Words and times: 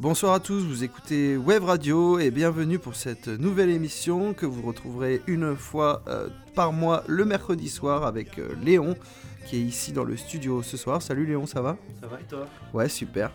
Bonsoir 0.00 0.32
à 0.32 0.40
tous, 0.40 0.60
vous 0.64 0.82
écoutez 0.82 1.36
Web 1.36 1.62
Radio 1.62 2.18
et 2.18 2.30
bienvenue 2.30 2.78
pour 2.78 2.96
cette 2.96 3.28
nouvelle 3.28 3.68
émission 3.68 4.32
que 4.32 4.46
vous 4.46 4.62
retrouverez 4.62 5.20
une 5.26 5.54
fois 5.54 6.00
euh, 6.08 6.30
par 6.54 6.72
mois 6.72 7.04
le 7.06 7.26
mercredi 7.26 7.68
soir 7.68 8.06
avec 8.06 8.38
euh, 8.38 8.54
Léon 8.62 8.96
qui 9.44 9.56
est 9.56 9.60
ici 9.60 9.92
dans 9.92 10.04
le 10.04 10.16
studio 10.16 10.62
ce 10.62 10.78
soir. 10.78 11.02
Salut 11.02 11.26
Léon, 11.26 11.44
ça 11.44 11.60
va? 11.60 11.76
Ça 12.00 12.06
va 12.06 12.18
et 12.18 12.24
toi? 12.24 12.46
Ouais, 12.72 12.88
super. 12.88 13.30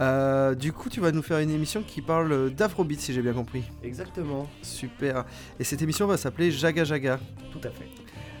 Euh, 0.00 0.54
du 0.54 0.72
coup, 0.72 0.88
tu 0.88 1.00
vas 1.00 1.12
nous 1.12 1.20
faire 1.20 1.40
une 1.40 1.50
émission 1.50 1.82
qui 1.82 2.00
parle 2.00 2.54
d'Afrobeat 2.54 3.00
si 3.00 3.12
j'ai 3.12 3.20
bien 3.20 3.34
compris. 3.34 3.64
Exactement. 3.82 4.48
Super. 4.62 5.26
Et 5.60 5.64
cette 5.64 5.82
émission 5.82 6.06
va 6.06 6.16
s'appeler 6.16 6.50
Jaga 6.50 6.84
Jaga. 6.84 7.20
Tout 7.52 7.60
à 7.68 7.70
fait. 7.70 7.86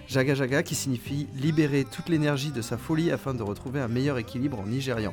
Jaga 0.08 0.34
Jaga 0.34 0.62
qui 0.62 0.74
signifie 0.74 1.26
libérer 1.36 1.84
toute 1.84 2.08
l'énergie 2.08 2.50
de 2.50 2.62
sa 2.62 2.78
folie 2.78 3.10
afin 3.10 3.34
de 3.34 3.42
retrouver 3.42 3.78
un 3.78 3.88
meilleur 3.88 4.16
équilibre 4.16 4.58
en 4.58 4.64
nigérian. 4.64 5.12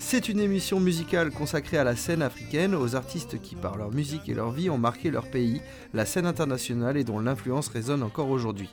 C'est 0.00 0.28
une 0.28 0.38
émission 0.38 0.78
musicale 0.78 1.30
consacrée 1.32 1.76
à 1.76 1.84
la 1.84 1.96
scène 1.96 2.22
africaine, 2.22 2.74
aux 2.74 2.94
artistes 2.94 3.40
qui, 3.42 3.56
par 3.56 3.76
leur 3.76 3.90
musique 3.90 4.28
et 4.28 4.34
leur 4.34 4.52
vie, 4.52 4.70
ont 4.70 4.78
marqué 4.78 5.10
leur 5.10 5.28
pays, 5.28 5.60
la 5.92 6.06
scène 6.06 6.24
internationale 6.24 6.96
et 6.96 7.04
dont 7.04 7.18
l'influence 7.18 7.68
résonne 7.68 8.04
encore 8.04 8.30
aujourd'hui. 8.30 8.70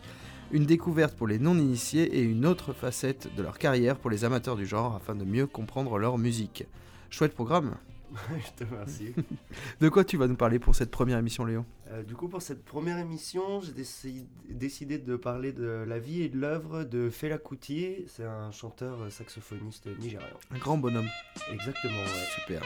Une 0.52 0.66
découverte 0.66 1.16
pour 1.16 1.27
les 1.27 1.39
non-initiés 1.39 2.17
et 2.17 2.21
une 2.21 2.45
autre 2.45 2.73
facette 2.73 3.35
de 3.35 3.41
leur 3.41 3.57
carrière 3.57 3.97
pour 3.97 4.11
les 4.11 4.23
amateurs 4.23 4.55
du 4.55 4.67
genre 4.67 4.95
afin 4.95 5.16
de 5.16 5.25
mieux 5.25 5.47
comprendre 5.47 5.97
leur 5.97 6.17
musique. 6.17 6.66
Chouette 7.09 7.33
programme 7.33 7.75
Je 8.37 8.63
te 8.63 8.69
remercie. 8.69 9.13
De 9.81 9.89
quoi 9.89 10.03
tu 10.03 10.17
vas 10.17 10.27
nous 10.27 10.35
parler 10.35 10.59
pour 10.59 10.75
cette 10.75 10.91
première 10.91 11.17
émission, 11.17 11.45
Léon 11.45 11.65
Euh, 11.91 12.03
du 12.03 12.15
coup, 12.15 12.27
pour 12.27 12.41
cette 12.41 12.63
première 12.65 12.97
émission, 12.97 13.61
j'ai 13.61 13.71
déci- 13.73 14.25
décidé 14.49 14.97
de 14.97 15.15
parler 15.15 15.51
de 15.53 15.83
la 15.88 15.99
vie 15.99 16.21
et 16.23 16.29
de 16.29 16.38
l'œuvre 16.39 16.83
de 16.83 17.09
Fela 17.09 17.38
Kuti. 17.38 18.05
C'est 18.07 18.23
un 18.25 18.51
chanteur 18.51 19.11
saxophoniste 19.11 19.88
nigérian. 19.99 20.27
Un 20.51 20.57
grand 20.57 20.77
bonhomme. 20.77 21.07
Exactement, 21.51 21.93
ouais. 21.99 22.27
Super. 22.41 22.61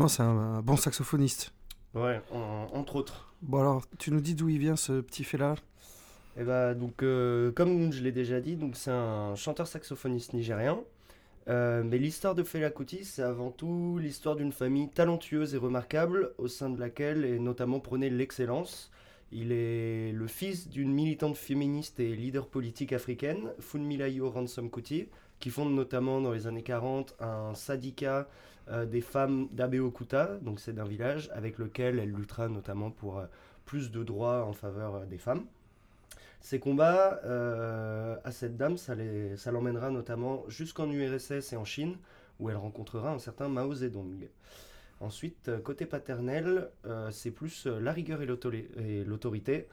Effectivement, 0.00 0.08
c'est 0.08 0.22
un, 0.56 0.62
bon 0.62 0.76
saxophoniste. 0.76 1.52
Ouais, 1.94 2.22
en- 2.32 2.68
entre 2.72 2.96
autres. 2.96 3.34
Bon 3.42 3.60
alors, 3.60 3.82
tu 3.98 4.10
nous 4.10 4.20
dis 4.20 4.34
d'où 4.34 4.48
il 4.48 4.58
vient 4.58 4.76
ce 4.76 5.00
petit 5.00 5.24
fait-là? 5.24 5.56
Et 6.38 6.44
bah, 6.44 6.74
donc, 6.74 7.02
euh, 7.02 7.52
comme 7.52 7.92
je 7.92 8.02
l'ai 8.02 8.12
déjà 8.12 8.40
dit, 8.40 8.56
donc 8.56 8.76
c'est 8.76 8.90
un 8.90 9.34
chanteur 9.34 9.66
saxophoniste 9.66 10.32
nigérian. 10.32 10.84
Euh, 11.48 11.82
mais 11.84 11.98
l'histoire 11.98 12.34
de 12.34 12.42
Fela 12.44 12.70
Kuti, 12.70 13.04
c'est 13.04 13.22
avant 13.22 13.50
tout 13.50 13.98
l'histoire 14.00 14.36
d'une 14.36 14.52
famille 14.52 14.88
talentueuse 14.88 15.54
et 15.54 15.58
remarquable, 15.58 16.32
au 16.38 16.48
sein 16.48 16.70
de 16.70 16.80
laquelle 16.80 17.24
est 17.24 17.38
notamment 17.38 17.80
prônée 17.80 18.08
l'excellence. 18.08 18.90
Il 19.32 19.52
est 19.52 20.12
le 20.12 20.26
fils 20.28 20.68
d'une 20.68 20.92
militante 20.92 21.36
féministe 21.36 22.00
et 22.00 22.14
leader 22.16 22.46
politique 22.46 22.92
africaine, 22.92 23.50
Funmilayo 23.58 24.30
Ransom 24.30 24.70
Kuti, 24.70 25.08
qui 25.40 25.50
fonde 25.50 25.74
notamment 25.74 26.20
dans 26.20 26.32
les 26.32 26.46
années 26.46 26.62
40 26.62 27.16
un 27.20 27.54
syndicat 27.54 28.28
euh, 28.70 28.86
des 28.86 29.00
femmes 29.00 29.48
d'Abeokuta, 29.50 30.38
donc 30.42 30.60
c'est 30.60 30.72
d'un 30.72 30.84
village, 30.84 31.28
avec 31.34 31.58
lequel 31.58 31.98
elle 31.98 32.12
luttera 32.12 32.48
notamment 32.48 32.90
pour 32.92 33.18
euh, 33.18 33.26
plus 33.64 33.90
de 33.90 34.04
droits 34.04 34.44
en 34.44 34.52
faveur 34.52 34.94
euh, 34.94 35.06
des 35.06 35.18
femmes. 35.18 35.44
Ces 36.40 36.60
combats 36.60 37.20
à 38.24 38.32
cette 38.32 38.56
dame, 38.56 38.78
ça 38.78 38.94
l'emmènera 39.52 39.90
notamment 39.90 40.44
jusqu'en 40.48 40.90
URSS 40.90 41.52
et 41.52 41.56
en 41.56 41.66
Chine, 41.66 41.98
où 42.38 42.48
elle 42.48 42.56
rencontrera 42.56 43.12
un 43.12 43.18
certain 43.18 43.50
Mao 43.50 43.74
Zedong. 43.74 44.26
Ensuite, 45.00 45.50
côté 45.62 45.84
paternel, 45.84 46.70
c'est 47.10 47.30
plus 47.30 47.66
la 47.66 47.92
rigueur 47.92 48.22
et 48.22 49.04
l'autorité, 49.04 49.68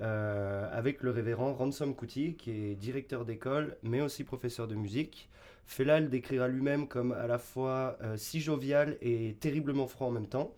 avec 0.00 1.02
le 1.02 1.10
révérend 1.10 1.54
Ransom 1.54 1.92
Kuti, 1.96 2.36
qui 2.36 2.52
est 2.52 2.76
directeur 2.76 3.24
d'école, 3.24 3.76
mais 3.82 4.00
aussi 4.00 4.22
professeur 4.22 4.68
de 4.68 4.76
musique. 4.76 5.28
Fela 5.72 6.00
le 6.00 6.08
décrira 6.08 6.48
lui-même 6.48 6.86
comme 6.86 7.12
à 7.12 7.26
la 7.26 7.38
fois 7.38 7.98
si 8.16 8.40
jovial 8.40 8.98
et 9.00 9.36
terriblement 9.40 9.86
froid 9.86 10.08
en 10.08 10.10
même 10.10 10.28
temps. 10.28 10.54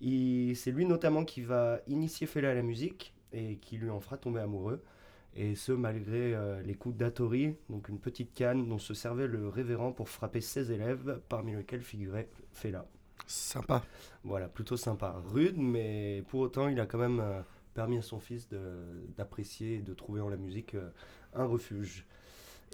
C'est 0.00 0.70
lui 0.72 0.84
notamment 0.84 1.24
qui 1.24 1.42
va 1.42 1.80
initier 1.86 2.26
Fela 2.26 2.50
à 2.50 2.54
la 2.54 2.62
musique 2.62 3.14
et 3.32 3.56
qui 3.56 3.76
lui 3.76 3.90
en 3.90 4.00
fera 4.00 4.16
tomber 4.16 4.40
amoureux. 4.40 4.82
Et 5.34 5.54
ce, 5.54 5.72
malgré 5.72 6.34
euh, 6.34 6.60
les 6.62 6.74
coups 6.74 6.96
d'Atori, 6.96 7.54
donc 7.70 7.88
une 7.88 7.98
petite 7.98 8.34
canne 8.34 8.68
dont 8.68 8.78
se 8.78 8.94
servait 8.94 9.26
le 9.26 9.48
révérend 9.48 9.92
pour 9.92 10.08
frapper 10.08 10.40
ses 10.40 10.72
élèves, 10.72 11.20
parmi 11.28 11.54
lesquels 11.54 11.82
figurait 11.82 12.28
Fela. 12.52 12.86
Sympa. 13.26 13.84
Voilà, 14.24 14.48
plutôt 14.48 14.76
sympa. 14.76 15.22
Rude, 15.32 15.58
mais 15.58 16.24
pour 16.28 16.40
autant, 16.40 16.68
il 16.68 16.80
a 16.80 16.86
quand 16.86 16.98
même 16.98 17.20
euh, 17.20 17.40
permis 17.74 17.98
à 17.98 18.02
son 18.02 18.18
fils 18.18 18.48
d'apprécier 19.16 19.76
et 19.76 19.82
de 19.82 19.94
trouver 19.94 20.20
en 20.20 20.28
la 20.28 20.36
musique 20.36 20.74
euh, 20.74 20.90
un 21.34 21.44
refuge. 21.44 22.04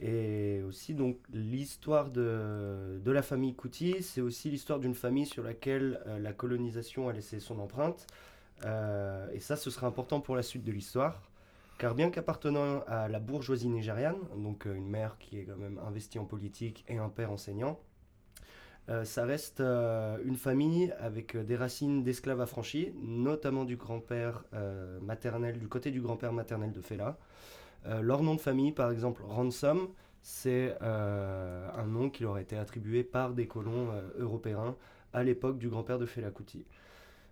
Et 0.02 0.62
aussi, 0.67 0.94
donc, 0.94 1.19
l'histoire 1.32 2.11
de, 2.11 3.00
de, 3.05 3.11
la 3.11 3.23
famille 3.23 3.55
Couty, 3.55 4.02
c'est 4.02 4.20
aussi 4.20 4.50
l'histoire 4.50 4.81
d'une 4.81 4.94
famille 4.94 5.26
sur 5.26 5.43
laquelle 5.44 6.00
la 6.20 6.32
colonisation 6.32 7.08
a 7.08 7.12
laissé 7.12 7.41
son 7.41 7.58
empreinte. 7.61 8.06
et 8.64 9.41
ça, 9.41 9.56
ce 9.56 9.70
sera 9.70 9.87
important 9.87 10.20
pour 10.20 10.37
la 10.37 10.43
suite 10.43 10.64
de 10.64 10.73
l'histoire. 10.73 11.23
Car 11.79 11.94
bien 11.94 12.11
qu'appartenant 12.11 12.82
à 12.87 13.08
la 13.08 13.19
bourgeoisie 13.19 13.69
nigériane, 13.69 14.19
donc 14.37 14.67
euh, 14.67 14.75
une 14.75 14.88
mère 14.88 15.17
qui 15.19 15.38
est 15.38 15.44
quand 15.44 15.56
même 15.56 15.81
investie 15.85 16.19
en 16.19 16.25
politique 16.25 16.85
et 16.88 16.99
un 16.99 17.08
père 17.08 17.32
enseignant, 17.32 17.81
euh, 18.90 19.05
ça 19.05 19.25
reste 19.25 19.61
euh, 19.61 20.19
une 20.25 20.37
famille 20.37 20.93
avec 21.00 21.37
des 21.37 21.56
racines 21.56 22.05
d'esclaves 22.05 22.40
affranchis, 22.40 22.93
notamment 23.02 23.64
du 23.64 23.76
grand-père 23.76 24.44
maternel, 25.02 25.58
du 25.58 25.69
côté 25.69 25.90
du 25.90 26.00
grand-père 26.00 26.32
maternel 26.32 26.73
de 26.73 26.81
Fela. 26.81 27.19
Leur 27.85 28.23
nom 28.23 28.35
de 28.35 28.41
famille, 28.41 28.73
par 28.73 28.91
exemple, 28.91 29.23
Ransom, 29.25 29.89
c'est 30.23 30.77
un 30.81 31.87
nom 31.87 32.11
qui 32.11 32.23
leur 32.23 32.35
a 32.35 32.41
été 32.41 32.57
attribué 32.57 33.05
par 33.05 33.35
des 33.35 33.47
colons 33.47 33.89
européens 34.19 34.77
à 35.13 35.23
l'époque 35.23 35.59
du 35.59 35.69
grand-père 35.69 35.99
de 35.99 36.07
Fela 36.07 36.31
Kuti. 36.31 36.65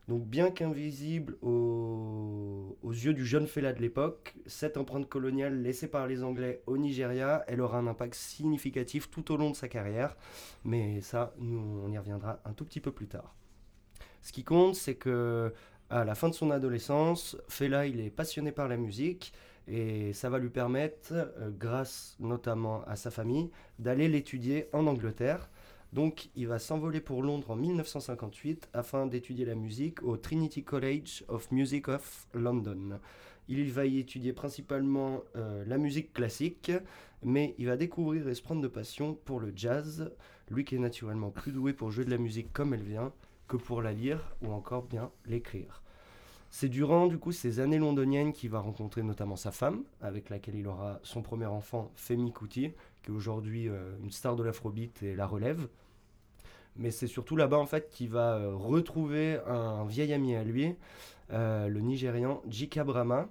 Donc 0.09 0.27
bien 0.27 0.51
qu'invisible 0.51 1.37
aux, 1.43 2.77
yeux 2.83 3.15
du 3.15 3.25
jeune 3.25 3.47
Fela 3.47 3.73
de 3.73 3.81
l'époque, 3.81 4.35
cette 4.47 4.77
empreinte 4.77 5.09
coloniale 5.09 5.63
laissée 5.63 5.89
par 5.89 6.07
les 6.09 6.25
Anglais 6.25 6.61
au 6.67 6.77
Nigeria, 6.77 7.45
elle 7.47 7.61
aura 7.61 7.79
un 7.79 7.87
impact 7.87 8.15
significatif 8.15 9.11
tout 9.11 9.33
au 9.33 9.37
long 9.37 9.51
de 9.51 9.57
sa 9.57 9.69
carrière. 9.69 10.17
Mais 10.65 11.01
ça, 11.01 11.33
on 11.41 11.91
y 11.91 11.99
reviendra 11.99 12.41
un 12.45 12.53
tout 12.53 12.65
petit 12.65 12.81
peu 12.81 12.91
plus 12.91 13.07
tard. 13.07 13.35
Ce 14.23 14.33
qui 14.33 14.43
compte, 14.43 14.75
c'est 14.75 14.97
que 14.97 15.53
à 15.89 16.05
la 16.05 16.15
fin 16.15 16.29
de 16.29 16.35
son 16.35 16.51
adolescence, 16.51 17.37
Fela, 17.49 17.87
il 17.87 18.01
est 18.01 18.11
passionné 18.11 18.51
par 18.51 18.67
la 18.67 18.77
musique 18.77 19.33
et 19.69 20.13
ça 20.13 20.31
va 20.31 20.39
lui 20.39 20.51
permettre, 20.51 21.13
euh, 21.13 21.51
grâce 21.51 22.17
notamment 22.21 22.83
à 22.87 22.97
sa 22.97 23.11
famille, 23.11 23.51
d'aller 23.79 24.09
l'étudier 24.09 24.69
en 24.73 24.87
Angleterre. 24.87 25.49
Donc 25.93 26.31
il 26.37 26.49
va 26.49 26.59
s'envoler 26.59 27.01
pour 27.01 27.23
Londres 27.23 27.51
en 27.51 27.57
1958 27.57 28.71
afin 28.73 29.07
d'étudier 29.07 29.45
la 29.45 29.55
musique 29.55 30.03
au 30.03 30.17
Trinity 30.17 30.65
College 30.65 31.25
of 31.29 31.51
Music 31.53 31.89
of 31.89 32.27
London. 32.33 32.99
Il 33.49 33.71
va 33.73 33.87
y 33.87 33.99
étudier 33.99 34.33
principalement 34.33 35.23
euh, 35.37 35.65
la 35.67 35.77
musique 35.77 36.13
classique, 36.13 36.73
mais 37.23 37.55
il 37.59 37.67
va 37.67 37.77
découvrir 37.77 38.29
et 38.29 38.35
se 38.35 38.43
prendre 38.43 38.63
de 38.63 38.69
passion 38.69 39.15
pour 39.25 39.41
le 39.41 39.53
jazz, 39.55 40.13
lui 40.51 40.65
qui 40.65 40.77
est 40.77 40.79
naturellement 40.79 41.31
plus 41.31 41.53
doué 41.53 41.73
pour 41.73 41.91
jouer 41.91 42.05
de 42.05 42.11
la 42.11 42.19
musique 42.19 42.53
comme 42.53 42.73
elle 42.73 42.83
vient 42.83 43.13
que 43.49 43.57
pour 43.57 43.83
la 43.83 43.93
lire 43.93 44.35
ou 44.43 44.53
encore 44.53 44.85
bien 44.85 45.11
l'écrire. 45.27 45.83
C'est 46.55 46.69
durant 46.69 47.07
du 47.07 47.19
coup 47.19 47.33
ces 47.33 47.61
années 47.61 47.79
londoniennes 47.79 48.35
qu'il 48.35 48.51
va 48.51 48.61
rencontrer 48.61 49.03
notamment 49.03 49.37
sa 49.37 49.51
femme, 49.51 49.85
avec 50.03 50.29
laquelle 50.29 50.55
il 50.55 50.69
aura 50.69 51.01
son 51.03 51.23
premier 51.23 51.47
enfant, 51.47 51.91
Femi 51.97 52.31
Kuti, 52.31 52.73
qui 53.03 53.11
est 53.11 53.15
aujourd'hui 53.15 53.71
euh, 53.71 53.97
une 54.03 54.11
star 54.11 54.37
de 54.37 54.43
l'afrobeat 54.43 55.03
et 55.03 55.17
la 55.17 55.27
relève. 55.27 55.67
Mais 56.77 56.91
c'est 56.91 57.07
surtout 57.07 57.37
là-bas 57.37 57.57
en 57.57 57.65
fait 57.65 57.89
qu'il 57.89 58.11
va 58.11 58.35
euh, 58.35 58.55
retrouver 58.55 59.41
un, 59.47 59.87
vieil 59.87 60.13
ami 60.13 60.37
à 60.37 60.45
lui, 60.45 60.75
euh, 61.33 61.69
le 61.69 61.81
Nigérian 61.81 62.43
Jika 62.47 62.85
Brahma. 62.85 63.31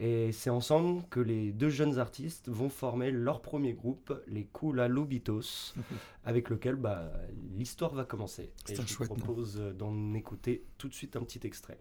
Et 0.00 0.32
c'est 0.32 0.50
ensemble 0.50 1.02
que 1.10 1.20
les 1.20 1.52
deux 1.52 1.68
jeunes 1.68 1.98
artistes 1.98 2.48
vont 2.48 2.70
former 2.70 3.10
leur 3.10 3.42
premier 3.42 3.74
groupe, 3.74 4.18
les 4.28 4.46
Kula 4.46 4.88
Lubitos, 4.88 5.74
avec 6.24 6.48
lequel 6.48 6.76
bah, 6.76 7.12
l'histoire 7.54 7.92
va 7.94 8.06
commencer. 8.06 8.50
Et 8.70 8.76
je 8.76 8.96
vous 8.96 9.04
propose 9.04 9.60
d'en 9.76 10.14
écouter 10.14 10.64
tout 10.78 10.88
de 10.88 10.94
suite 10.94 11.16
un 11.16 11.22
petit 11.22 11.46
extrait. 11.46 11.78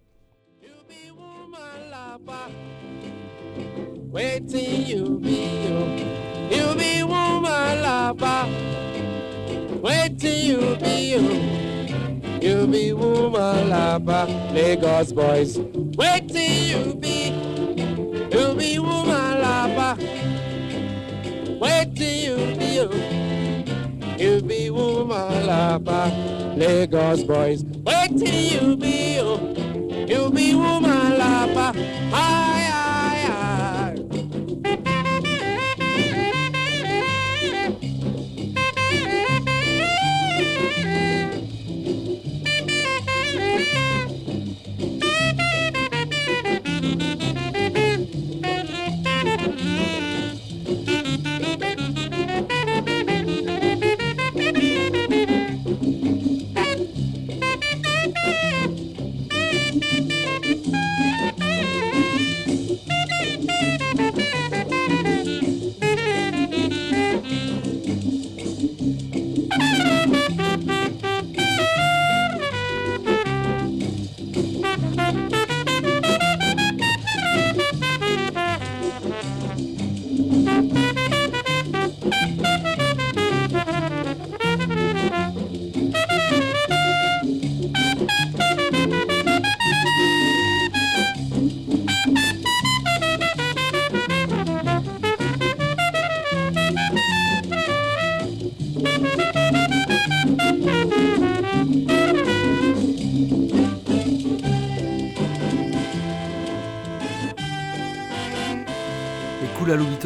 be 0.87 1.11
woman 1.11 1.91
lover. 1.91 2.51
Waiting 4.11 4.85
you 4.85 5.19
be 5.19 5.65
you. 5.65 5.77
You 6.55 6.75
be 6.75 7.03
woman 7.03 7.81
lover. 7.81 8.47
till 10.19 10.37
you 10.37 10.75
be 10.77 11.11
you. 11.11 11.23
You 12.41 12.67
be 12.67 12.93
woman 12.93 13.69
lover. 13.69 14.25
Lagos 14.53 15.11
boys. 15.11 15.53
till 15.55 16.37
you 16.37 16.95
be. 16.95 17.29
You 18.31 18.55
be 18.55 18.79
woman 18.79 19.41
lover. 19.41 19.95
till 21.95 22.15
you 22.25 22.55
be 22.57 22.65
you. 22.75 22.89
You 24.17 24.41
be 24.41 24.69
woman 24.69 25.47
lover. 25.47 26.11
Lagos 26.55 27.23
boys. 27.23 27.63
till 27.63 28.27
you 28.27 28.77
be 28.77 29.15
you. 29.15 29.64
You 30.07 30.29
be 30.29 30.53
woman 30.53 31.17
lapa. 31.17 31.73
I, 32.13 32.69
ay. 32.71 32.94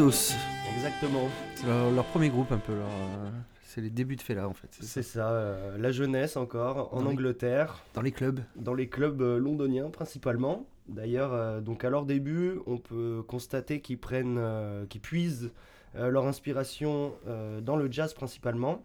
Exactement. 0.10 1.30
C'est 1.54 1.68
leur, 1.68 2.06
premier 2.06 2.30
groupe 2.30 2.52
un 2.52 2.58
peu. 2.58 2.74
Euh, 2.74 3.30
c'est 3.62 3.82
les 3.82 3.92
débuts 3.92 4.16
de 4.16 4.22
Fela 4.22 4.48
en 4.48 4.56
fait. 4.56 4.70
C'est 4.82 5.04
ça, 5.04 5.30
euh, 5.30 5.78
la 5.78 5.92
jeunesse 5.92 6.36
encore, 6.36 6.92
en 6.96 7.06
Angleterre. 7.06 7.84
dans 7.94 8.02
les 8.02 8.12
clubs 8.12 8.40
Dans 8.56 8.74
les 8.74 8.90
clubs 8.90 9.22
euh, 9.22 9.38
londoniens 9.38 9.92
principalement. 9.92 10.66
D'ailleurs, 10.88 11.62
donc 11.62 11.86
à 11.86 11.92
leur 11.92 12.06
début, 12.08 12.60
on 12.66 12.80
peut 12.80 13.24
constater 13.28 13.80
qu'ils 13.80 14.00
prennent, 14.00 14.42
qu'ils 14.90 15.02
puisent 15.02 15.52
leur 15.94 16.26
inspiration 16.26 17.14
dans 17.62 17.76
le 17.76 17.92
jazz 17.92 18.16
principalement. 18.16 18.82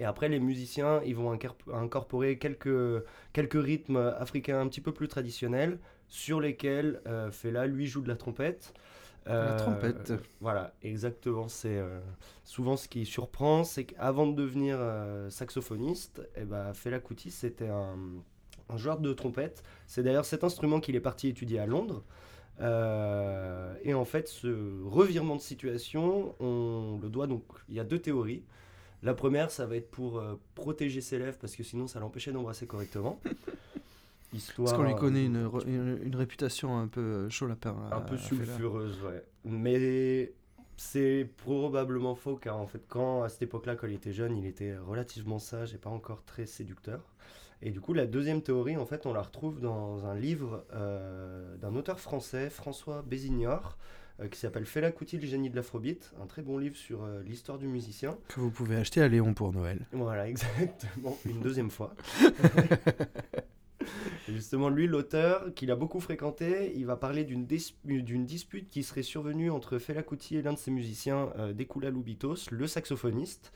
Et 0.00 0.04
après, 0.04 0.28
les 0.28 0.38
musiciens, 0.38 1.00
ils 1.06 1.16
vont 1.16 1.32
incorporer 1.72 2.36
quelques, 2.36 3.02
quelques 3.32 3.64
rythmes 3.64 4.12
africains 4.18 4.60
un 4.60 4.68
petit 4.68 4.82
peu 4.82 4.92
plus 4.92 5.08
traditionnels 5.08 5.78
sur 6.08 6.42
lesquels 6.42 7.00
Fela, 7.32 7.66
lui, 7.66 7.86
joue 7.86 8.02
de 8.02 8.08
la 8.08 8.16
trompette. 8.16 8.74
La 9.26 9.54
trompette. 9.54 10.12
Voilà, 10.40 10.72
exactement. 10.82 11.48
C'est 11.48 11.80
souvent 12.44 12.76
ce 12.76 12.88
qui 12.88 13.06
surprend, 13.06 13.64
c'est 13.64 13.84
qu'avant 13.84 14.26
de 14.26 14.34
devenir 14.34 14.78
saxophoniste, 15.30 16.22
eh 16.36 16.44
ben, 16.44 16.72
Fela 16.74 16.98
Kuti, 16.98 17.30
c'était 17.30 17.68
un, 17.68 17.96
un 18.70 18.76
joueur 18.76 18.98
de 18.98 19.12
trompette. 19.12 19.62
C'est 19.86 20.02
d'ailleurs 20.02 20.24
cet 20.24 20.44
instrument 20.44 20.80
qu'il 20.80 20.96
est 20.96 21.00
parti 21.00 21.28
étudier 21.28 21.58
à 21.58 21.66
Londres. 21.66 22.02
Euh, 22.60 23.74
et 23.82 23.94
en 23.94 24.04
fait, 24.04 24.28
ce 24.28 24.82
revirement 24.84 25.36
de 25.36 25.40
situation, 25.40 26.34
on 26.40 26.98
le 27.02 27.08
doit 27.08 27.26
donc. 27.26 27.44
Il 27.68 27.74
y 27.74 27.80
a 27.80 27.84
deux 27.84 27.98
théories. 27.98 28.44
La 29.02 29.14
première, 29.14 29.50
ça 29.50 29.66
va 29.66 29.76
être 29.76 29.90
pour 29.90 30.18
euh, 30.18 30.34
protéger 30.54 31.00
ses 31.00 31.18
lèvres 31.18 31.38
parce 31.40 31.56
que 31.56 31.62
sinon, 31.62 31.86
ça 31.86 32.00
l'empêchait 32.00 32.32
d'embrasser 32.32 32.66
correctement. 32.66 33.18
Histoire, 34.32 34.66
parce 34.66 34.78
qu'on 34.78 34.86
lui 34.86 34.94
connaît 34.94 35.24
une, 35.24 35.50
une, 35.66 36.14
réputation 36.14 36.78
un 36.78 36.86
peu 36.86 37.28
chaud 37.28 37.46
lapin. 37.46 37.76
Un 37.90 38.00
peu 38.00 38.16
sulfureuse, 38.16 39.02
ouais. 39.02 39.24
Mais 39.44 40.32
c'est 40.76 41.28
probablement 41.36 42.14
faux 42.14 42.36
car 42.36 42.56
en 42.56 42.66
fait, 42.66 42.82
quand 42.88 43.22
à 43.22 43.28
cette 43.28 43.42
époque-là, 43.42 43.76
quand 43.76 43.86
il 43.86 43.94
était 43.94 44.12
jeune, 44.12 44.36
il 44.36 44.46
était 44.46 44.76
relativement 44.78 45.38
sage 45.38 45.74
et 45.74 45.78
pas 45.78 45.90
encore 45.90 46.24
très 46.24 46.46
séducteur. 46.46 47.00
Et 47.62 47.70
du 47.70 47.80
coup, 47.80 47.92
la 47.92 48.06
deuxième 48.06 48.40
théorie, 48.40 48.78
en 48.78 48.86
fait, 48.86 49.04
on 49.04 49.12
la 49.12 49.20
retrouve 49.20 49.60
dans 49.60 50.06
un 50.06 50.14
livre 50.14 50.64
euh, 50.72 51.56
d'un 51.58 51.74
auteur 51.76 52.00
français, 52.00 52.48
François 52.48 53.02
Bézignor, 53.02 53.76
euh, 54.20 54.28
qui 54.28 54.38
s'appelle 54.38 54.64
Fela 54.64 54.90
Kuti, 54.90 55.18
le 55.18 55.26
génie 55.26 55.50
de 55.50 55.56
l'afrobeat, 55.56 56.12
un 56.22 56.26
très 56.26 56.40
bon 56.40 56.56
livre 56.56 56.76
sur 56.76 57.04
euh, 57.04 57.22
l'histoire 57.22 57.58
du 57.58 57.68
musicien. 57.68 58.16
Que 58.28 58.40
vous 58.40 58.50
pouvez 58.50 58.76
acheter 58.76 59.02
à 59.02 59.08
Léon 59.08 59.34
pour 59.34 59.52
Noël. 59.52 59.86
Voilà, 59.92 60.28
exactement, 60.30 61.18
une 61.26 61.40
deuxième 61.40 61.70
fois. 61.70 61.94
justement, 64.28 64.68
lui, 64.68 64.86
l'auteur, 64.86 65.54
qu'il 65.54 65.70
a 65.70 65.76
beaucoup 65.76 66.00
fréquenté, 66.00 66.72
il 66.76 66.86
va 66.86 66.96
parler 66.96 67.24
d'une 67.24 67.46
dispute 67.46 68.70
qui 68.70 68.82
serait 68.82 69.02
survenue 69.02 69.50
entre 69.50 69.78
Fela 69.78 70.02
Kuti 70.02 70.36
et 70.36 70.42
l'un 70.42 70.52
de 70.52 70.58
ses 70.58 70.70
musiciens, 70.70 71.32
Dekula 71.54 71.90
Loubitos, 71.90 72.50
le 72.50 72.66
saxophoniste. 72.66 73.52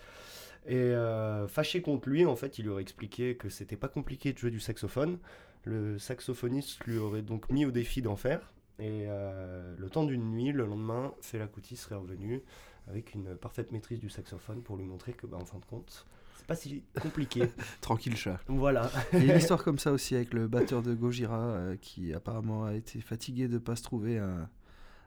Et 0.67 0.77
euh, 0.77 1.47
fâché 1.47 1.83
contre 1.83 2.09
lui, 2.09 2.25
en 2.25 2.37
fait, 2.37 2.59
il 2.59 2.63
lui 2.63 2.71
aurait 2.71 2.83
expliqué 2.83 3.37
que 3.37 3.49
c'était 3.49 3.77
pas 3.77 3.89
compliqué 3.89 4.33
de 4.33 4.39
jouer 4.39 4.51
du 4.51 4.61
saxophone. 4.61 5.19
Le 5.65 5.99
saxophoniste 5.99 6.83
lui 6.85 6.99
aurait 6.99 7.23
donc 7.23 7.51
mis 7.51 7.67
au 7.67 7.71
défi 7.71 8.03
d'en 8.03 8.17
faire. 8.17 8.53
Et 8.79 9.07
euh, 9.09 9.75
le 9.79 9.91
temps 9.91 10.05
d'une 10.05 10.31
nuit, 10.31 10.53
le 10.53 10.65
lendemain, 10.65 11.15
Fela 11.21 11.47
Kuti 11.47 11.77
serait 11.77 11.97
revenu 11.97 12.43
avec 12.89 13.15
une 13.15 13.37
parfaite 13.37 13.73
maîtrise 13.73 14.01
du 14.01 14.11
saxophone 14.11 14.63
pour 14.63 14.77
lui 14.77 14.85
montrer 14.85 15.13
que, 15.13 15.27
bah, 15.27 15.39
en 15.41 15.45
fin 15.45 15.59
de 15.59 15.65
compte, 15.65 16.07
c'est 16.45 16.49
pas 16.49 16.57
si 16.57 16.83
compliqué. 17.01 17.45
Tranquille 17.81 18.17
chat. 18.17 18.39
Voilà. 18.49 18.91
Il 19.15 19.25
y 19.25 19.31
a 19.31 19.33
une 19.33 19.39
histoire 19.41 19.65
comme 19.65 19.79
ça 19.79 19.93
aussi 19.93 20.15
avec 20.15 20.35
le 20.35 20.47
batteur 20.47 20.83
de 20.83 20.93
Gojira 20.93 21.39
euh, 21.39 21.77
qui 21.81 22.13
apparemment 22.13 22.65
a 22.65 22.75
été 22.75 23.01
fatigué 23.01 23.49
de 23.49 23.57
pas 23.57 23.77
se 23.77 23.83
trouver 23.83 24.19
un, 24.19 24.51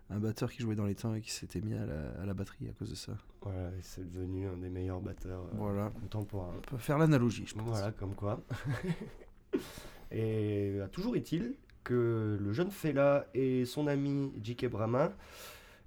un 0.09 0.17
batteur 0.17 0.51
qui 0.51 0.63
jouait 0.63 0.75
dans 0.75 0.85
les 0.85 0.95
temps 0.95 1.13
et 1.13 1.21
qui 1.21 1.31
s'était 1.31 1.61
mis 1.61 1.75
à 1.75 2.25
la, 2.25 2.33
batterie 2.33 2.67
à 2.69 2.71
cause 2.71 2.89
de 2.89 2.95
ça. 2.95 3.13
Voilà, 3.41 3.69
c'est 3.81 4.11
devenu 4.11 4.47
un 4.47 4.57
des 4.57 4.69
meilleurs 4.69 4.99
batteurs 4.99 5.43
euh, 5.43 5.57
voilà. 5.57 5.91
contemporains. 6.01 6.55
On 6.57 6.61
peut 6.61 6.77
faire 6.77 6.97
l'analogie, 6.97 7.45
je 7.45 7.53
pense. 7.53 7.67
Voilà, 7.67 7.91
comme 7.91 8.15
quoi. 8.15 8.43
et 10.11 10.79
toujours 10.91 11.15
est-il 11.17 11.53
que 11.83 12.39
le 12.41 12.51
jeune 12.51 12.71
Fela 12.71 13.27
et 13.35 13.65
son 13.65 13.85
ami 13.85 14.33
J.K. 14.41 14.69
Brahma 14.69 15.11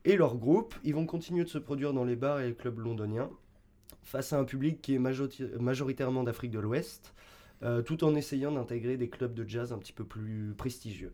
et 0.04 0.16
leur 0.16 0.36
groupe, 0.36 0.76
ils 0.84 0.94
vont 0.94 1.06
continuer 1.06 1.42
de 1.42 1.48
se 1.48 1.58
produire 1.58 1.92
dans 1.92 2.04
les 2.04 2.16
bars 2.16 2.40
et 2.40 2.46
les 2.46 2.54
clubs 2.54 2.78
londoniens 2.78 3.30
face 4.10 4.32
à 4.32 4.38
un 4.38 4.44
public 4.44 4.82
qui 4.82 4.94
est 4.94 4.98
majoritairement 4.98 6.24
d'Afrique 6.24 6.50
de 6.50 6.58
l'Ouest, 6.58 7.14
euh, 7.62 7.82
tout 7.82 8.04
en 8.04 8.14
essayant 8.14 8.52
d'intégrer 8.52 8.96
des 8.96 9.08
clubs 9.08 9.34
de 9.34 9.48
jazz 9.48 9.72
un 9.72 9.78
petit 9.78 9.92
peu 9.92 10.04
plus 10.04 10.54
prestigieux 10.56 11.12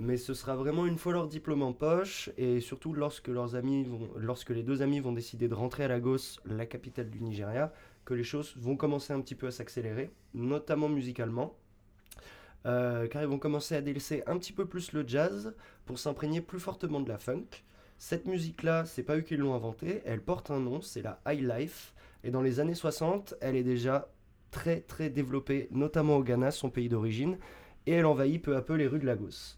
mais 0.00 0.16
ce 0.16 0.34
sera 0.34 0.54
vraiment 0.54 0.86
une 0.86 0.98
fois 0.98 1.12
leur 1.12 1.26
diplôme 1.26 1.62
en 1.62 1.72
poche 1.72 2.30
et 2.36 2.60
surtout 2.60 2.92
lorsque 2.92 3.28
leurs 3.28 3.54
amis 3.54 3.84
vont, 3.84 4.08
lorsque 4.16 4.50
les 4.50 4.62
deux 4.62 4.82
amis 4.82 5.00
vont 5.00 5.12
décider 5.12 5.48
de 5.48 5.54
rentrer 5.54 5.84
à 5.84 5.88
Lagos, 5.88 6.38
la 6.44 6.66
capitale 6.66 7.10
du 7.10 7.20
Nigeria, 7.20 7.72
que 8.04 8.14
les 8.14 8.24
choses 8.24 8.54
vont 8.56 8.76
commencer 8.76 9.12
un 9.12 9.20
petit 9.20 9.34
peu 9.34 9.48
à 9.48 9.50
s'accélérer, 9.50 10.10
notamment 10.34 10.88
musicalement. 10.88 11.56
Euh, 12.66 13.06
car 13.06 13.22
ils 13.22 13.28
vont 13.28 13.38
commencer 13.38 13.74
à 13.76 13.80
délaisser 13.80 14.22
un 14.26 14.36
petit 14.38 14.52
peu 14.52 14.66
plus 14.66 14.92
le 14.92 15.06
jazz 15.06 15.54
pour 15.86 15.98
s'imprégner 15.98 16.40
plus 16.40 16.60
fortement 16.60 17.00
de 17.00 17.08
la 17.08 17.18
funk. 17.18 17.46
Cette 17.98 18.26
musique-là, 18.26 18.84
c'est 18.84 19.02
pas 19.02 19.16
eux 19.16 19.22
qui 19.22 19.36
l'ont 19.36 19.54
inventée, 19.54 20.02
elle 20.04 20.20
porte 20.20 20.50
un 20.50 20.60
nom, 20.60 20.80
c'est 20.80 21.02
la 21.02 21.20
high 21.26 21.42
life. 21.42 21.92
Et 22.24 22.30
dans 22.30 22.42
les 22.42 22.60
années 22.60 22.74
60, 22.74 23.34
elle 23.40 23.56
est 23.56 23.62
déjà 23.62 24.10
très 24.50 24.80
très 24.80 25.10
développée, 25.10 25.68
notamment 25.70 26.16
au 26.16 26.22
Ghana, 26.22 26.50
son 26.50 26.70
pays 26.70 26.88
d'origine, 26.88 27.38
et 27.86 27.92
elle 27.92 28.06
envahit 28.06 28.42
peu 28.42 28.56
à 28.56 28.62
peu 28.62 28.74
les 28.74 28.86
rues 28.86 28.98
de 28.98 29.06
Lagos. 29.06 29.56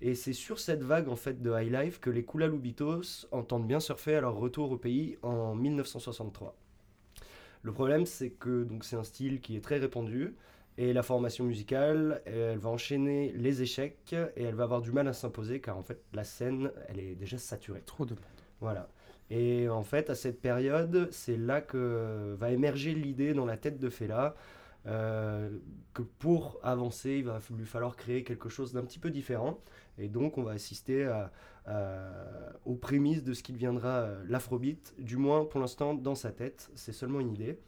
Et 0.00 0.14
c'est 0.14 0.34
sur 0.34 0.60
cette 0.60 0.82
vague 0.82 1.08
en 1.08 1.16
fait 1.16 1.40
de 1.40 1.50
high 1.50 1.72
life 1.72 2.00
que 2.00 2.10
les 2.10 2.24
Kulalubitos 2.24 3.26
entendent 3.32 3.66
bien 3.66 3.80
surfer 3.80 4.16
à 4.16 4.20
leur 4.20 4.36
retour 4.36 4.70
au 4.70 4.76
pays 4.76 5.16
en 5.22 5.54
1963. 5.54 6.54
Le 7.62 7.72
problème, 7.72 8.04
c'est 8.04 8.30
que 8.30 8.64
donc 8.64 8.84
c'est 8.84 8.96
un 8.96 9.04
style 9.04 9.40
qui 9.40 9.56
est 9.56 9.60
très 9.60 9.78
répandu 9.78 10.36
et 10.78 10.92
la 10.92 11.02
formation 11.02 11.44
musicale, 11.44 12.20
elle 12.26 12.58
va 12.58 12.68
enchaîner 12.68 13.32
les 13.34 13.62
échecs 13.62 14.14
et 14.36 14.42
elle 14.42 14.54
va 14.54 14.64
avoir 14.64 14.82
du 14.82 14.92
mal 14.92 15.08
à 15.08 15.14
s'imposer 15.14 15.60
car 15.60 15.78
en 15.78 15.82
fait 15.82 16.02
la 16.12 16.24
scène, 16.24 16.70
elle 16.88 17.00
est 17.00 17.14
déjà 17.14 17.38
saturée. 17.38 17.82
Trop 17.86 18.04
de 18.04 18.10
monde. 18.10 18.20
Voilà. 18.60 18.88
Et 19.30 19.68
en 19.68 19.82
fait, 19.82 20.10
à 20.10 20.14
cette 20.14 20.40
période, 20.40 21.08
c'est 21.10 21.36
là 21.36 21.60
que 21.60 22.34
va 22.38 22.50
émerger 22.50 22.94
l'idée 22.94 23.34
dans 23.34 23.46
la 23.46 23.56
tête 23.56 23.78
de 23.78 23.90
Fela 23.90 24.36
euh, 24.86 25.50
que 25.94 26.02
pour 26.02 26.60
avancer, 26.62 27.16
il 27.18 27.24
va 27.24 27.40
lui 27.56 27.66
falloir 27.66 27.96
créer 27.96 28.22
quelque 28.22 28.48
chose 28.48 28.72
d'un 28.72 28.84
petit 28.84 28.98
peu 28.98 29.10
différent. 29.10 29.58
Et 29.98 30.08
donc, 30.08 30.38
on 30.38 30.42
va 30.42 30.52
assister 30.52 31.10
aux 32.64 32.74
prémices 32.76 33.24
de 33.24 33.32
ce 33.32 33.42
qui 33.42 33.52
deviendra 33.52 33.88
euh, 33.88 34.24
l'afrobeat, 34.28 34.94
du 34.98 35.16
moins 35.16 35.44
pour 35.44 35.60
l'instant 35.60 35.94
dans 35.94 36.14
sa 36.14 36.30
tête. 36.30 36.70
C'est 36.74 36.92
seulement 36.92 37.18
une 37.20 37.32
idée. 37.32 37.58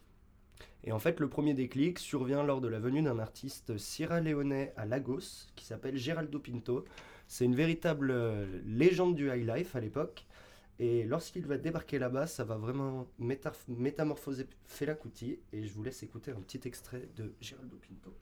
Et 0.85 0.93
en 0.93 0.99
fait, 0.99 1.19
le 1.19 1.27
premier 1.27 1.53
déclic 1.53 1.99
survient 1.99 2.43
lors 2.43 2.61
de 2.61 2.69
la 2.69 2.79
venue 2.79 3.01
d'un 3.01 3.19
artiste 3.19 3.77
sierra-léonais 3.77 4.73
à 4.77 4.85
Lagos 4.85 5.47
qui 5.55 5.65
s'appelle 5.65 5.97
Geraldo 5.97 6.39
Pinto. 6.39 6.85
C'est 7.27 7.43
une 7.45 7.55
véritable 7.55 8.11
euh, 8.11 8.45
légende 8.65 9.15
du 9.15 9.29
high 9.29 9.45
life 9.45 9.75
à 9.75 9.81
l'époque. 9.81 10.25
Et 10.81 11.03
lorsqu'il 11.03 11.45
va 11.45 11.57
débarquer 11.57 11.99
là-bas, 11.99 12.25
ça 12.25 12.45
va 12.45 12.55
vraiment 12.55 13.05
métamorphoser 13.67 14.47
Fela 14.65 14.95
Kuti. 14.95 15.39
Et 15.51 15.65
je 15.65 15.73
vous 15.73 15.83
laisse 15.83 16.03
écouter 16.03 16.31
un 16.31 16.39
petit 16.39 16.61
extrait 16.65 17.09
de 17.17 17.33
Geraldo 17.41 17.77
Pinto. 17.77 18.15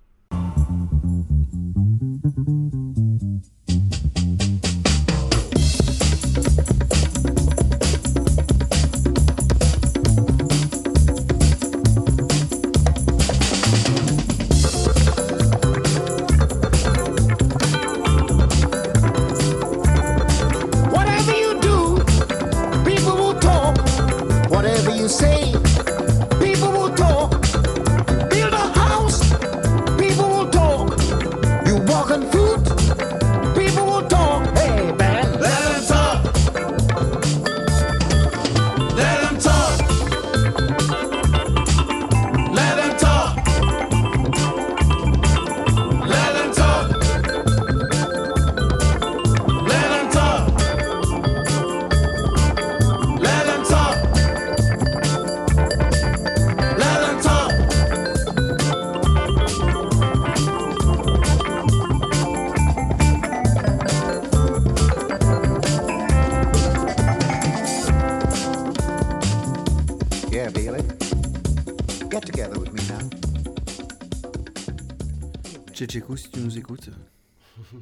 Si 76.16 76.32
tu 76.32 76.40
nous 76.40 76.58
écoutes, 76.58 76.90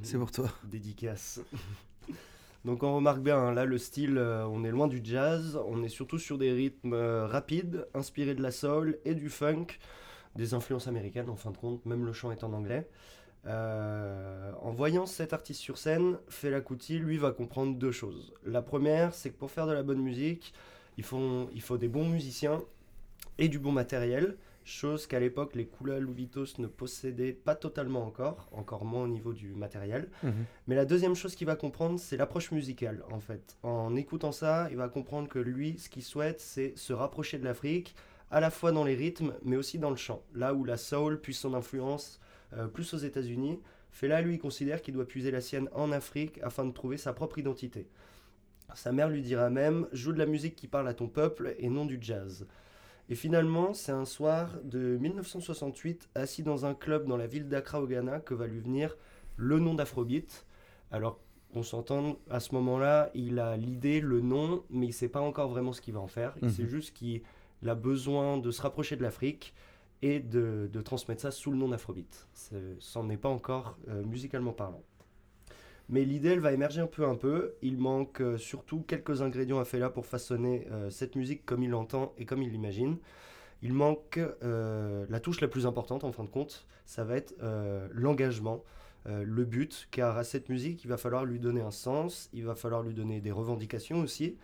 c'est 0.04 0.18
pour 0.18 0.32
toi. 0.32 0.50
Dédicace. 0.64 1.42
Donc 2.64 2.82
on 2.84 2.96
remarque 2.96 3.20
bien, 3.22 3.38
hein, 3.38 3.54
là 3.54 3.66
le 3.66 3.78
style, 3.78 4.18
euh, 4.18 4.46
on 4.48 4.64
est 4.64 4.72
loin 4.72 4.88
du 4.88 5.02
jazz, 5.04 5.60
on 5.68 5.84
est 5.84 5.90
surtout 5.90 6.18
sur 6.18 6.38
des 6.38 6.52
rythmes 6.52 6.94
euh, 6.94 7.28
rapides, 7.28 7.88
inspirés 7.94 8.34
de 8.34 8.42
la 8.42 8.52
soul 8.52 8.98
et 9.06 9.14
du 9.14 9.30
funk, 9.30 9.68
des 10.36 10.54
influences 10.54 10.88
américaines 10.88 11.30
en 11.30 11.36
fin 11.36 11.52
de 11.52 11.58
compte, 11.58 11.86
même 11.86 12.06
le 12.06 12.14
chant 12.14 12.32
est 12.32 12.44
en 12.44 12.54
anglais. 12.54 12.90
Euh, 13.46 14.52
en 14.62 14.72
voyant 14.72 15.06
cet 15.06 15.34
artiste 15.34 15.62
sur 15.62 15.78
scène, 15.78 16.18
Fela 16.28 16.62
Kuti, 16.62 16.98
lui, 16.98 17.18
va 17.18 17.32
comprendre 17.32 17.78
deux 17.78 17.92
choses. 17.92 18.34
La 18.44 18.64
première, 18.64 19.14
c'est 19.14 19.30
que 19.30 19.38
pour 19.38 19.52
faire 19.52 19.68
de 19.68 19.74
la 19.74 19.84
bonne 19.84 20.02
musique, 20.02 20.52
il 20.98 21.04
faut, 21.04 21.50
il 21.54 21.62
faut 21.62 21.78
des 21.78 21.88
bons 21.88 22.10
musiciens 22.10 22.64
et 23.38 23.48
du 23.48 23.60
bon 23.60 23.72
matériel, 23.72 24.38
chose 24.66 25.08
qu'à 25.08 25.20
l'époque 25.20 25.56
les 25.56 25.68
Kula 25.68 26.00
Lubitos 26.00 26.58
ne 26.58 26.68
possédaient 26.68 27.32
pas 27.32 27.56
totalement 27.56 28.06
encore, 28.06 28.50
encore 28.52 28.84
moins 28.84 29.04
au 29.04 29.08
niveau 29.08 29.32
du 29.32 29.54
matériel. 29.54 30.10
Mhm. 30.24 30.34
Mais 30.68 30.76
la 30.76 30.86
deuxième 30.86 31.16
chose 31.16 31.36
qu'il 31.36 31.48
va 31.48 31.56
comprendre, 31.56 32.00
c'est 32.00 32.18
l'approche 32.18 32.52
musicale, 32.52 33.04
en 33.12 33.20
fait. 33.20 33.56
En 33.64 33.96
écoutant 33.96 34.32
ça, 34.32 34.68
il 34.72 34.78
va 34.78 34.90
comprendre 34.90 35.30
que 35.30 35.40
lui, 35.40 35.78
ce 35.78 35.88
qu'il 35.88 36.04
souhaite, 36.04 36.42
c'est 36.42 36.78
se 36.78 36.92
rapprocher 36.92 37.38
de 37.38 37.46
l'Afrique, 37.46 37.96
à 38.32 38.40
la 38.40 38.50
fois 38.50 38.72
dans 38.72 38.84
les 38.84 38.96
rythmes, 38.96 39.34
mais 39.44 39.56
aussi 39.56 39.78
dans 39.78 39.92
le 39.92 39.96
chant. 39.96 40.24
Là 40.34 40.54
où 40.54 40.66
la 40.66 40.78
soul 40.78 41.22
puise 41.22 41.38
son 41.38 41.54
influence 41.54 42.20
euh, 42.54 42.68
plus 42.68 42.94
aux 42.94 42.98
États-Unis, 42.98 43.62
Fela, 43.92 44.22
lui, 44.22 44.40
considère 44.40 44.82
qu'il 44.82 44.94
doit 44.94 45.08
puiser 45.08 45.32
la 45.32 45.40
sienne 45.40 45.70
en 45.74 45.92
Afrique 45.94 46.40
afin 46.44 46.66
de 46.66 46.72
trouver 46.72 46.98
sa 46.98 47.14
propre 47.14 47.38
identité. 47.38 47.88
Sa 48.74 48.92
mère 48.92 49.10
lui 49.10 49.22
dira 49.22 49.50
même 49.50 49.88
Joue 49.94 50.12
de 50.12 50.18
la 50.18 50.26
musique 50.26 50.56
qui 50.56 50.68
parle 50.68 50.88
à 50.90 50.94
ton 50.94 51.08
peuple 51.08 51.56
et 51.60 51.70
non 51.70 51.86
du 51.86 51.98
jazz. 52.02 52.46
Et 53.10 53.16
finalement, 53.16 53.74
c'est 53.74 53.92
un 53.92 54.06
soir 54.06 54.58
de 54.64 54.98
1968, 54.98 56.10
assis 56.16 56.42
dans 56.44 56.66
un 56.66 56.74
club 56.74 57.08
dans 57.08 57.18
la 57.18 57.28
ville 57.28 57.48
d'Accra 57.48 57.82
au 57.82 57.88
Ghana, 57.88 58.20
que 58.20 58.34
va 58.34 58.48
lui 58.48 58.60
venir 58.60 58.98
le 59.38 59.60
nom 59.60 59.76
d'Afrobeat. 59.76 60.46
Alors, 60.92 61.20
on 61.54 61.62
s'entend, 61.64 62.18
à 62.30 62.40
ce 62.40 62.54
moment-là, 62.56 63.12
il 63.14 63.40
a 63.40 63.58
l'idée, 63.58 64.02
le 64.02 64.22
nom, 64.22 64.64
mais 64.70 64.88
il 64.88 64.90
ne 64.90 64.94
sait 64.94 65.08
pas 65.10 65.22
encore 65.22 65.50
vraiment 65.50 65.72
ce 65.72 65.82
qu'il 65.82 65.94
va 65.94 66.00
en 66.00 66.08
faire. 66.08 66.34
Il 66.42 66.46
Mhm. 66.48 66.54
sait 66.54 66.66
juste 66.68 66.94
qu'il 66.96 67.22
a 67.68 67.76
besoin 67.76 68.38
de 68.38 68.50
se 68.52 68.62
rapprocher 68.62 68.96
de 68.96 69.04
l'Afrique 69.04 69.54
et 70.02 70.20
de, 70.20 70.70
de 70.72 70.82
transmettre 70.82 71.22
ça 71.22 71.32
sous 71.32 71.52
le 71.52 71.58
nom 71.58 71.70
d'Afrobeat. 71.70 72.28
C'en 72.80 73.10
est 73.10 73.18
pas 73.18 73.30
encore 73.30 73.78
euh, 73.88 74.04
musicalement 74.04 74.52
parlant. 74.52 74.84
Mais 75.88 76.04
l'idée, 76.04 76.30
elle 76.30 76.40
va 76.40 76.52
émerger 76.52 76.82
un 76.82 76.88
peu 76.88 77.06
un 77.06 77.16
peu. 77.16 77.54
Il 77.62 77.78
manque 77.78 78.22
euh, 78.22 78.38
surtout 78.38 78.82
quelques 78.82 79.22
ingrédients 79.22 79.60
à 79.60 79.66
Fela 79.66 79.90
pour 79.90 80.06
façonner 80.06 80.68
euh, 80.72 80.90
cette 80.90 81.16
musique 81.16 81.46
comme 81.46 81.62
il 81.64 81.70
l'entend 81.70 82.14
et 82.18 82.26
comme 82.26 82.42
il 82.42 82.52
l'imagine. 82.52 82.98
Il 83.62 83.74
manque 83.74 84.20
euh, 84.44 85.06
la 85.10 85.20
touche 85.20 85.42
la 85.42 85.48
plus 85.48 85.68
importante 85.68 86.04
en 86.04 86.12
fin 86.12 86.24
de 86.24 86.30
compte, 86.30 86.66
ça 86.86 87.04
va 87.04 87.16
être 87.16 87.34
l'engagement, 87.94 88.64
le 89.06 89.44
but, 89.44 89.88
car 89.90 90.18
à 90.18 90.24
cette 90.24 90.50
musique, 90.50 90.84
il 90.84 90.88
va 90.88 90.98
falloir 90.98 91.26
lui 91.26 91.40
donner 91.40 91.62
un 91.62 91.72
sens, 91.72 92.30
il 92.32 92.46
va 92.46 92.54
falloir 92.54 92.84
lui 92.84 92.94
donner 92.94 93.22
des 93.22 93.32
revendications 93.32 94.02
aussi, 94.02 94.38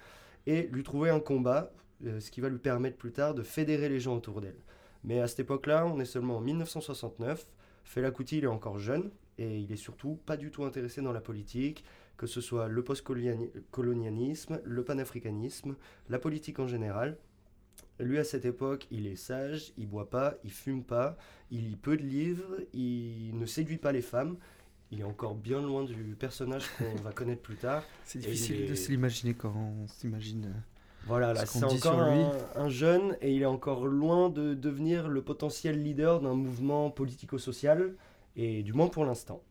et 0.48 0.63
lui 0.71 0.81
trouver 0.81 1.12
un 1.12 1.19
combat, 1.19 1.71
ce 2.03 2.31
qui 2.31 2.41
va 2.41 2.50
lui 2.50 2.57
permettre 2.57 2.98
plus 2.98 3.12
tard 3.12 3.36
de 3.36 3.43
fédérer 3.43 3.89
les 3.89 4.00
gens 4.00 4.15
autour 4.15 4.41
d'elle. 4.41 4.57
Mais 5.03 5.19
à 5.19 5.27
cette 5.27 5.41
époque-là, 5.41 5.86
on 5.86 6.00
est 6.00 6.05
seulement 6.05 6.38
en 6.38 6.41
1969, 6.41 7.45
Fela 7.83 8.10
Kuti 8.10 8.39
il 8.39 8.45
est 8.45 8.48
encore 8.48 8.79
jeune, 8.79 9.12
et 9.41 9.57
il 9.60 9.71
est 9.71 9.75
surtout 9.77 10.19
pas 10.25 10.38
du 10.38 10.51
tout 10.51 10.63
intéressé 10.63 11.01
dans 11.01 11.12
la 11.13 11.21
politique, 11.21 11.83
que 12.17 12.27
ce 12.27 12.41
soit 12.41 12.67
le 12.67 12.83
post-colonialisme, 12.83 14.62
le 14.63 14.83
panafricanisme, 14.83 15.75
la 16.10 16.19
politique 16.19 16.60
en 16.60 16.67
général. 16.67 17.17
Lui, 18.00 18.17
à 18.17 18.24
cette 18.24 18.45
époque, 18.45 18.88
il 18.91 19.07
est 19.07 19.15
sage, 19.15 19.74
il 19.77 19.88
boit 19.88 20.10
pas, 20.10 20.36
il 20.43 20.51
fume 20.51 20.83
pas, 20.83 21.17
il 21.51 21.69
lit 21.69 21.75
peu 21.75 21.98
de 21.98 22.03
livres, 22.03 22.57
il 22.74 23.38
ne 23.38 23.45
séduit 23.45 23.77
pas 23.77 23.91
les 23.91 24.01
femmes. 24.01 24.38
Il 24.91 25.00
est 25.00 25.03
encore 25.05 25.36
bien 25.36 25.62
loin 25.62 25.83
du 25.86 26.15
personnage 26.19 26.65
qu'on 26.77 26.95
va 27.01 27.12
connaître 27.13 27.41
plus 27.41 27.55
tard. 27.55 27.83
C'est 28.05 28.19
difficile 28.19 28.63
est- 28.63 28.67
de 28.67 28.75
se 28.75 28.89
l'imaginer 28.89 29.33
quand 29.33 29.53
on 29.55 29.88
s'imagine. 29.88 30.45
euh, 30.45 30.60
Voilà, 31.05 31.33
là, 31.33 31.45
c'est 31.45 31.63
encore 31.63 32.00
un 32.55 32.69
jeune 32.69 33.15
et 33.21 33.33
il 33.33 33.41
est 33.41 33.45
encore 33.45 33.86
loin 33.88 34.29
de 34.29 34.53
devenir 34.53 35.07
le 35.07 35.21
potentiel 35.21 35.81
leader 35.81 36.19
d'un 36.19 36.33
mouvement 36.36 36.89
politico-social, 36.91 37.93
et 38.35 38.63
du 38.63 38.73
moins 38.73 38.88
pour 38.88 39.05
l'instant. 39.05 39.41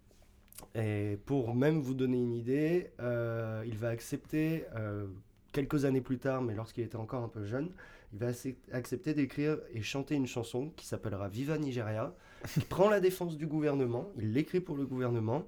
Et 0.75 1.19
pour 1.27 1.55
même 1.55 1.81
vous 1.81 1.95
donner 1.95 2.19
une 2.19 2.33
idée, 2.35 2.91
euh, 3.01 3.63
il 3.67 3.77
va 3.79 3.89
accepter, 3.89 4.65
euh, 4.77 5.07
quelques 5.53 5.85
années 5.85 6.01
plus 6.03 6.19
tard, 6.19 6.43
mais 6.43 6.55
lorsqu'il 6.55 6.85
était 6.85 6.97
encore 6.97 7.23
un 7.25 7.29
peu 7.29 7.45
jeune, 7.45 7.71
il 8.13 8.19
va 8.19 8.31
acce- 8.31 8.55
accepter 8.73 9.15
d'écrire 9.15 9.59
et 9.73 9.83
chanter 9.83 10.15
une 10.15 10.27
chanson 10.27 10.71
qui 10.77 10.87
s'appellera 10.87 11.29
Viva 11.29 11.59
Nigeria, 11.59 12.15
qui 12.53 12.61
prend 12.61 12.89
la 12.89 13.01
défense 13.01 13.37
du 13.37 13.47
gouvernement, 13.47 14.11
il 14.19 14.33
l'écrit 14.33 14.61
pour 14.61 14.77
le 14.77 14.87
gouvernement, 14.87 15.47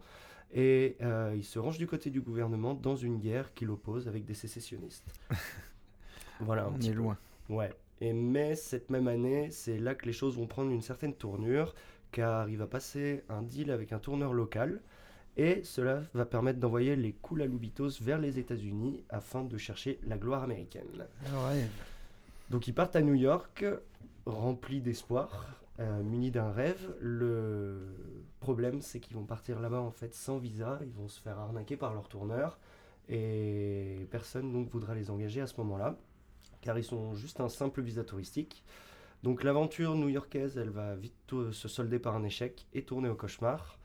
et 0.54 0.96
euh, 1.02 1.32
il 1.36 1.44
se 1.44 1.58
range 1.58 1.78
du 1.78 1.86
côté 1.86 2.10
du 2.10 2.20
gouvernement 2.20 2.74
dans 2.74 2.96
une 2.96 3.18
guerre 3.18 3.54
qu'il 3.54 3.70
oppose 3.70 4.08
avec 4.08 4.24
des 4.24 4.34
sécessionnistes. 4.34 5.06
Voilà, 6.40 6.64
un 6.64 6.68
on 6.68 6.72
petit 6.72 6.90
est 6.90 6.92
peu. 6.92 6.98
loin. 6.98 7.18
Ouais. 7.48 7.70
Et 8.00 8.12
mais 8.12 8.56
cette 8.56 8.90
même 8.90 9.06
année, 9.06 9.50
c'est 9.50 9.78
là 9.78 9.94
que 9.94 10.06
les 10.06 10.12
choses 10.12 10.36
vont 10.36 10.46
prendre 10.46 10.70
une 10.72 10.82
certaine 10.82 11.14
tournure, 11.14 11.74
car 12.12 12.48
il 12.48 12.58
va 12.58 12.66
passer 12.66 13.24
un 13.28 13.42
deal 13.42 13.70
avec 13.70 13.92
un 13.92 13.98
tourneur 13.98 14.32
local, 14.32 14.80
et 15.36 15.64
cela 15.64 16.02
va 16.12 16.26
permettre 16.26 16.60
d'envoyer 16.60 16.94
les 16.94 17.12
Kula 17.14 17.46
Lubitos 17.46 18.02
vers 18.02 18.18
les 18.18 18.38
États-Unis 18.38 19.02
afin 19.08 19.44
de 19.44 19.56
chercher 19.56 19.98
la 20.06 20.18
gloire 20.18 20.42
américaine. 20.42 21.06
Ouais. 21.24 21.66
Donc 22.50 22.68
ils 22.68 22.74
partent 22.74 22.96
à 22.96 23.00
New 23.00 23.14
York, 23.14 23.64
remplis 24.26 24.82
d'espoir, 24.82 25.56
euh, 25.80 26.02
munis 26.02 26.30
d'un 26.30 26.52
rêve. 26.52 26.94
Le 27.00 27.96
problème, 28.40 28.82
c'est 28.82 29.00
qu'ils 29.00 29.16
vont 29.16 29.24
partir 29.24 29.58
là-bas 29.58 29.80
en 29.80 29.90
fait 29.90 30.14
sans 30.14 30.36
visa, 30.36 30.78
ils 30.82 30.92
vont 30.92 31.08
se 31.08 31.20
faire 31.20 31.38
arnaquer 31.38 31.78
par 31.78 31.94
leur 31.94 32.08
tourneur, 32.08 32.58
et 33.08 34.06
personne 34.10 34.52
donc 34.52 34.68
voudra 34.68 34.94
les 34.94 35.10
engager 35.10 35.40
à 35.40 35.46
ce 35.46 35.54
moment-là, 35.58 35.96
car 36.60 36.78
ils 36.78 36.84
sont 36.84 37.14
juste 37.14 37.40
un 37.40 37.48
simple 37.48 37.80
visa 37.80 38.04
touristique. 38.04 38.62
Donc 39.22 39.44
l'aventure 39.44 39.94
new-yorkaise, 39.94 40.58
elle 40.58 40.70
va 40.70 40.96
vite 40.96 41.14
se 41.52 41.68
solder 41.68 41.98
par 41.98 42.16
un 42.16 42.24
échec 42.24 42.66
et 42.72 42.82
tourner 42.82 43.08
au 43.08 43.14
cauchemar. 43.14 43.78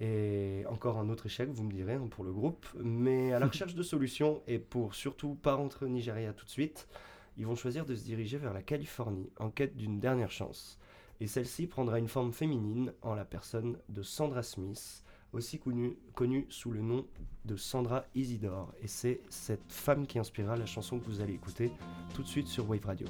Et 0.00 0.64
encore 0.70 0.98
un 0.98 1.10
autre 1.10 1.26
échec, 1.26 1.50
vous 1.50 1.64
me 1.64 1.72
direz, 1.72 1.94
hein, 1.94 2.08
pour 2.10 2.24
le 2.24 2.32
groupe. 2.32 2.66
Mais 2.82 3.32
à 3.32 3.38
la 3.38 3.46
recherche 3.48 3.74
de 3.74 3.82
solutions, 3.82 4.42
et 4.46 4.58
pour 4.58 4.94
surtout 4.94 5.34
pas 5.34 5.54
rentrer 5.54 5.84
au 5.84 5.90
Nigeria 5.90 6.32
tout 6.32 6.46
de 6.46 6.50
suite, 6.50 6.88
ils 7.36 7.46
vont 7.46 7.54
choisir 7.54 7.84
de 7.84 7.94
se 7.94 8.04
diriger 8.04 8.38
vers 8.38 8.54
la 8.54 8.62
Californie 8.62 9.30
en 9.38 9.50
quête 9.50 9.76
d'une 9.76 10.00
dernière 10.00 10.30
chance. 10.30 10.78
Et 11.20 11.26
celle-ci 11.26 11.66
prendra 11.66 11.98
une 11.98 12.08
forme 12.08 12.32
féminine 12.32 12.94
en 13.02 13.14
la 13.14 13.26
personne 13.26 13.76
de 13.90 14.02
Sandra 14.02 14.42
Smith, 14.42 15.04
aussi 15.34 15.58
connue, 15.58 15.98
connue 16.14 16.46
sous 16.48 16.70
le 16.70 16.80
nom 16.80 17.06
de 17.44 17.56
Sandra 17.56 18.06
Isidore. 18.14 18.72
Et 18.80 18.88
c'est 18.88 19.20
cette 19.28 19.70
femme 19.70 20.06
qui 20.06 20.18
inspirera 20.18 20.56
la 20.56 20.66
chanson 20.66 20.98
que 20.98 21.04
vous 21.04 21.20
allez 21.20 21.34
écouter 21.34 21.70
tout 22.14 22.22
de 22.22 22.28
suite 22.28 22.48
sur 22.48 22.68
Wave 22.68 22.86
Radio. 22.86 23.06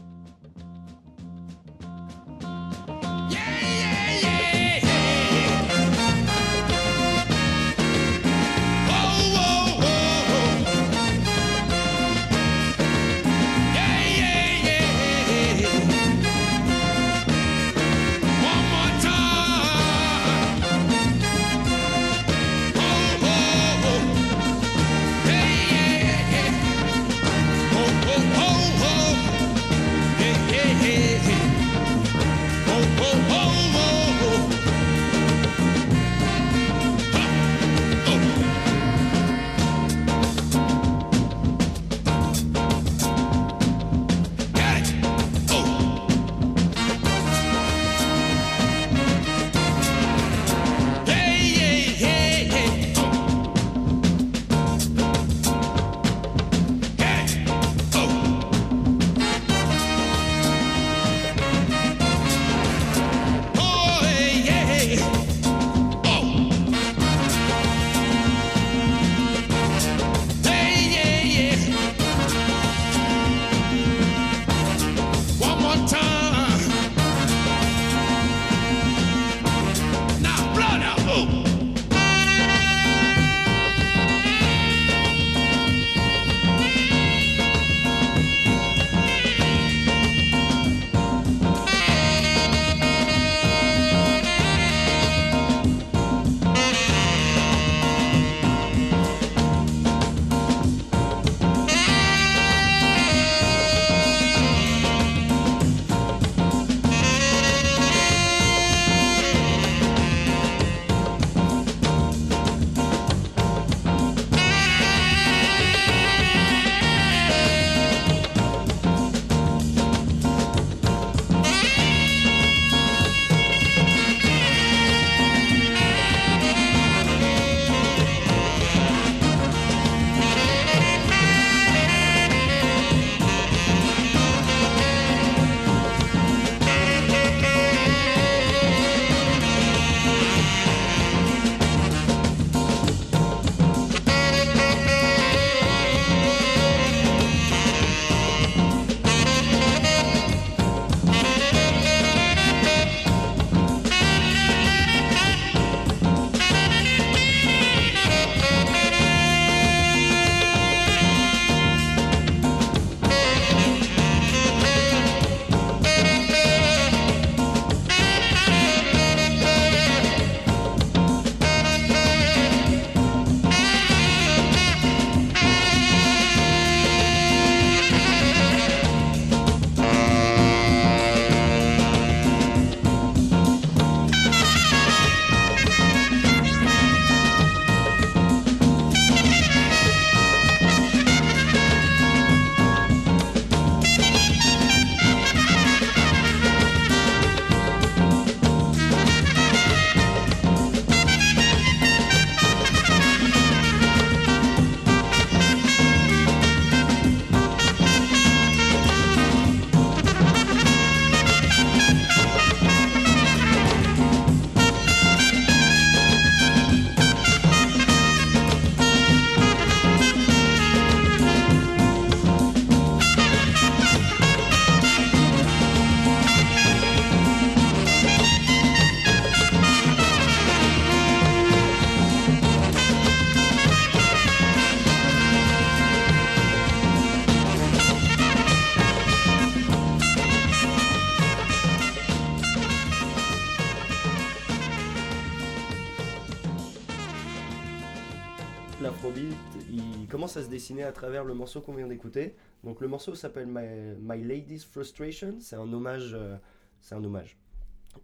À 250.83 250.93
travers 250.93 251.25
le 251.25 251.35
morceau 251.35 251.61
qu'on 251.61 251.75
vient 251.75 251.87
d'écouter. 251.87 252.35
Donc 252.65 252.81
le 252.81 252.89
morceau 252.89 253.15
s'appelle 253.15 253.47
My, 253.47 253.97
My 254.01 254.23
Lady's 254.23 254.65
Frustration, 254.65 255.37
c'est 255.41 255.57
un 255.57 255.73
hommage, 255.73 256.13
euh, 256.15 256.37
c'est 256.81 256.95
un 256.95 257.05
hommage. 257.05 257.39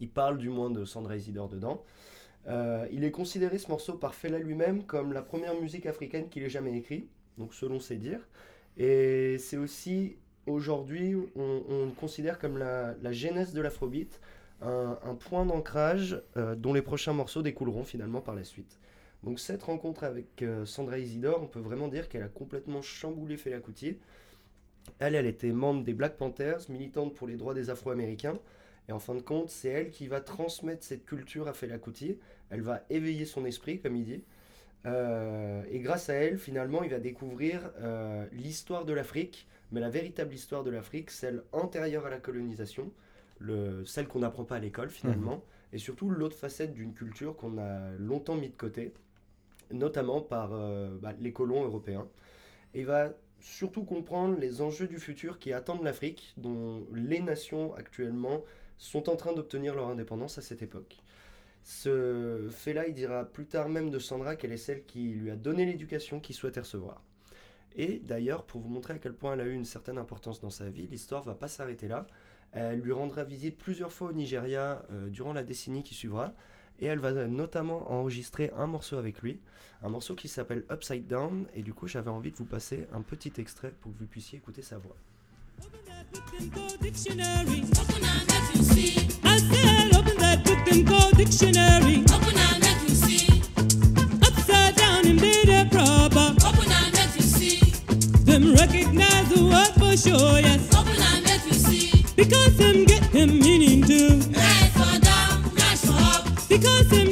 Il 0.01 0.11
parle 0.11 0.39
du 0.39 0.49
moins 0.49 0.71
de 0.71 0.85
Sandra 0.85 1.17
Isidore 1.17 1.49
dedans. 1.49 1.85
Euh, 2.49 2.87
il 2.93 3.05
est 3.05 3.11
considéré 3.11 3.59
ce 3.59 3.69
morceau 3.69 3.95
par 3.95 4.15
Fela 4.15 4.39
lui-même 4.39 4.85
comme 4.85 5.13
la 5.13 5.23
première 5.23 5.55
musique 5.61 5.87
africaine 5.87 6.29
qu'il 6.29 6.43
ait 6.43 6.49
jamais 6.49 6.77
écrite, 6.77 7.11
donc 7.39 7.55
selon 7.55 7.81
ses 7.81 7.97
dires. 7.97 8.27
Et 8.77 9.39
c'est 9.39 9.57
aussi 9.57 10.17
aujourd'hui, 10.47 11.17
on, 11.35 11.87
le 11.87 11.93
considère 11.99 12.39
comme 12.39 12.57
la, 12.59 12.95
la 13.03 13.13
genèse 13.13 13.53
de 13.53 13.61
l'afrobeat, 13.61 14.21
un, 14.63 14.99
un 15.03 15.15
point 15.15 15.45
d'ancrage 15.45 16.23
euh, 16.37 16.55
dont 16.55 16.73
les 16.73 16.83
prochains 16.83 17.13
morceaux 17.13 17.43
découleront 17.43 17.85
finalement 17.85 18.21
par 18.21 18.35
la 18.35 18.45
suite. 18.45 18.79
Donc 19.23 19.41
cette 19.41 19.63
rencontre 19.63 20.05
avec 20.05 20.43
euh, 20.43 20.65
Sandra 20.65 20.99
Isidore, 20.99 21.43
on 21.43 21.47
peut 21.47 21.61
vraiment 21.61 21.89
dire 21.89 22.09
qu'elle 22.09 22.23
a 22.23 22.29
complètement 22.29 22.83
chamboulé 22.83 23.37
Fela 23.37 23.61
Kuti. 23.61 23.99
Elle, 24.99 25.15
elle 25.15 25.27
était 25.27 25.53
membre 25.53 25.83
des 25.85 25.95
Black 25.95 26.17
Panthers, 26.17 26.61
militante 26.69 27.15
pour 27.15 27.27
les 27.27 27.37
droits 27.37 27.55
des 27.55 27.71
Afro-Américains. 27.71 28.39
Et 28.89 28.93
en 28.93 29.01
fin 29.01 29.15
de 29.15 29.21
compte, 29.21 29.51
c'est 29.51 29.69
elle 29.69 29.91
qui 29.91 30.07
va 30.07 30.21
transmettre 30.21 30.85
cette 30.85 31.05
culture 31.05 31.49
à 31.49 31.53
Fela 31.53 31.79
Kuti. 31.79 32.19
Elle 32.51 32.63
va 32.63 32.85
éveiller 32.89 33.25
son 33.25 33.45
esprit, 33.45 33.81
comme 33.81 33.97
il 33.97 34.05
dit. 34.05 34.23
Euh, 34.87 35.63
et 35.71 35.81
grâce 35.81 36.09
à 36.09 36.15
elle, 36.15 36.39
finalement, 36.39 36.83
il 36.85 36.91
va 36.91 37.01
découvrir 37.01 37.73
euh, 37.81 38.25
l'histoire 38.33 38.85
de 38.85 38.93
l'Afrique, 38.93 39.49
mais 39.73 39.81
la 39.81 39.91
véritable 39.91 40.33
histoire 40.33 40.63
de 40.63 40.71
l'Afrique, 40.71 41.11
celle 41.11 41.43
antérieure 41.53 42.07
à 42.07 42.11
la 42.11 42.19
colonisation, 42.19 42.93
le, 43.39 43.85
celle 43.85 44.07
qu'on 44.07 44.21
n'apprend 44.21 44.45
pas 44.45 44.57
à 44.57 44.61
l'école 44.61 44.91
finalement, 44.91 45.43
et 45.73 45.79
surtout 45.79 46.09
l'autre 46.09 46.37
facette 46.37 46.73
d'une 46.73 46.95
culture 46.95 47.37
qu'on 47.37 47.59
a 47.59 47.91
longtemps 47.99 48.37
mis 48.37 48.49
de 48.49 48.55
côté, 48.57 48.93
notamment 49.71 50.21
par 50.21 50.51
euh, 50.53 50.97
bah, 51.01 51.13
les 51.21 51.33
colons 51.33 51.65
européens. 51.65 52.09
Et 52.75 52.85
va 52.85 53.13
surtout 53.41 53.85
comprendre 53.85 54.39
les 54.39 54.61
enjeux 54.61 54.89
du 54.89 54.99
futur 54.99 55.39
qui 55.39 55.53
attendent 55.53 55.85
l'Afrique, 55.85 56.35
dont 56.37 56.87
les 56.93 57.21
nations 57.21 57.75
actuellement 57.75 58.43
sont 58.79 59.09
en 59.09 59.17
train 59.17 59.33
d'obtenir 59.33 59.75
leur 59.75 59.89
indépendance 59.89 60.39
à 60.39 60.43
cette 60.43 60.63
époque. 60.63 60.97
Ce 61.63 62.49
fait-là, 62.51 62.87
il 62.87 62.95
dira 62.95 63.25
plus 63.25 63.47
tard 63.47 63.69
même 63.69 63.91
de 63.91 63.99
Sandra 63.99 64.37
qu'elle 64.37 64.53
est 64.53 64.57
celle 64.57 64.85
qui 64.85 65.09
lui 65.09 65.31
a 65.31 65.37
donné 65.37 65.65
l'éducation 65.65 66.21
qu'il 66.21 66.35
souhaitait 66.35 66.61
recevoir. 66.61 67.03
Et 67.75 67.99
d'ailleurs, 67.99 68.45
pour 68.45 68.61
vous 68.61 68.69
montrer 68.69 68.95
à 68.95 68.99
quel 68.99 69.15
point 69.15 69.35
elle 69.35 69.41
a 69.41 69.45
eu 69.45 69.53
une 69.53 69.65
certaine 69.65 69.99
importance 69.99 70.41
dans 70.41 70.51
sa 70.51 70.71
vie, 70.71 70.87
l'histoire 70.87 71.23
va 71.23 71.35
pas 71.35 71.49
s'arrêter 71.49 71.89
là. 71.89 72.07
Elle 72.53 72.81
lui 72.81 72.93
rendra 72.93 73.25
visite 73.25 73.59
plusieurs 73.59 73.93
fois 73.93 74.11
au 74.11 74.13
Nigeria 74.13 74.83
euh, 74.91 75.09
durant 75.09 75.33
la 75.33 75.43
décennie 75.43 75.83
qui 75.83 75.95
suivra. 75.95 76.33
Et 76.81 76.87
elle 76.87 76.99
va 76.99 77.13
notamment 77.13 77.91
enregistrer 77.91 78.51
un 78.57 78.67
morceau 78.67 78.97
avec 78.97 79.23
lui, 79.23 79.39
un 79.83 79.89
morceau 79.89 80.15
qui 80.15 80.29
s'appelle 80.29 80.65
Upside 80.71 81.07
Down. 81.07 81.47
Et 81.55 81.63
du 81.63 81.73
coup, 81.75 81.87
j'avais 81.87 82.11
envie 82.11 82.31
de 82.31 82.37
vous 82.37 82.45
passer 82.45 82.87
un 82.93 83.03
petit 83.03 83.33
extrait 83.39 83.73
pour 83.81 83.93
que 83.93 83.99
vous 83.99 84.07
puissiez 84.07 84.39
écouter 84.39 84.63
sa 84.63 84.79
voix. 84.79 84.97
Because 102.17 102.57
them 102.57 103.39
meaning 103.39 103.83
too. 103.83 104.56
Because 106.57 107.06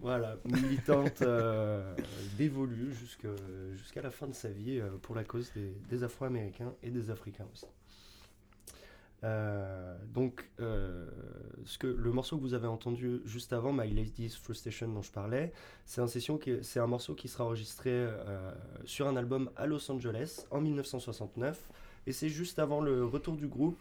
Voilà, 0.00 0.36
militante 0.44 1.22
euh, 1.22 1.94
dévolue 2.38 2.94
jusqu'à 2.94 4.02
la 4.02 4.10
fin 4.10 4.26
de 4.26 4.32
sa 4.32 4.48
vie 4.48 4.78
euh, 4.80 4.90
pour 5.02 5.14
la 5.14 5.24
cause 5.24 5.52
des, 5.90 6.02
Afro-Américains 6.02 6.72
et 6.82 6.90
des 6.90 7.10
Africains 7.10 7.46
aussi. 7.52 7.66
Euh, 9.22 9.98
donc, 10.14 10.48
le 10.58 12.10
morceau 12.10 12.38
que 12.38 12.42
vous 12.42 12.54
avez 12.54 12.68
entendu 12.68 13.20
juste 13.26 13.52
avant, 13.52 13.72
My 13.72 13.90
Lady's 13.90 14.34
Frustration 14.36 14.88
dont 14.88 15.02
je 15.02 15.12
parlais, 15.12 15.52
c'est 15.84 16.00
un, 16.00 16.86
morceau 16.86 17.14
qui 17.14 17.28
sera 17.28 17.44
enregistré 17.44 18.06
sur 18.86 19.08
un 19.08 19.16
album 19.16 19.50
à 19.56 19.66
Los 19.66 19.90
Angeles 19.90 20.46
en 20.50 20.62
1969. 20.62 21.60
Et 22.06 22.12
c'est 22.12 22.30
juste 22.30 22.58
avant 22.58 22.80
le 22.80 23.04
retour 23.04 23.36
du 23.36 23.46
groupe 23.46 23.78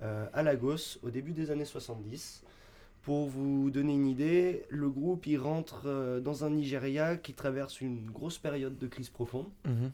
à 0.00 0.42
Lagos 0.44 0.98
au 1.02 1.10
début 1.10 1.32
des 1.32 1.50
années 1.50 1.64
70. 1.64 2.44
Pour 3.02 3.26
vous 3.26 3.70
donner 3.70 3.94
une 3.94 4.06
idée, 4.06 4.64
le 4.68 4.90
groupe 4.90 5.26
il 5.26 5.38
rentre 5.38 5.82
euh, 5.86 6.20
dans 6.20 6.44
un 6.44 6.50
Nigeria 6.50 7.16
qui 7.16 7.34
traverse 7.34 7.80
une 7.80 8.10
grosse 8.10 8.38
période 8.38 8.76
de 8.76 8.86
crise 8.86 9.10
profonde. 9.10 9.46
Mhm. 9.64 9.92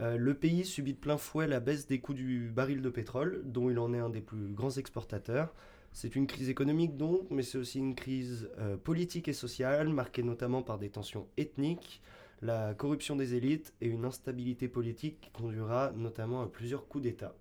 Euh, 0.00 0.16
le 0.16 0.34
pays 0.34 0.64
subit 0.64 0.92
de 0.92 0.98
plein 0.98 1.18
fouet 1.18 1.48
la 1.48 1.58
baisse 1.58 1.86
des 1.86 1.98
coûts 1.98 2.14
du 2.14 2.50
baril 2.54 2.82
de 2.82 2.90
pétrole, 2.90 3.42
dont 3.44 3.68
il 3.68 3.78
en 3.78 3.92
est 3.92 3.98
un 3.98 4.10
des 4.10 4.20
plus 4.20 4.52
grands 4.52 4.70
exportateurs. 4.70 5.52
C'est 5.92 6.14
une 6.14 6.26
crise 6.26 6.48
économique 6.48 6.96
donc, 6.96 7.22
mais 7.30 7.42
c'est 7.42 7.58
aussi 7.58 7.78
une 7.78 7.96
crise 7.96 8.48
euh, 8.58 8.76
politique 8.76 9.26
et 9.26 9.32
sociale, 9.32 9.88
marquée 9.88 10.22
notamment 10.22 10.62
par 10.62 10.78
des 10.78 10.90
tensions 10.90 11.26
ethniques, 11.36 12.00
la 12.40 12.74
corruption 12.74 13.16
des 13.16 13.34
élites 13.34 13.74
et 13.80 13.88
une 13.88 14.04
instabilité 14.04 14.68
politique 14.68 15.20
qui 15.20 15.30
conduira 15.30 15.92
notamment 15.96 16.42
à 16.42 16.46
plusieurs 16.46 16.86
coups 16.86 17.02
d'État. 17.02 17.34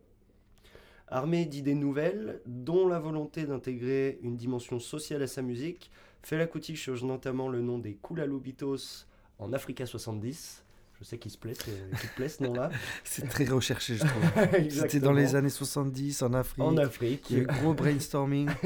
Armé 1.10 1.46
d'idées 1.46 1.76
nouvelles, 1.76 2.41
dont 2.46 2.88
la 2.88 3.00
volonté 3.00 3.46
d'intégrer 3.46 4.20
une 4.22 4.36
dimension 4.36 4.80
sociale 4.80 5.22
à 5.22 5.28
sa 5.28 5.41
musique, 5.41 5.89
Fela 6.22 6.48
Kuti 6.48 6.76
change 6.76 7.04
notamment 7.04 7.48
le 7.48 7.62
nom 7.62 7.80
des 7.80 7.96
Kulalobitos 7.96 9.06
en 9.39 9.54
Africa 9.54 9.86
70. 9.86 10.63
Je 11.00 11.04
sais 11.06 11.17
qu'il 11.20 11.32
se 11.32 11.38
plaît, 11.38 11.54
qu'il 11.54 12.30
ce 12.30 12.43
nom-là. 12.43 12.72
C'est 13.04 13.30
très 13.30 13.46
recherché, 13.46 13.96
je 13.96 14.06
trouve. 14.06 14.70
C'était 14.70 15.00
dans 15.00 15.13
les 15.13 15.36
années 15.36 15.50
70 15.50 16.24
en 16.24 16.34
Afrique. 16.34 16.63
En 16.63 16.76
Afrique. 16.78 17.30
Il 17.30 17.38
y 17.38 17.39
a 17.39 17.43
eu 17.43 17.46
gros 17.46 17.74
brainstorming. 17.74 18.50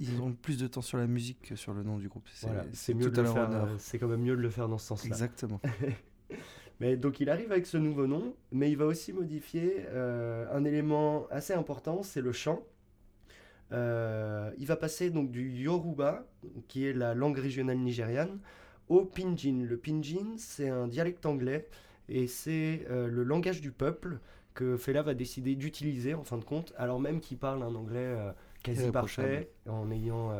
Ils 0.00 0.20
ont, 0.20 0.32
plus 0.32 0.58
de 0.58 0.66
temps 0.66 0.82
sur 0.82 0.98
la 0.98 1.06
musique 1.06 1.40
que 1.42 1.56
sur 1.56 1.72
le 1.72 1.82
nom 1.82 1.98
du 1.98 2.08
groupe. 2.08 2.26
C'est 2.32 2.46
Voilà, 2.46 2.64
c'est 2.72 2.94
mieux 2.94 3.10
de 3.10 3.22
le 3.22 3.28
faire. 3.28 3.50
euh, 3.50 3.74
C'est 3.78 3.98
quand 3.98 4.08
même 4.08 4.20
mieux 4.20 4.36
de 4.36 4.40
le 4.40 4.50
faire 4.50 4.68
dans 4.68 4.78
ce 4.78 4.88
sens-là. 4.88 5.08
Exactement. 5.08 5.60
Mais 6.80 6.96
donc 6.96 7.20
il 7.20 7.30
arrive 7.30 7.52
avec 7.52 7.66
ce 7.66 7.76
nouveau 7.76 8.06
nom, 8.06 8.34
mais 8.52 8.70
il 8.70 8.76
va 8.76 8.86
aussi 8.86 9.12
modifier 9.12 9.86
euh, 9.88 10.46
un 10.52 10.64
élément 10.64 11.26
assez 11.30 11.54
important, 11.54 12.02
c'est 12.02 12.20
le 12.20 12.32
chant. 12.32 12.62
Euh, 13.72 14.50
il 14.58 14.66
va 14.66 14.76
passer 14.76 15.10
donc 15.10 15.30
du 15.30 15.50
Yoruba, 15.50 16.26
qui 16.68 16.86
est 16.86 16.92
la 16.92 17.14
langue 17.14 17.38
régionale 17.38 17.78
nigériane, 17.78 18.38
au 18.88 19.04
Pidgin. 19.04 19.64
Le 19.64 19.76
Pidgin, 19.76 20.36
c'est 20.36 20.68
un 20.68 20.86
dialecte 20.86 21.24
anglais 21.24 21.66
et 22.08 22.26
c'est 22.28 22.86
euh, 22.90 23.08
le 23.08 23.24
langage 23.24 23.60
du 23.60 23.72
peuple 23.72 24.18
que 24.54 24.76
Fela 24.76 25.02
va 25.02 25.14
décider 25.14 25.54
d'utiliser 25.56 26.14
en 26.14 26.24
fin 26.24 26.38
de 26.38 26.44
compte, 26.44 26.72
alors 26.76 27.00
même 27.00 27.20
qu'il 27.20 27.38
parle 27.38 27.62
un 27.62 27.74
anglais 27.74 28.16
quasi 28.62 28.90
parfait 28.90 29.50
en 29.68 29.90
ayant 29.90 30.32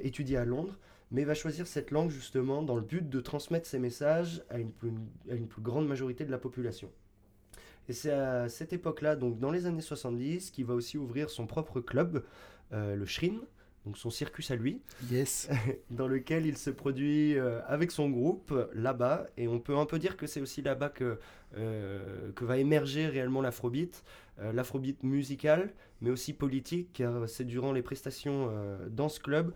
étudié 0.00 0.36
à 0.36 0.44
Londres 0.44 0.78
mais 1.16 1.24
va 1.24 1.32
choisir 1.32 1.66
cette 1.66 1.92
langue 1.92 2.10
justement 2.10 2.62
dans 2.62 2.76
le 2.76 2.82
but 2.82 3.08
de 3.08 3.20
transmettre 3.20 3.66
ses 3.66 3.78
messages 3.78 4.44
à 4.50 4.58
une 4.58 4.70
plus, 4.70 4.92
grande 5.62 5.88
majorité 5.88 6.26
de 6.26 6.30
la 6.30 6.36
population. 6.36 6.90
Et 7.88 7.94
c'est 7.94 8.10
à 8.10 8.50
cette 8.50 8.74
époque-là, 8.74 9.16
donc 9.16 9.38
dans 9.38 9.50
les 9.50 9.64
années 9.64 9.80
70, 9.80 10.50
qu'il 10.50 10.66
va 10.66 10.74
aussi 10.74 10.98
ouvrir 10.98 11.30
son 11.30 11.46
propre 11.46 11.80
club, 11.80 12.22
euh, 12.74 12.96
le 12.96 13.06
Shrine, 13.06 13.40
donc 13.86 13.96
son 13.96 14.10
circus 14.10 14.50
à 14.50 14.56
lui, 14.56 14.82
Yes. 15.10 15.48
dans 15.90 16.08
lequel 16.08 16.44
il 16.44 16.58
se 16.58 16.70
produit 16.70 17.38
euh, 17.38 17.60
avec 17.66 17.90
son 17.92 18.10
groupe 18.10 18.52
là-bas. 18.74 19.26
Et 19.38 19.46
on 19.48 19.60
peut 19.60 19.76
un 19.76 19.86
peu 19.86 19.98
dire 19.98 20.16
que 20.16 20.26
c'est 20.26 20.40
aussi 20.40 20.60
là-bas 20.60 20.88
que, 20.90 21.18
euh, 21.56 22.32
que 22.32 22.44
va 22.44 22.58
émerger 22.58 23.06
réellement 23.06 23.40
l'afrobeat, 23.40 24.02
euh, 24.40 24.52
l'afrobeat 24.52 25.02
musical, 25.04 25.72
mais 26.00 26.10
aussi 26.10 26.32
politique, 26.32 26.92
car 26.92 27.28
c'est 27.28 27.44
durant 27.44 27.72
les 27.72 27.80
prestations 27.82 28.48
euh, 28.50 28.88
dans 28.90 29.08
ce 29.08 29.20
club 29.20 29.54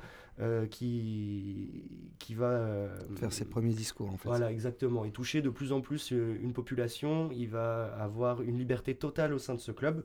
qui, 0.71 1.85
qui 2.19 2.35
va 2.35 2.89
Faire 3.17 3.31
ses 3.31 3.45
premiers 3.45 3.75
discours 3.75 4.09
en 4.09 4.17
fait. 4.17 4.29
voilà, 4.29 4.51
exactement. 4.51 5.05
Et 5.05 5.11
toucher 5.11 5.43
de 5.43 5.51
plus 5.51 5.71
en 5.73 5.83
plus 5.83 6.13
une 6.13 6.55
population, 6.55 7.31
il 7.33 7.49
va 7.49 7.93
avoir 8.01 8.41
une 8.41 8.57
liberté 8.59 8.95
totale 8.95 9.35
au 9.35 9.39
sein 9.39 9.55
de 9.55 9.61
ce 9.61 9.71
club. 9.71 10.03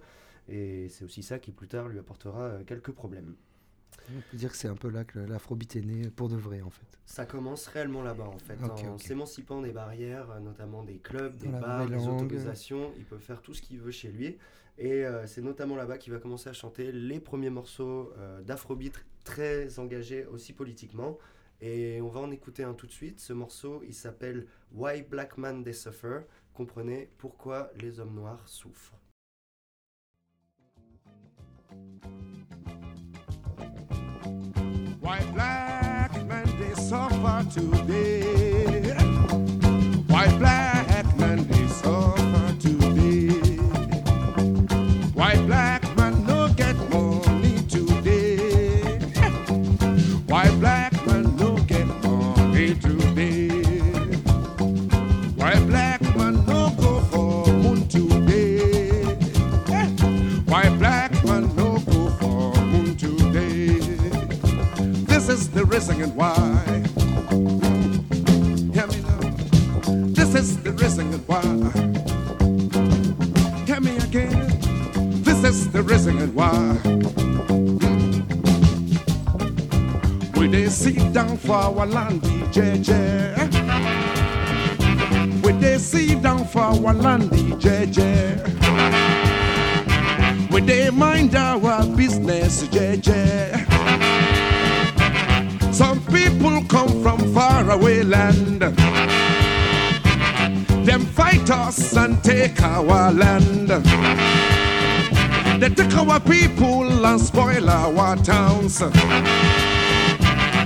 Et 0.50 0.90
c'est 0.90 1.06
aussi 1.06 1.24
ça 1.24 1.40
qui, 1.40 1.52
plus 1.52 1.68
tard, 1.70 1.88
lui 1.88 2.00
apportera 2.00 2.60
quelques 2.68 2.92
problèmes. 2.92 3.36
On 4.10 4.22
peut 4.32 4.38
dire 4.38 4.52
que 4.52 4.58
c'est 4.58 4.68
un 4.68 4.76
peu 4.76 4.90
là 4.90 5.04
que 5.04 5.20
l'afrobeat 5.20 5.76
est 5.78 5.82
né 5.82 6.10
pour 6.10 6.30
de 6.30 6.36
vrai 6.36 6.62
en 6.62 6.70
fait. 6.70 6.86
Ça 7.06 7.26
commence 7.26 7.68
réellement 7.68 8.04
là-bas, 8.04 8.28
en 8.28 8.40
fait. 8.40 8.58
En 8.64 8.98
s'émancipant 8.98 9.62
des 9.62 9.72
barrières, 9.72 10.30
euh, 10.32 10.40
notamment 10.40 10.84
des 10.84 10.98
clubs, 10.98 11.36
des 11.38 11.48
Dans 11.48 11.60
bars, 11.60 11.88
des 11.88 12.08
autorisations. 12.08 12.92
Il 12.98 13.06
peut 13.06 13.20
faire 13.20 13.42
tout 13.42 13.54
ce 13.54 13.62
qu'il 13.62 13.80
veut 13.80 13.92
chez 13.92 14.12
lui. 14.12 14.38
Et 14.78 15.06
euh, 15.06 15.26
c'est 15.28 15.42
notamment 15.42 15.76
là-bas 15.76 15.98
qu'il 15.98 16.12
va 16.14 16.20
commencer 16.20 16.50
à 16.50 16.54
chanter 16.54 16.92
les 16.92 17.20
premiers 17.20 17.50
morceaux 17.50 18.12
euh, 18.18 18.42
d'afrobeat 18.42 18.94
très 19.24 19.80
engagés 19.80 20.26
aussi 20.26 20.54
politiquement. 20.54 21.18
Et 21.62 22.02
on 22.02 22.10
va 22.10 22.20
en 22.20 22.32
écouter 22.32 22.64
un 22.64 22.74
tout 22.74 22.88
de 22.88 22.92
suite. 22.92 23.20
Ce 23.20 23.34
morceau, 23.34 23.82
il 23.88 23.94
s'appelle 23.94 24.48
Why 24.74 25.04
Black 25.04 25.38
Man 25.38 25.64
They 25.64 25.74
Suffer. 25.74 26.22
Comprenez 26.54 27.10
pourquoi 27.18 27.72
les 27.80 28.00
hommes 28.00 28.16
noirs 28.16 28.48
souffrent. 28.48 29.00
Why 35.06 35.22
black 35.36 36.26
men 36.26 36.48
they 36.60 36.74
suffer 36.74 37.46
today? 37.54 38.96
Why 40.08 40.36
black 40.40 40.65
JJ. 82.56 82.94
We 85.44 85.52
they 85.60 85.78
sit 85.78 86.22
down 86.22 86.46
for 86.48 86.62
our 86.62 86.94
land, 86.94 87.30
JJ. 87.60 88.00
We 90.52 90.62
they 90.62 90.90
mind 90.90 91.36
our 91.36 91.86
business, 91.98 92.64
JJ. 92.70 93.12
Some 95.74 96.00
people 96.06 96.64
come 96.70 97.04
from 97.04 97.34
far 97.34 97.70
away 97.72 98.04
land. 98.04 98.62
Them 100.86 101.06
fight 101.08 101.50
us 101.50 101.98
and 101.98 102.24
take 102.24 102.62
our 102.62 103.12
land. 103.12 103.68
They 105.60 105.70
take 105.70 105.98
our 105.98 106.22
people 106.22 107.06
and 107.06 107.20
spoil 107.20 107.70
our 107.70 108.16
towns. 108.16 108.82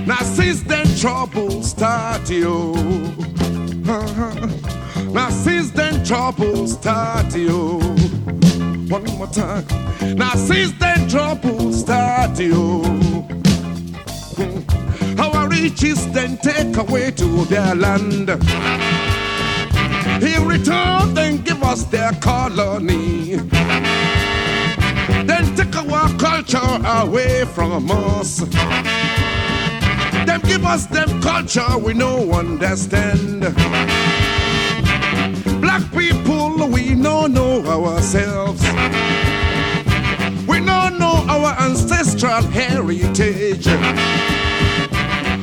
Now 0.06 0.22
since 0.22 0.62
then 0.62 0.86
trouble 0.96 1.62
start 1.62 2.28
yo. 2.30 2.72
Now 5.12 5.30
since 5.30 5.70
then 5.72 6.04
trouble 6.04 6.66
start 6.68 7.34
yo. 7.34 7.78
One 8.88 9.04
more 9.18 9.26
time. 9.26 9.66
Now 10.16 10.34
since 10.34 10.72
then 10.78 11.08
trouble 11.08 11.72
start 11.72 12.38
yo. 12.38 12.82
Hmm. 14.36 15.20
Our 15.20 15.48
riches 15.48 16.10
then 16.12 16.38
take 16.38 16.76
away 16.76 17.10
to 17.12 17.44
their 17.46 17.74
land. 17.74 18.30
In 20.22 20.46
return, 20.46 21.14
then 21.14 21.38
give 21.38 21.62
us 21.62 21.84
their 21.84 22.12
colony. 22.12 23.36
Then 25.26 25.54
take 25.56 25.74
our 25.76 26.08
culture 26.18 26.80
away 26.84 27.44
from 27.46 27.90
us. 27.90 28.40
Them 30.30 30.40
give 30.42 30.64
us 30.64 30.86
them 30.86 31.20
culture 31.20 31.76
we 31.76 31.92
no 31.92 32.30
understand. 32.30 33.40
Black 35.60 35.82
people, 35.90 36.68
we 36.68 36.94
no 36.94 37.26
know 37.26 37.66
ourselves. 37.66 38.62
We 40.46 40.60
no 40.60 40.88
know 40.90 41.24
our 41.28 41.52
ancestral 41.58 42.42
heritage. 42.42 43.66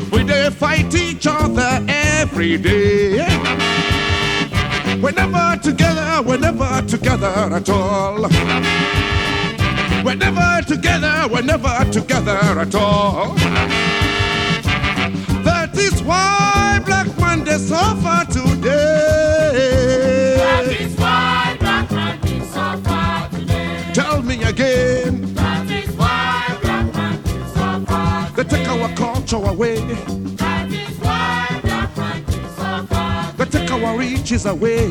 We 0.09 0.23
they 0.23 0.49
fight 0.51 0.95
each 0.95 1.27
other 1.27 1.83
every 1.89 2.57
day. 2.57 3.27
We're 5.01 5.11
never 5.11 5.59
together, 5.61 6.21
we're 6.25 6.37
never 6.37 6.81
together 6.87 7.35
at 7.57 7.69
all. 7.69 8.21
We're 10.05 10.15
never 10.15 10.61
together, 10.65 11.27
we're 11.29 11.41
never 11.41 11.91
together 11.91 12.39
at 12.61 12.73
all. 12.73 13.35
Why 16.07 16.79
black 16.85 17.17
man 17.19 17.43
they 17.43 17.57
suffer 17.57 18.25
today. 18.31 20.35
That 20.37 20.67
is 20.79 20.95
why 20.97 21.57
black 21.59 21.91
man 21.91 22.21
will 22.21 22.45
suffer 22.45 23.29
today. 23.35 23.91
Tell 23.93 24.21
me 24.21 24.41
again, 24.43 25.33
That 25.33 25.69
is 25.69 25.89
why 25.97 26.57
black 26.61 26.93
man 26.95 27.21
will 27.23 27.45
suffer 27.47 28.33
they 28.41 28.49
take 28.49 28.67
our 28.69 28.89
culture 28.95 29.35
away, 29.51 29.81
That 30.35 30.71
is 30.71 30.97
why 30.99 31.59
black 31.63 31.97
man 31.97 32.23
will 32.25 32.49
suffer 32.55 33.33
they 33.37 33.45
take 33.59 33.71
our 33.71 33.97
riches 33.97 34.45
away, 34.45 34.87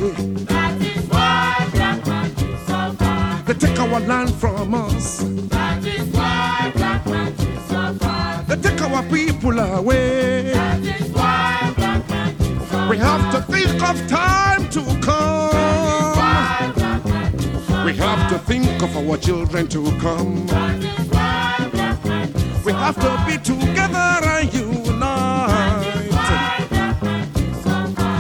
That 0.53 0.83
is 0.83 1.07
why 1.09 1.67
black 1.73 2.07
man 2.07 2.35
will 2.35 2.59
suffer 2.67 3.43
they 3.47 3.55
take 3.55 3.79
our 3.81 4.01
land 4.01 4.35
from 4.35 4.75
us, 4.75 5.21
That 5.49 5.83
is 5.83 6.07
why 6.15 6.73
black 6.75 7.07
man 7.07 7.35
will 7.37 7.61
suffer 7.69 8.45
they 8.49 8.57
take 8.71 8.83
our 8.83 9.03
people 9.05 9.59
away. 9.59 10.53
We 12.89 12.99
have 12.99 13.33
to 13.33 13.43
think 13.53 13.83
of 13.83 14.07
time 14.07 14.69
to 14.71 14.81
come. 15.01 16.15
We 17.85 17.95
have 17.97 18.31
to 18.31 18.39
think 18.39 18.81
of 18.81 18.97
our 18.97 19.17
children 19.17 19.67
to 19.69 19.91
come. 19.99 20.47
We 22.65 22.73
have 22.73 22.95
to 22.97 23.25
be 23.27 23.39
together 23.39 24.21
and 24.25 24.55
unite. 24.55 26.11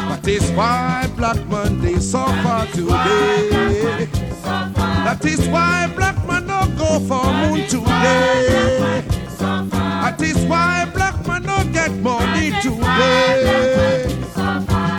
That 0.08 0.26
is 0.26 0.50
why 0.50 1.08
Black 1.16 1.46
Monday 1.46 2.00
suffer 2.00 2.66
today. 2.72 4.08
That 4.42 5.24
is 5.24 5.48
why 5.48 5.92
Black 5.94 6.16
man 6.26 6.48
no 6.48 6.66
go 6.76 6.98
for 7.06 7.24
moon 7.24 7.66
today. 7.68 9.04
That 9.38 10.20
is 10.20 10.36
why 10.46 10.90
Black 10.92 11.24
man 11.24 11.44
no 11.44 11.62
get 11.72 11.92
money 11.98 12.50
today. 12.62 14.15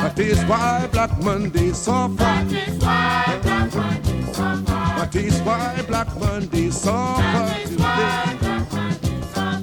That 0.08 0.20
is 0.20 0.42
why 0.46 0.88
Black 0.90 1.22
Monday 1.22 1.74
suffer. 1.74 2.16
That 2.16 2.50
is 2.54 2.82
why 2.82 3.40
black 3.44 3.74
will 3.76 4.34
suffer 4.34 4.64
That 4.64 5.16
is 5.16 5.42
why 5.42 5.86
Black 5.86 6.20
Monday 6.20 6.70
suffer 6.70 7.68
today. 7.68 8.38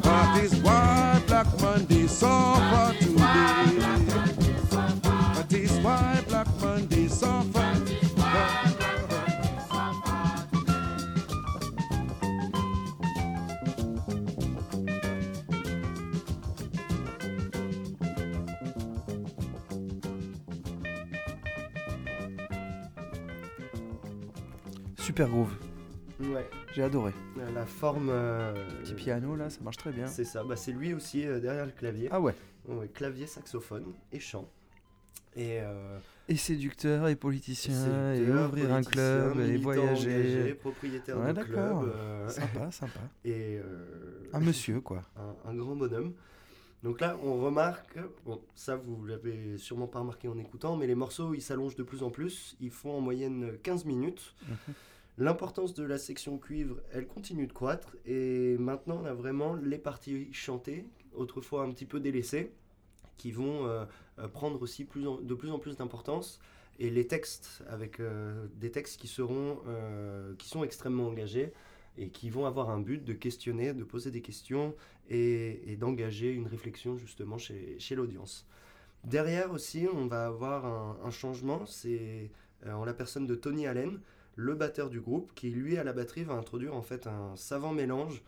That 0.02 0.40
is 0.44 0.54
why 0.56 1.22
Black 1.26 1.46
Monday 1.62 2.06
suffer 2.06 2.94
today. 2.98 3.73
Super 25.14 25.28
groove. 25.28 25.54
Ouais, 26.18 26.50
J'ai 26.74 26.82
adoré. 26.82 27.12
la 27.54 27.64
forme. 27.64 28.08
euh, 28.10 28.52
Petit 28.82 28.94
piano 28.94 29.36
là, 29.36 29.48
ça 29.48 29.60
marche 29.62 29.76
très 29.76 29.92
bien. 29.92 30.08
C'est 30.08 30.24
ça, 30.24 30.42
bah, 30.42 30.56
c'est 30.56 30.72
lui 30.72 30.92
aussi 30.92 31.24
euh, 31.24 31.38
derrière 31.38 31.66
le 31.66 31.70
clavier. 31.70 32.08
Ah 32.10 32.20
ouais. 32.20 32.34
Ouais, 32.66 32.88
clavier, 32.88 33.28
saxophone 33.28 33.92
et 34.10 34.18
chant. 34.18 34.50
Et 35.36 35.60
euh, 35.60 35.98
Et 36.28 36.34
séducteur 36.34 37.06
et 37.06 37.14
politicien 37.14 38.12
et 38.12 38.16
séducteur, 38.16 38.48
ouvrir 38.48 38.72
un 38.74 38.82
club 38.82 39.38
et 39.38 39.56
voyager. 39.56 40.10
engagé, 40.16 40.54
propriétaire 40.54 41.16
Ouais, 41.20 41.32
de 41.32 41.42
club. 41.44 41.94
Sympa, 42.28 42.72
sympa. 42.72 42.98
et 43.24 43.60
Un 44.32 44.40
monsieur 44.40 44.80
quoi. 44.80 45.02
un, 45.16 45.48
un 45.48 45.54
grand 45.54 45.76
bonhomme. 45.76 46.12
Donc 46.82 47.00
là, 47.00 47.16
on 47.22 47.40
remarque, 47.40 47.98
bon, 48.26 48.40
ça 48.56 48.74
vous 48.74 49.04
l'avez 49.06 49.58
sûrement 49.58 49.86
pas 49.86 50.00
remarqué 50.00 50.26
en 50.26 50.36
écoutant, 50.38 50.76
mais 50.76 50.88
les 50.88 50.96
morceaux 50.96 51.34
ils 51.34 51.40
s'allongent 51.40 51.76
de 51.76 51.84
plus 51.84 52.02
en 52.02 52.10
plus. 52.10 52.56
Ils 52.58 52.72
font 52.72 52.90
en 52.98 53.00
moyenne 53.00 53.52
15 53.62 53.84
minutes. 53.84 54.34
L'importance 55.16 55.74
de 55.74 55.84
la 55.84 55.98
section 55.98 56.38
cuivre, 56.38 56.80
elle 56.92 57.06
continue 57.06 57.46
de 57.46 57.52
croître. 57.52 57.96
Et 58.04 58.56
maintenant, 58.58 59.00
on 59.02 59.04
a 59.04 59.14
vraiment 59.14 59.54
les 59.54 59.78
parties 59.78 60.32
chantées, 60.32 60.86
autrefois 61.14 61.62
un 61.62 61.70
petit 61.70 61.86
peu 61.86 62.00
délaissées, 62.00 62.50
qui 63.16 63.30
vont 63.30 63.66
euh, 63.66 63.84
euh, 64.18 64.26
prendre 64.26 64.60
aussi 64.60 64.84
de 64.84 65.34
plus 65.34 65.50
en 65.50 65.58
plus 65.58 65.76
d'importance. 65.76 66.40
Et 66.80 66.90
les 66.90 67.06
textes, 67.06 67.62
avec 67.68 68.00
euh, 68.00 68.48
des 68.56 68.72
textes 68.72 69.00
qui, 69.00 69.06
seront, 69.06 69.60
qui 70.38 70.48
sont 70.48 70.64
extrêmement 70.64 71.06
engagés 71.06 71.52
et 71.96 72.08
qui 72.08 72.28
vont 72.28 72.46
avoir 72.46 72.70
un 72.70 72.80
but 72.80 73.04
de 73.04 73.12
questionner, 73.12 73.72
de 73.72 73.84
poser 73.84 74.10
des 74.10 74.20
questions 74.20 74.74
et, 75.08 75.76
d'engager 75.78 76.32
une 76.32 76.48
réflexion 76.48 76.96
justement 76.96 77.38
chez, 77.38 77.78
l'audience. 77.94 78.48
Derrière 79.04 79.52
aussi, 79.52 79.86
on 79.92 80.08
va 80.08 80.26
avoir 80.26 80.66
un, 80.66 81.10
changement, 81.10 81.64
c'est 81.66 82.32
en 82.66 82.84
la 82.84 82.94
personne 82.94 83.28
de 83.28 83.36
Tony 83.36 83.68
Allen, 83.68 84.00
le 84.36 84.54
batteur 84.54 84.90
du 84.90 85.00
groupe, 85.00 85.32
qui 85.34 85.50
lui 85.50 85.76
à 85.78 85.84
la 85.84 85.92
batterie 85.92 86.24
va 86.24 86.34
introduire 86.34 86.74
en 86.74 86.82
fait 86.82 87.06
un 87.06 87.36
savant 87.36 87.72
mélange 87.72 88.22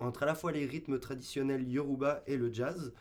entre 0.00 0.22
à 0.22 0.26
la 0.26 0.34
fois 0.34 0.52
les 0.52 0.66
rythmes 0.66 0.98
traditionnels 0.98 1.68
yoruba 1.68 2.22
et 2.26 2.36
le 2.36 2.52
jazz, 2.52 2.92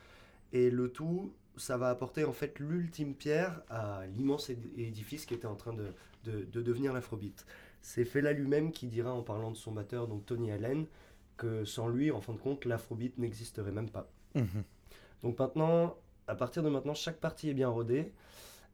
et 0.53 0.69
le 0.69 0.89
tout, 0.89 1.33
ça 1.57 1.77
va 1.77 1.89
apporter 1.89 2.23
en 2.25 2.33
fait 2.33 2.59
l'ultime 2.59 3.13
pierre 3.15 3.61
à 3.69 4.05
l'immense 4.07 4.49
éd- 4.49 4.77
édifice 4.77 5.25
qui 5.25 5.33
était 5.33 5.47
en 5.47 5.55
train 5.55 5.73
de, 5.73 5.87
de- 6.25 6.45
de 6.45 6.61
devenir 6.61 6.93
l'afrobeat. 6.93 7.45
C'est 7.81 8.05
Fela 8.05 8.33
lui-même 8.33 8.71
qui 8.71 8.87
dira 8.87 9.13
en 9.13 9.23
parlant 9.23 9.51
de 9.51 9.57
son 9.57 9.71
batteur, 9.71 10.07
donc 10.07 10.25
Tony 10.25 10.51
Allen, 10.51 10.85
que 11.37 11.65
sans 11.65 11.87
lui, 11.87 12.11
en 12.11 12.21
fin 12.21 12.33
de 12.33 12.37
compte, 12.37 12.65
l'afrobeat 12.65 13.17
n'existerait 13.17 13.71
même 13.71 13.89
pas. 13.89 14.07
Mhm. 14.35 14.63
Donc 15.23 15.39
maintenant, 15.39 15.97
à 16.27 16.35
partir 16.35 16.61
de 16.61 16.69
maintenant, 16.69 16.93
chaque 16.93 17.17
partie 17.19 17.49
est 17.49 17.53
bien 17.55 17.69
rodée. 17.69 18.11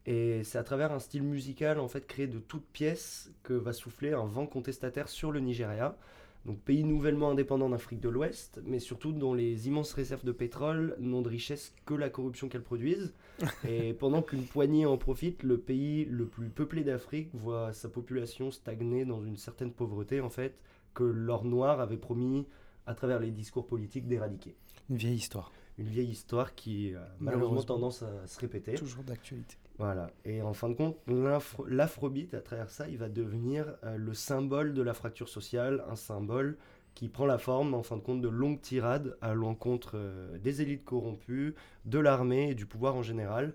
Et 0.07 0.43
c'est 0.43 0.57
à 0.57 0.63
travers 0.63 0.91
un 0.93 0.99
style 0.99 1.21
musical 1.23 1.79
en 1.79 1.87
fait 1.89 2.07
créé 2.07 2.27
de 2.27 2.39
toutes 2.39 2.65
pièces 2.65 3.29
que 3.43 3.53
va 3.53 3.73
souffler 3.73 4.13
un 4.13 4.25
vent 4.25 4.47
contestataire 4.47 5.09
sur 5.09 5.31
le 5.31 5.39
Nigeria. 5.41 5.97
Donc 6.45 6.59
pays 6.61 6.85
nouvellement 6.85 7.31
indépendant 7.31 7.67
d'Afrique 7.69 7.99
de 7.99 8.07
l'Ouest, 8.07 8.61
mais 8.63 8.79
surtout 8.79 9.11
dont 9.11 9.33
les 9.33 9.67
immenses 9.67 9.91
réserves 9.91 10.23
de 10.23 10.31
pétrole 10.31 10.95
n'ont 10.97 11.21
de 11.21 11.27
richesse 11.27 11.73
que 11.85 11.93
la 11.93 12.09
corruption 12.09 12.47
qu'elles 12.47 12.63
produisent. 12.63 13.13
Et 13.67 13.93
pendant 13.93 14.21
qu'une 14.21 14.45
poignée 14.45 14.85
en 14.85 14.97
profite, 14.97 15.43
le 15.43 15.57
pays 15.57 16.05
le 16.05 16.25
plus 16.25 16.47
peuplé 16.47 16.85
d'Afrique 16.85 17.27
voit 17.33 17.73
sa 17.73 17.89
population 17.89 18.49
stagner 18.49 19.03
dans 19.03 19.21
une 19.21 19.35
certaine 19.35 19.73
pauvreté 19.73 20.21
en 20.21 20.29
fait 20.29 20.57
que 20.93 21.03
l'or 21.03 21.43
noir 21.43 21.81
avait 21.81 21.97
promis 21.97 22.47
à 22.85 22.95
travers 22.95 23.19
les 23.19 23.31
discours 23.31 23.67
politiques 23.67 24.07
d'éradiquer 24.07 24.55
Une 24.89 24.95
vieille 24.95 25.15
histoire. 25.17 25.51
une 25.77 25.89
vieille 25.89 26.09
histoire 26.11 26.55
qui 26.55 26.95
a 26.95 26.99
malheureusement 27.19 27.19
Malheureusement. 27.19 27.63
tendance 27.75 28.03
à 28.03 28.25
se 28.25 28.39
répéter. 28.39 28.75
Toujours 28.75 29.03
d'actualité. 29.03 29.57
Voilà. 29.77 30.09
Et 30.25 30.41
en 30.41 30.53
fin 30.53 30.69
de 30.69 30.73
compte, 30.73 30.97
l'afro- 31.07 31.65
l'afrobeat, 31.67 32.33
à 32.33 32.41
travers 32.41 32.69
ça, 32.69 32.87
il 32.87 32.97
va 32.97 33.09
devenir 33.09 33.75
euh, 33.83 33.97
le 33.97 34.13
symbole 34.13 34.73
de 34.73 34.81
la 34.81 34.93
fracture 34.93 35.29
sociale, 35.29 35.83
un 35.89 35.95
symbole 35.95 36.57
qui 36.95 37.09
prend 37.09 37.27
la 37.27 37.37
forme, 37.37 37.75
en 37.75 37.83
fin 37.83 37.95
de 37.97 38.01
compte, 38.01 38.21
de 38.21 38.27
longues 38.27 38.59
tirades 38.59 39.15
à 39.21 39.35
l'encontre 39.35 39.91
euh, 39.95 40.37
des 40.39 40.63
élites 40.63 40.83
corrompues, 40.83 41.53
de 41.85 41.99
l'armée 41.99 42.49
et 42.49 42.55
du 42.55 42.65
pouvoir 42.65 42.95
en 42.95 43.03
général, 43.03 43.53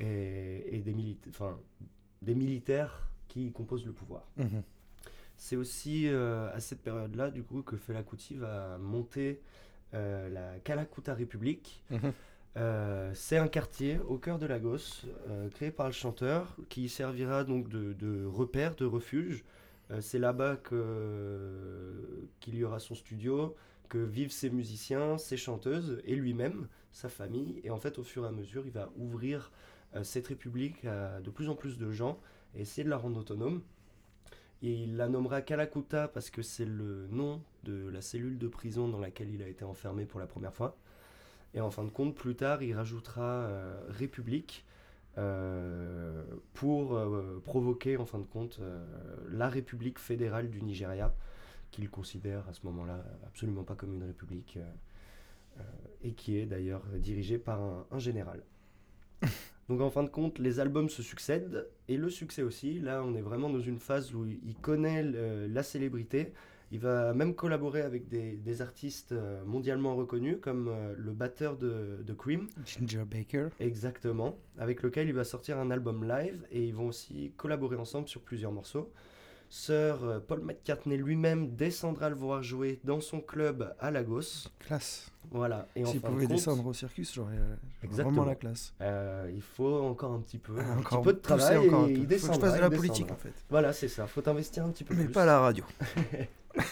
et, 0.00 0.76
et 0.76 0.80
des, 0.80 0.92
milita- 0.92 1.28
enfin, 1.30 1.56
des 2.22 2.34
militaires 2.34 3.08
qui 3.28 3.52
composent 3.52 3.86
le 3.86 3.92
pouvoir. 3.92 4.26
Mhm. 4.38 4.62
C'est 5.36 5.56
aussi 5.56 6.08
euh, 6.08 6.52
à 6.52 6.58
cette 6.60 6.82
période-là, 6.82 7.30
du 7.30 7.44
coup, 7.44 7.62
que 7.62 7.76
Fela 7.76 8.02
Kuti 8.02 8.34
va 8.36 8.78
monter 8.78 9.40
la 9.92 10.58
Kalakuta 10.64 11.12
République. 11.14 11.84
Mhm. 11.90 12.12
Euh, 12.56 13.10
c'est 13.14 13.38
un 13.38 13.48
quartier 13.48 13.98
au 14.08 14.18
cœur 14.18 14.38
de 14.38 14.46
Lagos, 14.46 15.06
euh, 15.28 15.48
créé 15.50 15.70
par 15.70 15.86
le 15.86 15.92
chanteur, 15.92 16.54
qui 16.68 16.88
servira 16.88 17.44
donc 17.44 17.68
de, 17.68 18.24
repère, 18.26 18.74
de 18.74 18.84
refuge. 18.84 19.44
Euh, 19.90 20.00
c'est 20.00 20.18
là-bas 20.18 20.56
qu'il 22.40 22.54
y 22.54 22.64
aura 22.64 22.78
son 22.78 22.94
studio, 22.94 23.56
que 23.88 23.98
vivent 23.98 24.32
ses 24.32 24.50
musiciens, 24.50 25.18
ses 25.18 25.36
chanteuses 25.36 26.00
et 26.04 26.14
lui-même, 26.14 26.68
sa 26.92 27.08
famille. 27.08 27.60
Et 27.64 27.70
en 27.70 27.78
fait, 27.78 27.98
au 27.98 28.02
fur 28.02 28.24
et 28.24 28.28
à 28.28 28.32
mesure, 28.32 28.64
il 28.66 28.72
va 28.72 28.90
ouvrir 28.96 29.50
cette 30.02 30.28
république 30.28 30.86
à 30.86 31.20
de 31.20 31.28
plus 31.28 31.50
en 31.50 31.54
plus 31.54 31.76
de 31.76 31.90
gens 31.90 32.18
et 32.54 32.62
essayer 32.62 32.84
de 32.84 32.88
la 32.88 32.96
rendre 32.96 33.20
autonome. 33.20 33.60
Et 34.62 34.72
il 34.72 34.96
la 34.96 35.08
nommera 35.08 35.42
Kalakuta 35.42 36.08
parce 36.08 36.30
que 36.30 36.40
c'est 36.40 36.64
le 36.64 37.06
nom 37.08 37.42
de 37.64 37.88
la 37.88 38.00
cellule 38.00 38.38
de 38.38 38.48
prison 38.48 38.88
dans 38.88 39.00
laquelle 39.00 39.28
il 39.28 39.42
a 39.42 39.48
été 39.48 39.64
enfermé 39.64 40.06
pour 40.06 40.20
la 40.20 40.26
première 40.26 40.54
fois. 40.54 40.78
Et 41.54 41.60
en 41.60 41.70
fin 41.70 41.84
de 41.84 41.90
compte, 41.90 42.14
plus 42.14 42.34
tard, 42.34 42.62
il 42.62 42.74
rajoutera 42.74 43.22
euh, 43.22 43.80
République 43.88 44.64
euh, 45.18 46.24
pour 46.54 46.96
euh, 46.96 47.42
provoquer, 47.44 47.98
en 47.98 48.06
fin 48.06 48.18
de 48.18 48.24
compte, 48.24 48.60
la 49.30 49.48
République 49.48 49.98
fédérale 49.98 50.48
du 50.48 50.62
Nigeria, 50.62 51.14
qu'il 51.70 51.88
considère 51.90 52.48
à 52.48 52.52
ce 52.52 52.64
moment-là 52.66 53.04
absolument 53.26 53.64
pas 53.64 53.74
comme 53.74 53.94
une 53.94 54.04
république, 54.04 54.58
et 56.02 56.12
qui 56.12 56.38
est 56.38 56.46
d'ailleurs 56.46 56.82
dirigée 56.96 57.38
par 57.38 57.60
un, 57.60 57.86
un 57.90 57.98
général. 57.98 58.42
Donc 59.68 59.80
en 59.80 59.90
fin 59.90 60.02
de 60.02 60.08
compte, 60.08 60.38
les 60.38 60.60
albums 60.60 60.88
se 60.88 61.02
succèdent, 61.02 61.68
et 61.88 61.96
le 61.98 62.08
succès 62.08 62.42
aussi. 62.42 62.78
Là, 62.80 63.02
on 63.04 63.14
est 63.14 63.20
vraiment 63.20 63.50
dans 63.50 63.60
une 63.60 63.78
phase 63.78 64.14
où 64.14 64.24
il 64.24 64.54
connaît 64.56 65.02
la 65.02 65.62
célébrité. 65.62 66.32
Il 66.72 66.80
va 66.80 67.12
même 67.12 67.34
collaborer 67.34 67.82
avec 67.82 68.08
des, 68.08 68.32
des 68.36 68.62
artistes 68.62 69.12
euh, 69.12 69.44
mondialement 69.44 69.94
reconnus, 69.94 70.38
comme 70.40 70.68
euh, 70.68 70.94
le 70.96 71.12
batteur 71.12 71.56
de, 71.58 72.02
de 72.02 72.12
Cream, 72.14 72.48
Ginger 72.64 73.04
Baker. 73.04 73.48
exactement, 73.60 74.38
avec 74.58 74.82
lequel 74.82 75.06
il 75.06 75.14
va 75.14 75.24
sortir 75.24 75.58
un 75.58 75.70
album 75.70 76.02
live, 76.08 76.44
et 76.50 76.64
ils 76.66 76.74
vont 76.74 76.86
aussi 76.88 77.32
collaborer 77.36 77.76
ensemble 77.76 78.08
sur 78.08 78.22
plusieurs 78.22 78.52
morceaux. 78.52 78.90
Sir 79.50 80.02
euh, 80.02 80.18
Paul 80.18 80.40
McCartney 80.40 80.96
lui-même 80.96 81.54
descendra 81.56 82.08
le 82.08 82.16
voir 82.16 82.42
jouer 82.42 82.80
dans 82.84 83.02
son 83.02 83.20
club 83.20 83.74
à 83.78 83.90
Lagos. 83.90 84.48
Classe. 84.60 85.12
Voilà. 85.30 85.68
Et 85.76 85.84
S'il 85.84 86.00
pouvait 86.00 86.24
compte, 86.24 86.36
descendre 86.36 86.64
au 86.66 86.72
circus, 86.72 87.12
j'aurais 87.14 87.36
vraiment 87.82 88.24
la 88.24 88.34
classe. 88.34 88.72
euh, 88.80 89.30
il 89.34 89.42
faut 89.42 89.82
encore 89.82 90.12
un 90.12 90.20
petit 90.20 90.38
peu, 90.38 90.58
un 90.58 90.78
Encore 90.78 91.02
petit 91.02 91.04
peu 91.04 91.12
de 91.12 91.18
travail 91.18 91.58
encore 91.58 91.86
et 91.86 91.92
peu. 91.92 92.00
il 92.00 92.18
Faut 92.18 92.28
que 92.28 92.34
je 92.34 92.40
fasse 92.40 92.54
de 92.54 92.60
la 92.60 92.66
il 92.68 92.76
politique 92.76 93.06
descendra. 93.06 93.14
en 93.14 93.18
fait. 93.18 93.44
Voilà, 93.50 93.72
c'est 93.74 93.88
ça. 93.88 94.06
Faut 94.06 94.26
investir 94.26 94.64
un 94.64 94.70
petit 94.70 94.84
peu 94.84 94.94
Mais 94.94 95.04
plus. 95.04 95.12
pas 95.12 95.24
à 95.24 95.26
la 95.26 95.40
radio. 95.40 95.64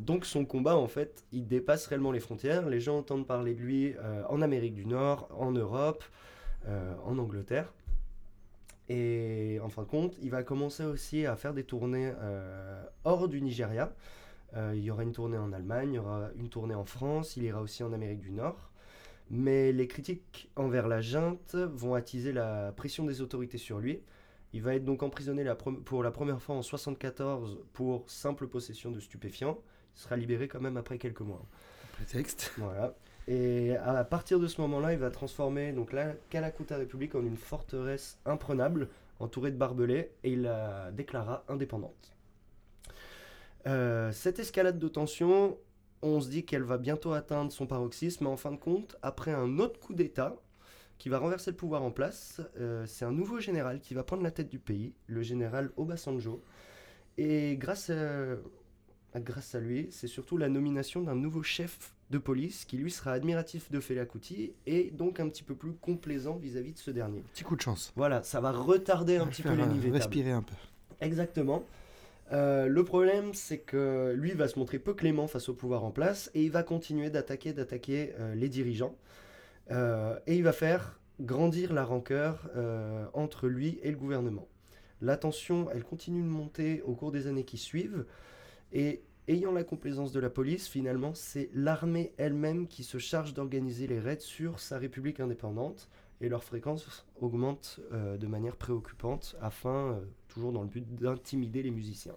Donc 0.00 0.24
son 0.24 0.44
combat, 0.44 0.76
en 0.76 0.88
fait, 0.88 1.24
il 1.32 1.46
dépasse 1.46 1.86
réellement 1.86 2.12
les 2.12 2.20
frontières. 2.20 2.68
Les 2.68 2.80
gens 2.80 2.98
entendent 2.98 3.26
parler 3.26 3.54
de 3.54 3.60
lui 3.60 3.94
euh, 3.98 4.22
en 4.28 4.40
Amérique 4.42 4.74
du 4.74 4.86
Nord, 4.86 5.28
en 5.36 5.52
Europe, 5.52 6.04
euh, 6.66 6.94
en 7.04 7.18
Angleterre. 7.18 7.72
Et 8.88 9.58
en 9.62 9.68
fin 9.68 9.82
de 9.82 9.88
compte, 9.88 10.16
il 10.20 10.30
va 10.30 10.42
commencer 10.42 10.84
aussi 10.84 11.26
à 11.26 11.36
faire 11.36 11.54
des 11.54 11.64
tournées 11.64 12.12
euh, 12.18 12.82
hors 13.04 13.28
du 13.28 13.40
Nigeria. 13.40 13.92
Il 14.74 14.82
y 14.82 14.90
aura 14.90 15.04
une 15.04 15.12
tournée 15.12 15.38
en 15.38 15.52
Allemagne, 15.52 15.92
il 15.92 15.94
y 15.94 15.98
aura 16.00 16.30
une 16.36 16.48
tournée 16.48 16.74
en 16.74 16.84
France, 16.84 17.36
il 17.36 17.44
ira 17.44 17.62
aussi 17.62 17.84
en 17.84 17.92
Amérique 17.92 18.18
du 18.18 18.32
Nord. 18.32 18.70
Mais 19.30 19.70
les 19.70 19.86
critiques 19.86 20.50
envers 20.56 20.88
la 20.88 21.00
junte 21.00 21.54
vont 21.54 21.94
attiser 21.94 22.32
la 22.32 22.72
pression 22.72 23.04
des 23.04 23.20
autorités 23.20 23.58
sur 23.58 23.78
lui. 23.78 24.00
Il 24.52 24.62
va 24.62 24.74
être 24.74 24.84
donc 24.84 25.02
emprisonné 25.02 25.44
la 25.44 25.54
pour 25.54 26.02
la 26.02 26.10
première 26.10 26.42
fois 26.42 26.56
en 26.56 26.62
74 26.62 27.58
pour 27.72 28.08
simple 28.10 28.48
possession 28.48 28.90
de 28.90 29.00
stupéfiants. 29.00 29.58
Il 29.96 30.00
sera 30.00 30.16
libéré 30.16 30.48
quand 30.48 30.60
même 30.60 30.76
après 30.76 30.98
quelques 30.98 31.20
mois. 31.20 31.42
Prétexte. 31.92 32.52
Voilà. 32.56 32.94
Et 33.28 33.76
à 33.76 34.02
partir 34.04 34.40
de 34.40 34.48
ce 34.48 34.60
moment-là, 34.62 34.92
il 34.92 34.98
va 34.98 35.10
transformer 35.10 35.72
donc 35.72 35.92
la 35.92 36.14
Kalakuta 36.30 36.76
République 36.76 37.14
en 37.14 37.20
une 37.20 37.36
forteresse 37.36 38.18
imprenable, 38.24 38.88
entourée 39.20 39.52
de 39.52 39.56
barbelés, 39.56 40.10
et 40.24 40.32
il 40.32 40.42
la 40.42 40.90
déclara 40.90 41.44
indépendante. 41.48 42.16
Euh, 43.66 44.10
cette 44.10 44.38
escalade 44.38 44.78
de 44.78 44.88
tension, 44.88 45.58
on 46.02 46.20
se 46.20 46.28
dit 46.28 46.44
qu'elle 46.44 46.62
va 46.62 46.78
bientôt 46.78 47.12
atteindre 47.12 47.52
son 47.52 47.66
paroxysme, 47.66 48.24
mais 48.24 48.30
en 48.30 48.36
fin 48.36 48.50
de 48.50 48.56
compte, 48.56 48.96
après 49.02 49.32
un 49.32 49.58
autre 49.58 49.78
coup 49.78 49.94
d'État 49.94 50.36
qui 51.00 51.08
va 51.08 51.18
renverser 51.18 51.50
le 51.50 51.56
pouvoir 51.56 51.82
en 51.82 51.90
place, 51.90 52.42
euh, 52.58 52.84
c'est 52.86 53.06
un 53.06 53.10
nouveau 53.10 53.40
général 53.40 53.80
qui 53.80 53.94
va 53.94 54.04
prendre 54.04 54.22
la 54.22 54.30
tête 54.30 54.50
du 54.50 54.58
pays, 54.58 54.92
le 55.06 55.22
général 55.22 55.70
Obasanjo. 55.78 56.42
Et 57.16 57.56
grâce 57.56 57.88
à, 57.88 58.36
grâce 59.18 59.54
à 59.54 59.60
lui, 59.60 59.88
c'est 59.90 60.06
surtout 60.06 60.36
la 60.36 60.50
nomination 60.50 61.00
d'un 61.00 61.14
nouveau 61.14 61.42
chef 61.42 61.94
de 62.10 62.18
police 62.18 62.66
qui 62.66 62.76
lui 62.76 62.90
sera 62.90 63.12
admiratif 63.12 63.70
de 63.70 63.80
Fela 63.80 64.04
Kuti 64.04 64.52
et 64.66 64.90
donc 64.90 65.20
un 65.20 65.28
petit 65.30 65.42
peu 65.42 65.54
plus 65.54 65.72
complaisant 65.72 66.36
vis-à-vis 66.36 66.74
de 66.74 66.78
ce 66.78 66.90
dernier. 66.90 67.24
Petit 67.32 67.44
coup 67.44 67.56
de 67.56 67.62
chance. 67.62 67.94
Voilà, 67.96 68.22
ça 68.22 68.42
va 68.42 68.52
retarder 68.52 69.16
un 69.16 69.26
petit 69.26 69.42
peu 69.42 69.54
les 69.54 69.62
euh, 69.62 69.66
niveaux. 69.66 69.94
respirer 69.94 70.32
un 70.32 70.42
peu. 70.42 70.54
Exactement. 71.00 71.64
Euh, 72.32 72.66
le 72.66 72.84
problème, 72.84 73.32
c'est 73.32 73.58
que 73.58 74.12
lui 74.14 74.32
va 74.32 74.48
se 74.48 74.58
montrer 74.58 74.78
peu 74.78 74.92
clément 74.92 75.28
face 75.28 75.48
au 75.48 75.54
pouvoir 75.54 75.82
en 75.82 75.92
place 75.92 76.30
et 76.34 76.44
il 76.44 76.50
va 76.50 76.62
continuer 76.62 77.08
d'attaquer, 77.08 77.54
d'attaquer 77.54 78.12
euh, 78.18 78.34
les 78.34 78.50
dirigeants. 78.50 78.94
Euh, 79.70 80.18
et 80.26 80.36
il 80.36 80.42
va 80.42 80.52
faire 80.52 80.98
grandir 81.20 81.72
la 81.72 81.84
rancœur 81.84 82.48
euh, 82.56 83.06
entre 83.12 83.46
lui 83.46 83.78
et 83.82 83.90
le 83.90 83.96
gouvernement. 83.96 84.48
La 85.00 85.16
tension, 85.16 85.68
elle 85.70 85.84
continue 85.84 86.22
de 86.22 86.28
monter 86.28 86.82
au 86.82 86.94
cours 86.94 87.12
des 87.12 87.26
années 87.26 87.44
qui 87.44 87.58
suivent. 87.58 88.04
Et 88.72 89.02
ayant 89.28 89.52
la 89.52 89.64
complaisance 89.64 90.12
de 90.12 90.20
la 90.20 90.30
police, 90.30 90.68
finalement, 90.68 91.14
c'est 91.14 91.50
l'armée 91.54 92.12
elle-même 92.18 92.66
qui 92.66 92.84
se 92.84 92.98
charge 92.98 93.32
d'organiser 93.32 93.86
les 93.86 93.98
raids 93.98 94.20
sur 94.20 94.60
sa 94.60 94.78
république 94.78 95.20
indépendante. 95.20 95.88
Et 96.22 96.28
leur 96.28 96.44
fréquence 96.44 97.06
augmente 97.20 97.80
euh, 97.92 98.18
de 98.18 98.26
manière 98.26 98.56
préoccupante 98.56 99.36
afin, 99.40 100.00
toujours 100.28 100.52
dans 100.52 100.62
le 100.62 100.68
but 100.68 100.86
d'intimider 100.96 101.62
les 101.62 101.70
musiciens. 101.70 102.16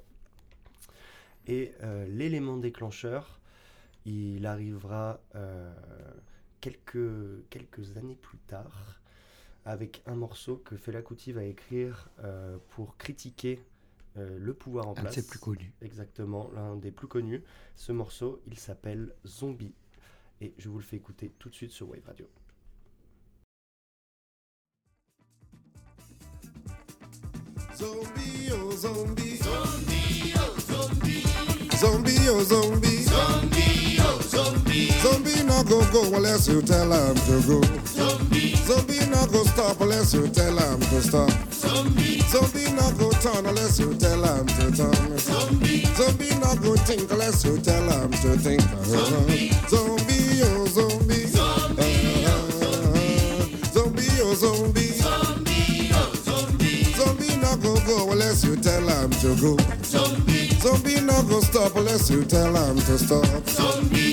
Et 1.45 1.74
l'élément 2.08 2.56
déclencheur, 2.56 3.41
il 4.06 4.45
arrivera 4.45 5.20
quelques, 6.64 7.49
quelques 7.49 7.97
années 7.97 8.16
plus 8.16 8.38
tard 8.47 9.01
avec 9.66 10.01
un 10.05 10.16
morceau 10.16 10.57
que 10.64 10.78
Fela 10.78 11.01
Kuti 11.01 11.34
va 11.34 11.43
écrire 11.43 12.09
euh, 12.24 12.57
pour 12.70 12.95
critiquer 12.97 13.61
euh, 14.16 14.38
le 14.39 14.53
pouvoir 14.53 14.88
en 14.88 14.91
Un 14.91 15.01
place. 15.01 15.16
ses 15.16 15.28
plus 15.28 15.39
connus. 15.39 15.74
Exactement, 15.82 16.49
l'un 16.55 16.78
des 16.78 16.91
plus 16.91 17.07
connus. 17.07 17.43
Ce 17.76 17.91
morceau, 17.91 18.41
il 18.47 18.57
s'appelle 18.57 19.14
Zombie. 19.26 19.74
Et 20.39 20.53
je 20.57 20.70
vous 20.70 20.78
le 20.78 20.84
fais 20.84 20.95
écouter 20.97 21.34
tout 21.38 21.49
de 21.49 21.55
suite 21.55 21.72
sur 21.72 21.89
Wave 21.89 22.05
Radio. 22.05 22.30
Zombie, 27.76 28.51
oh 28.53 28.72
zombie. 28.72 29.38
Zombie, 29.38 30.34
oh 30.38 30.59
zombie. 30.59 31.24
Zombie, 31.78 32.30
oh 32.30 32.43
zombie. 32.43 33.03
Zombie, 33.03 33.09
oh 33.09 33.53
zombie. 34.74 34.88
Zombie 35.02 35.44
no 35.44 35.64
go 35.64 35.86
go 35.92 36.16
unless 36.16 36.48
you 36.48 36.62
tell 36.62 36.92
him 36.92 37.16
to 37.16 37.48
go. 37.48 37.62
Zombie. 37.86 38.56
Zombie 38.56 39.06
no 39.10 39.26
go 39.28 39.44
stop 39.44 39.80
unless 39.82 40.14
you 40.14 40.28
tell 40.30 40.58
him 40.58 40.80
to 40.80 41.02
stop. 41.02 41.30
Zombie. 41.52 42.20
Zombie 42.22 42.72
no 42.72 42.92
go 42.98 43.12
turn 43.22 43.46
unless 43.46 43.80
you 43.80 43.94
tell 43.96 44.24
him 44.24 44.48
to 44.48 44.72
turn. 44.76 45.18
Zombie. 45.18 45.86
Zombie 45.96 46.36
no 46.36 46.56
go 46.56 46.76
think 46.76 47.12
unless 47.12 47.46
you 47.46 47.58
tell 47.60 47.84
him 47.90 48.12
to 48.12 48.38
think. 48.38 48.62
Oh, 48.64 48.84
zombie. 48.84 49.50
Zombie, 49.70 50.42
oh 50.44 50.66
zombie. 50.68 51.28
Zombie, 51.28 51.84
oh 54.22 54.34
zombie. 54.34 54.88
Zombie, 54.94 55.92
oh 55.94 56.14
zombie. 56.24 56.84
Zombie 56.94 57.36
no 57.38 57.56
go 57.58 57.76
go 57.86 58.12
unless 58.12 58.44
you 58.44 58.56
tell 58.56 58.88
him 58.88 59.10
to 59.22 59.36
go. 59.40 59.58
Zombie. 59.84 60.48
Zombie 60.64 61.02
no 61.02 61.22
go 61.24 61.40
stop 61.42 61.76
unless 61.76 62.10
you 62.10 62.24
tell 62.24 62.56
him 62.56 62.78
to 62.78 62.98
stop. 62.98 63.26
Zombie. 63.48 64.12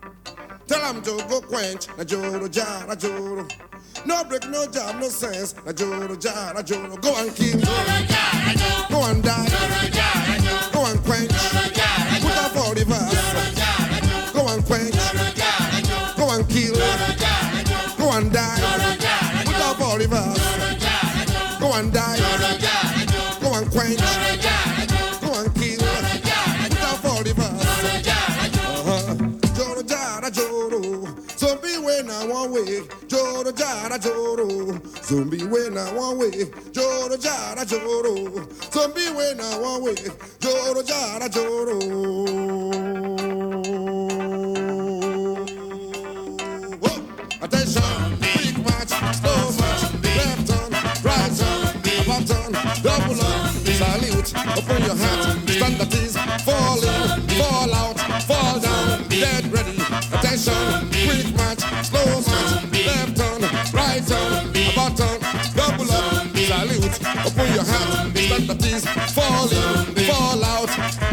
Tell 0.71 0.93
them 0.93 1.01
go 1.27 1.41
quench, 1.41 1.89
na 1.97 2.05
Joro 2.05 2.47
jara 2.47 2.95
Joro. 2.95 3.45
No 4.05 4.23
break, 4.23 4.47
no 4.47 4.65
job, 4.67 5.01
no 5.01 5.09
sense, 5.09 5.53
na 5.65 5.73
Joro 5.73 6.15
jara 6.15 6.63
Joro. 6.63 6.95
Go 6.95 7.13
and 7.17 7.35
kill. 7.35 7.59
Joro 7.59 7.97
jar, 8.07 8.53
Joro. 8.55 8.87
Go 8.89 9.03
and 9.11 9.21
die. 9.21 9.47
Joro 9.49 9.89
jar, 9.91 10.39
Joro. 10.39 10.71
Go 10.71 10.85
and 10.85 11.03
quench. 11.03 11.31
Joro 11.31 11.67
jar, 11.75 11.97
Put 12.21 12.37
up 12.37 12.55
all 12.55 12.73
the 12.73 12.85
verse. 12.85 13.11
Joro 13.11 13.43
jar, 13.59 13.83
Joro. 13.99 14.31
Go 14.31 14.53
and 14.53 14.65
quench. 14.65 14.95
Joro 14.95 15.27
jar, 15.35 15.81
Joro. 15.83 16.15
Go 16.15 16.35
and 16.39 16.47
kill. 16.49 16.75
Joro 16.75 17.15
jar, 17.19 17.63
Joro. 17.67 17.97
Go 17.97 18.11
and 18.17 18.31
die. 18.31 18.59
Joro 18.63 18.95
jar, 18.95 19.19
Joro. 19.27 19.43
Put 19.43 19.55
up 19.67 19.81
all 19.81 19.97
the 19.97 20.07
verse. 20.07 20.39
Joro 20.39 20.71
jar, 20.79 21.25
Joro. 21.27 21.59
Go 21.59 21.73
and 21.79 21.91
die. 21.91 22.10
Jara 33.91 33.99
joro. 33.99 34.47
Zombie 35.03 35.43
when 35.45 35.77
I 35.77 35.93
one 35.93 36.17
way. 36.19 36.45
Joro 36.71 37.17
jara 37.17 37.65
joro. 37.65 38.47
Zombie 38.71 39.09
when 39.15 39.41
I 39.41 39.57
one 39.59 39.83
way. 39.83 39.95
Joro 40.39 40.81
jara 40.83 41.29
joro. 41.29 41.79
Attention, 47.43 48.17
big 48.21 48.57
match, 48.63 48.93
slow 49.17 49.51
match, 49.57 49.83
left 50.15 50.47
turn, 50.47 50.71
right 51.03 51.33
turn, 51.35 51.75
about 52.05 52.27
turn, 52.27 52.51
double 52.83 53.19
up, 53.19 53.49
salute, 53.65 54.31
open 54.57 54.83
your 54.83 54.95
hat, 54.95 55.49
stand 55.49 55.75
that 55.81 55.93
is, 55.95 56.15
fall 56.45 56.77
in, 56.77 57.27
fall 57.29 57.73
out, 57.73 57.99
fall 58.23 58.59
down, 58.59 59.07
dead 59.09 59.51
ready, 59.51 59.81
attention, 60.13 60.87
quick 60.91 61.35
match, 61.35 61.63
slow 61.83 62.21
match, 62.21 62.70
Zombie. 64.51 64.71
About 64.73 64.97
time, 64.97 65.19
double 65.55 65.89
up, 65.91 66.13
Zombie. 66.13 66.45
salute, 66.45 66.99
open 67.25 67.53
your 67.53 67.63
hand, 67.63 68.13
let 68.29 68.47
the 68.47 68.55
things, 68.55 68.85
fall 69.13 69.47
Zombie. 69.47 70.01
in, 70.01 70.07
fall 70.11 70.43
out. 70.43 70.69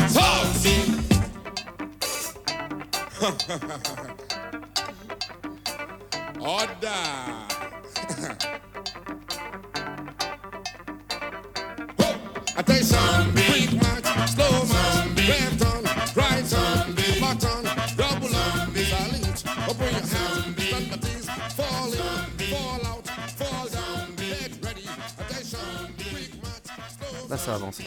Zombie. 0.09 1.05
Order. 6.41 7.05
Attention. 12.57 13.38
Ça 27.39 27.55
avance. 27.55 27.81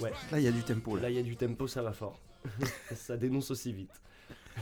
Ouais. 0.00 0.12
Là, 0.30 0.38
il 0.38 0.44
y 0.44 0.48
a 0.48 0.52
du 0.52 0.62
tempo. 0.62 0.96
Là. 0.96 1.08
Il 1.08 1.16
y 1.16 1.18
a 1.18 1.22
du 1.22 1.36
tempo, 1.36 1.66
ça 1.66 1.82
va 1.82 1.92
fort. 1.92 2.20
ça 2.94 3.16
dénonce 3.16 3.50
aussi 3.50 3.72
vite. 3.72 4.00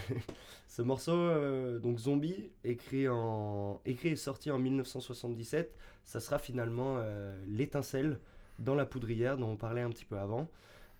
Ce 0.68 0.82
morceau, 0.82 1.16
euh, 1.16 1.78
donc 1.78 1.98
Zombie, 1.98 2.50
écrit, 2.62 3.08
en... 3.08 3.80
écrit 3.84 4.10
et 4.10 4.16
sorti 4.16 4.50
en 4.50 4.58
1977, 4.58 5.74
ça 6.04 6.20
sera 6.20 6.38
finalement 6.38 6.96
euh, 6.98 7.36
l'étincelle 7.48 8.20
dans 8.58 8.74
la 8.74 8.86
poudrière 8.86 9.38
dont 9.38 9.50
on 9.50 9.56
parlait 9.56 9.82
un 9.82 9.90
petit 9.90 10.04
peu 10.04 10.18
avant. 10.18 10.48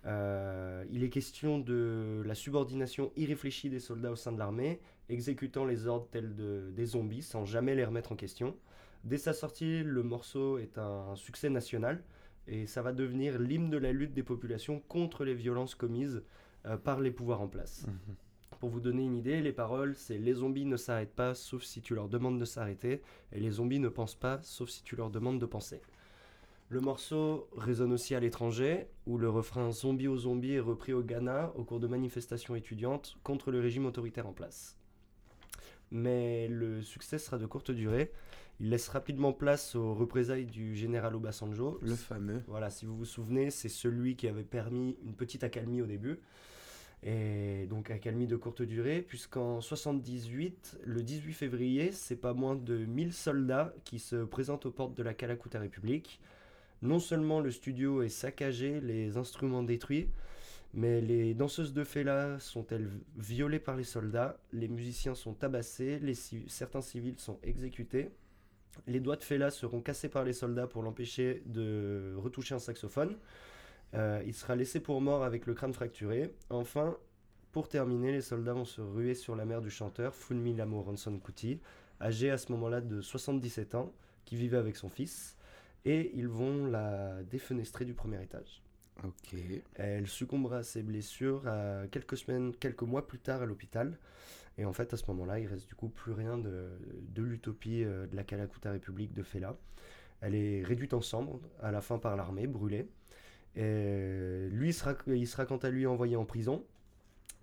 Euh, 0.05 0.83
il 0.91 1.03
est 1.03 1.09
question 1.09 1.59
de 1.59 2.23
la 2.25 2.35
subordination 2.35 3.11
irréfléchie 3.15 3.69
des 3.69 3.79
soldats 3.79 4.11
au 4.11 4.15
sein 4.15 4.31
de 4.31 4.39
l'armée, 4.39 4.79
exécutant 5.09 5.65
les 5.65 5.87
ordres 5.87 6.07
tels 6.11 6.35
de, 6.35 6.71
des 6.75 6.85
zombies 6.85 7.21
sans 7.23 7.45
jamais 7.45 7.75
les 7.75 7.85
remettre 7.85 8.11
en 8.11 8.15
question. 8.15 8.55
Dès 9.03 9.17
sa 9.17 9.33
sortie, 9.33 9.83
le 9.83 10.03
morceau 10.03 10.57
est 10.57 10.77
un 10.77 11.15
succès 11.15 11.49
national 11.49 12.03
et 12.47 12.65
ça 12.65 12.81
va 12.81 12.93
devenir 12.93 13.39
l'hymne 13.39 13.69
de 13.69 13.77
la 13.77 13.91
lutte 13.91 14.13
des 14.13 14.23
populations 14.23 14.79
contre 14.87 15.25
les 15.25 15.35
violences 15.35 15.75
commises 15.75 16.23
euh, 16.65 16.77
par 16.77 16.99
les 16.99 17.11
pouvoirs 17.11 17.41
en 17.41 17.47
place. 17.47 17.85
Mhm. 17.87 18.15
Pour 18.59 18.69
vous 18.69 18.79
donner 18.79 19.03
une 19.03 19.15
idée, 19.15 19.41
les 19.41 19.53
paroles, 19.53 19.95
c'est 19.95 20.17
les 20.17 20.33
zombies 20.33 20.65
ne 20.65 20.77
s'arrêtent 20.77 21.15
pas 21.15 21.35
sauf 21.35 21.63
si 21.63 21.81
tu 21.81 21.93
leur 21.93 22.09
demandes 22.09 22.39
de 22.39 22.45
s'arrêter, 22.45 23.01
et 23.31 23.39
les 23.39 23.51
zombies 23.51 23.79
ne 23.79 23.89
pensent 23.89 24.15
pas 24.15 24.39
sauf 24.41 24.69
si 24.69 24.83
tu 24.83 24.95
leur 24.95 25.11
demandes 25.11 25.39
de 25.39 25.45
penser. 25.45 25.81
Le 26.69 26.81
morceau 26.81 27.47
résonne 27.55 27.93
aussi 27.93 28.15
à 28.15 28.19
l'étranger, 28.19 28.87
où 29.05 29.17
le 29.17 29.29
refrain 29.29 29.71
Zombie 29.71 30.07
au 30.07 30.17
zombie 30.17 30.53
est 30.53 30.59
repris 30.59 30.91
au 30.91 31.01
Ghana 31.01 31.53
au 31.55 31.63
cours 31.63 31.79
de 31.79 31.87
manifestations 31.87 32.55
étudiantes 32.55 33.17
contre 33.23 33.51
le 33.51 33.61
régime 33.61 33.85
autoritaire 33.85 34.27
en 34.27 34.33
place. 34.33 34.77
Mais 35.91 36.47
le 36.49 36.81
succès 36.81 37.19
sera 37.19 37.37
de 37.37 37.45
courte 37.45 37.71
durée. 37.71 38.11
Il 38.59 38.69
laisse 38.69 38.87
rapidement 38.87 39.33
place 39.33 39.75
aux 39.75 39.93
représailles 39.93 40.45
du 40.45 40.75
général 40.75 41.15
Obasanjo. 41.15 41.77
Le 41.81 41.95
fameux. 41.95 42.41
Voilà, 42.47 42.71
si 42.71 42.85
vous 42.85 42.97
vous 42.97 43.05
souvenez, 43.05 43.51
c'est 43.51 43.69
celui 43.69 44.15
qui 44.15 44.27
avait 44.27 44.43
permis 44.43 44.97
une 45.05 45.13
petite 45.13 45.43
accalmie 45.43 45.81
au 45.81 45.85
début. 45.85 46.19
Et 47.03 47.67
donc 47.67 47.91
accalmie 47.91 48.25
de 48.25 48.35
courte 48.35 48.63
durée, 48.63 49.03
puisqu'en 49.03 49.61
78, 49.61 50.79
le 50.83 51.03
18 51.03 51.33
février, 51.33 51.91
c'est 51.91 52.15
pas 52.15 52.33
moins 52.33 52.55
de 52.55 52.77
1000 52.77 53.13
soldats 53.13 53.73
qui 53.83 53.99
se 53.99 54.15
présentent 54.15 54.65
aux 54.65 54.71
portes 54.71 54.95
de 54.95 55.03
la 55.03 55.13
Kalakuta 55.13 55.59
République. 55.59 56.19
Non 56.81 56.99
seulement 56.99 57.39
le 57.39 57.51
studio 57.51 58.01
est 58.01 58.09
saccagé, 58.09 58.81
les 58.81 59.17
instruments 59.17 59.63
détruits, 59.63 60.09
Mais 60.73 61.01
les 61.01 61.33
danseuses 61.33 61.73
de 61.73 61.83
Fela 61.83 62.39
sont-elles 62.39 62.89
violées 63.17 63.59
par 63.59 63.77
les 63.77 63.83
soldats 63.83 64.39
Les 64.51 64.67
musiciens 64.67 65.15
sont 65.15 65.33
tabassés, 65.33 65.99
les 65.99 66.15
certains 66.15 66.81
civils 66.81 67.19
sont 67.19 67.39
exécutés. 67.43 68.11
Les 68.85 68.99
doigts 68.99 69.15
de 69.15 69.23
Fela 69.23 69.49
seront 69.49 69.81
cassés 69.81 70.09
par 70.09 70.23
les 70.23 70.33
soldats 70.33 70.67
pour 70.67 70.83
l'empêcher 70.83 71.41
de 71.45 72.13
retoucher 72.17 72.55
un 72.55 72.59
saxophone. 72.59 73.17
Euh, 73.93 74.21
il 74.25 74.33
sera 74.33 74.55
laissé 74.55 74.79
pour 74.79 75.01
mort 75.01 75.23
avec 75.23 75.45
le 75.45 75.53
crâne 75.53 75.73
fracturé. 75.73 76.33
Enfin, 76.49 76.97
pour 77.51 77.69
terminer, 77.69 78.11
les 78.11 78.21
soldats 78.21 78.53
vont 78.53 78.65
se 78.65 78.81
ruer 78.81 79.15
sur 79.15 79.35
la 79.35 79.45
mère 79.45 79.61
du 79.61 79.69
chanteur, 79.69 80.13
Funmi 80.13 80.53
Lamo 80.53 80.81
Ronson 80.81 81.17
Kuti, 81.19 81.59
âgé 82.01 82.29
à 82.29 82.37
ce 82.37 82.51
moment-là 82.51 82.81
de 82.81 83.01
77 83.01 83.75
ans, 83.75 83.93
qui 84.25 84.35
vivait 84.35 84.57
avec 84.57 84.75
son 84.75 84.89
fils, 84.89 85.37
et 85.85 86.11
ils 86.15 86.27
vont 86.27 86.65
la 86.65 87.23
défenestrer 87.23 87.85
du 87.85 87.93
premier 87.93 88.21
étage. 88.21 88.61
Ok. 89.03 89.35
Elle 89.75 90.07
succombera 90.07 90.57
à 90.57 90.63
ses 90.63 90.81
blessures 90.81 91.43
quelques 91.91 92.17
semaines, 92.17 92.53
quelques 92.55 92.81
mois 92.81 93.07
plus 93.07 93.19
tard 93.19 93.41
à 93.41 93.45
l'hôpital. 93.45 93.97
Et 94.57 94.65
en 94.65 94.73
fait, 94.73 94.93
à 94.93 94.97
ce 94.97 95.03
moment-là, 95.09 95.39
il 95.39 95.47
reste 95.47 95.67
du 95.67 95.75
coup 95.75 95.89
plus 95.89 96.13
rien 96.13 96.37
de, 96.37 96.69
l'utopie 97.15 97.83
euh, 97.83 98.07
de 98.07 98.15
la 98.15 98.23
Kalakuta 98.23 98.71
République 98.71 99.13
de 99.13 99.23
Fela. 99.23 99.55
Elle 100.21 100.35
est 100.35 100.63
réduite 100.63 100.93
en 100.93 101.01
cendres 101.01 101.39
à 101.61 101.71
la 101.71 101.81
fin 101.81 101.99
par 101.99 102.15
l'armée, 102.15 102.47
brûlée. 102.47 102.89
Et 103.55 104.47
lui, 104.51 104.69
il 104.69 104.73
sera, 104.73 104.95
il 105.07 105.27
sera 105.27 105.45
quant 105.45 105.57
à 105.57 105.69
lui 105.69 105.85
envoyé 105.85 106.15
en 106.15 106.25
prison. 106.25 106.63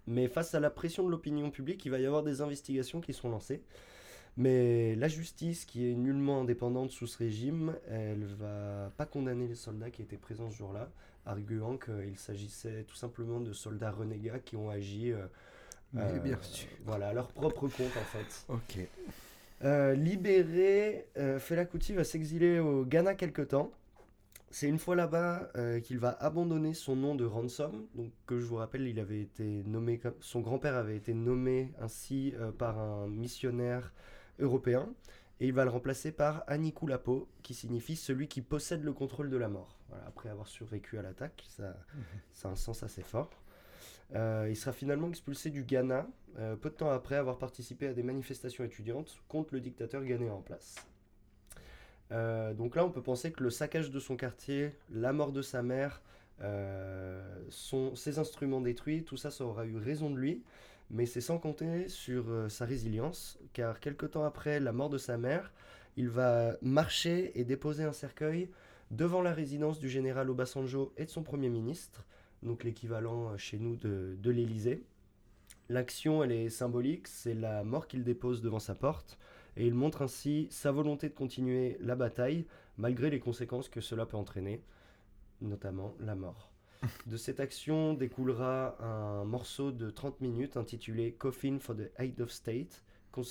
Mais 0.06 0.28
face 0.28 0.54
à 0.54 0.60
la 0.60 0.70
pression 0.70 1.04
de 1.04 1.10
l'opinion 1.10 1.50
publique, 1.50 1.84
il 1.84 1.90
va 1.90 1.98
y 1.98 2.06
avoir 2.06 2.22
des 2.22 2.40
investigations 2.40 3.00
qui 3.00 3.12
seront 3.12 3.30
lancées. 3.30 3.62
Mais 4.36 4.96
la 4.96 5.06
justice, 5.06 5.64
qui 5.64 5.88
est 5.88 5.94
nullement 5.94 6.40
indépendante 6.40 6.90
sous 6.90 7.06
ce 7.06 7.18
régime, 7.18 7.76
elle 7.88 8.24
va 8.24 8.92
pas 8.96 9.06
condamner 9.06 9.46
les 9.46 9.54
soldats 9.54 9.90
qui 9.90 10.02
étaient 10.02 10.16
présents 10.16 10.50
ce 10.50 10.56
jour-là, 10.56 10.90
arguant 11.24 11.78
qu'il 11.78 12.18
s'agissait 12.18 12.82
tout 12.84 12.96
simplement 12.96 13.40
de 13.40 13.52
soldats 13.52 13.92
renégats 13.92 14.40
qui 14.40 14.56
ont 14.56 14.70
agi 14.70 15.12
euh, 15.12 15.26
Mais 15.94 16.02
euh, 16.02 16.18
bien 16.18 16.38
sûr. 16.42 16.68
voilà, 16.84 17.12
leur 17.12 17.28
propre 17.28 17.68
compte 17.68 17.96
en 17.96 18.18
fait. 18.18 18.44
Ok. 18.48 18.86
Euh, 19.62 19.94
libéré, 19.94 21.06
euh, 21.16 21.38
Fela 21.38 21.64
Kuti 21.64 21.94
va 21.94 22.04
s'exiler 22.04 22.58
au 22.58 22.84
Ghana 22.84 23.14
quelque 23.14 23.42
temps. 23.42 23.70
C'est 24.50 24.68
une 24.68 24.78
fois 24.78 24.94
là-bas 24.94 25.48
euh, 25.56 25.80
qu'il 25.80 25.98
va 25.98 26.10
abandonner 26.10 26.74
son 26.74 26.94
nom 26.94 27.14
de 27.14 27.24
Ransom, 27.24 27.86
donc 27.94 28.12
que 28.26 28.38
je 28.38 28.44
vous 28.44 28.56
rappelle, 28.56 28.86
il 28.86 29.00
avait 29.00 29.20
été 29.20 29.64
nommé, 29.64 30.00
son 30.20 30.40
grand-père 30.40 30.76
avait 30.76 30.96
été 30.96 31.12
nommé 31.12 31.72
ainsi 31.80 32.34
euh, 32.38 32.52
par 32.52 32.78
un 32.78 33.08
missionnaire 33.08 33.92
européen, 34.38 34.88
et 35.40 35.48
il 35.48 35.52
va 35.52 35.64
le 35.64 35.70
remplacer 35.70 36.12
par 36.12 36.44
Anikulapo, 36.46 37.28
qui 37.42 37.52
signifie 37.52 37.96
celui 37.96 38.28
qui 38.28 38.42
possède 38.42 38.84
le 38.84 38.92
contrôle 38.92 39.28
de 39.28 39.36
la 39.36 39.48
mort. 39.48 39.76
Voilà, 39.88 40.04
après 40.06 40.28
avoir 40.28 40.46
survécu 40.46 40.98
à 40.98 41.02
l'attaque, 41.02 41.44
ça, 41.48 41.76
ça 42.32 42.48
a 42.48 42.52
un 42.52 42.56
sens 42.56 42.84
assez 42.84 43.02
fort. 43.02 43.30
Euh, 44.14 44.46
il 44.48 44.56
sera 44.56 44.72
finalement 44.72 45.08
expulsé 45.08 45.50
du 45.50 45.64
Ghana, 45.64 46.06
euh, 46.38 46.56
peu 46.56 46.70
de 46.70 46.74
temps 46.74 46.90
après 46.90 47.16
avoir 47.16 47.38
participé 47.38 47.88
à 47.88 47.92
des 47.92 48.02
manifestations 48.02 48.64
étudiantes 48.64 49.18
contre 49.28 49.54
le 49.54 49.60
dictateur 49.60 50.04
ghanéen 50.04 50.32
en 50.32 50.42
place. 50.42 50.76
Euh, 52.12 52.54
donc 52.54 52.76
là, 52.76 52.84
on 52.84 52.90
peut 52.90 53.02
penser 53.02 53.32
que 53.32 53.42
le 53.42 53.50
saccage 53.50 53.90
de 53.90 53.98
son 53.98 54.16
quartier, 54.16 54.72
la 54.90 55.12
mort 55.12 55.32
de 55.32 55.42
sa 55.42 55.62
mère, 55.62 56.02
ses 57.50 58.18
instruments 58.18 58.60
détruits, 58.60 59.04
tout 59.04 59.16
ça, 59.16 59.30
ça 59.30 59.44
aura 59.44 59.64
eu 59.64 59.76
raison 59.76 60.10
de 60.10 60.16
lui. 60.16 60.42
Mais 60.90 61.06
c'est 61.06 61.22
sans 61.22 61.38
compter 61.38 61.88
sur 61.88 62.26
sa 62.50 62.66
résilience, 62.66 63.38
car 63.54 63.80
quelque 63.80 64.04
temps 64.04 64.24
après 64.24 64.60
la 64.60 64.72
mort 64.72 64.90
de 64.90 64.98
sa 64.98 65.16
mère, 65.16 65.50
il 65.96 66.08
va 66.10 66.56
marcher 66.60 67.38
et 67.40 67.44
déposer 67.44 67.84
un 67.84 67.92
cercueil 67.92 68.50
devant 68.90 69.22
la 69.22 69.32
résidence 69.32 69.78
du 69.78 69.88
général 69.88 70.28
Obasanjo 70.28 70.92
et 70.96 71.06
de 71.06 71.10
son 71.10 71.22
premier 71.22 71.48
ministre, 71.48 72.04
donc 72.44 72.64
l'équivalent 72.64 73.30
euh, 73.30 73.36
chez 73.36 73.58
nous 73.58 73.76
de, 73.76 74.16
de 74.18 74.30
l'Élysée. 74.30 74.84
L'action, 75.68 76.22
elle 76.22 76.32
est 76.32 76.50
symbolique, 76.50 77.08
c'est 77.08 77.34
la 77.34 77.64
mort 77.64 77.88
qu'il 77.88 78.04
dépose 78.04 78.42
devant 78.42 78.58
sa 78.58 78.74
porte, 78.74 79.18
et 79.56 79.66
il 79.66 79.74
montre 79.74 80.02
ainsi 80.02 80.46
sa 80.50 80.72
volonté 80.72 81.08
de 81.08 81.14
continuer 81.14 81.78
la 81.80 81.96
bataille, 81.96 82.44
malgré 82.76 83.08
les 83.10 83.20
conséquences 83.20 83.68
que 83.68 83.80
cela 83.80 84.04
peut 84.04 84.16
entraîner, 84.16 84.62
notamment 85.40 85.94
la 86.00 86.14
mort. 86.14 86.50
De 87.06 87.16
cette 87.16 87.40
action 87.40 87.94
découlera 87.94 88.76
un 88.82 89.24
morceau 89.24 89.72
de 89.72 89.88
30 89.88 90.20
minutes 90.20 90.58
intitulé 90.58 91.12
Coffin 91.12 91.58
for 91.58 91.74
the 91.74 91.90
Head 91.98 92.20
of 92.20 92.30
State, 92.30 92.84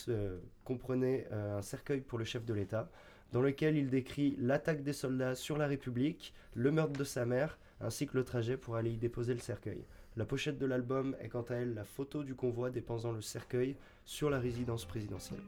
euh, 0.07 0.39
comprenait 0.63 1.27
euh, 1.31 1.57
un 1.57 1.61
cercueil 1.61 2.01
pour 2.01 2.17
le 2.17 2.25
chef 2.25 2.45
de 2.45 2.53
l'État, 2.53 2.89
dans 3.31 3.41
lequel 3.41 3.75
il 3.75 3.89
décrit 3.89 4.35
l'attaque 4.39 4.83
des 4.83 4.93
soldats 4.93 5.35
sur 5.35 5.57
la 5.57 5.67
République, 5.67 6.33
le 6.53 6.71
meurtre 6.71 6.97
de 6.97 7.03
sa 7.03 7.25
mère, 7.25 7.59
ainsi 7.81 8.07
que 8.07 8.17
le 8.17 8.23
trajet 8.23 8.57
pour 8.57 8.75
aller 8.75 8.91
y 8.91 8.97
déposer 8.97 9.33
le 9.33 9.39
cercueil. 9.39 9.85
La 10.15 10.25
pochette 10.25 10.59
de 10.59 10.65
l'album 10.65 11.15
est 11.19 11.29
quant 11.29 11.45
à 11.49 11.55
elle 11.55 11.73
la 11.73 11.83
photo 11.83 12.23
du 12.23 12.35
convoi 12.35 12.69
déposant 12.69 13.11
le 13.11 13.21
cercueil 13.21 13.75
sur 14.05 14.29
la 14.29 14.39
résidence 14.39 14.85
présidentielle. 14.85 15.41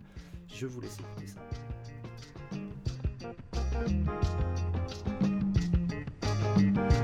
Je 0.48 0.66
vous 0.66 0.82
laisse 0.82 0.98
écouter 1.00 1.28
ça. 1.28 1.42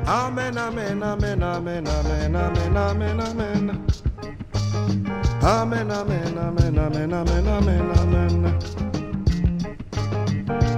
Amen, 0.08 0.58
amen, 0.58 1.04
amen, 1.04 1.44
amen, 1.44 1.88
amen, 1.88 2.36
amen, 2.36 2.78
amen, 2.78 3.20
amen. 3.20 3.82
Amen, 5.44 5.92
amen, 5.92 6.38
amen, 6.38 6.78
amen, 6.78 7.14
amen, 7.14 7.48
amen, 7.48 7.92
amen. 7.98 8.60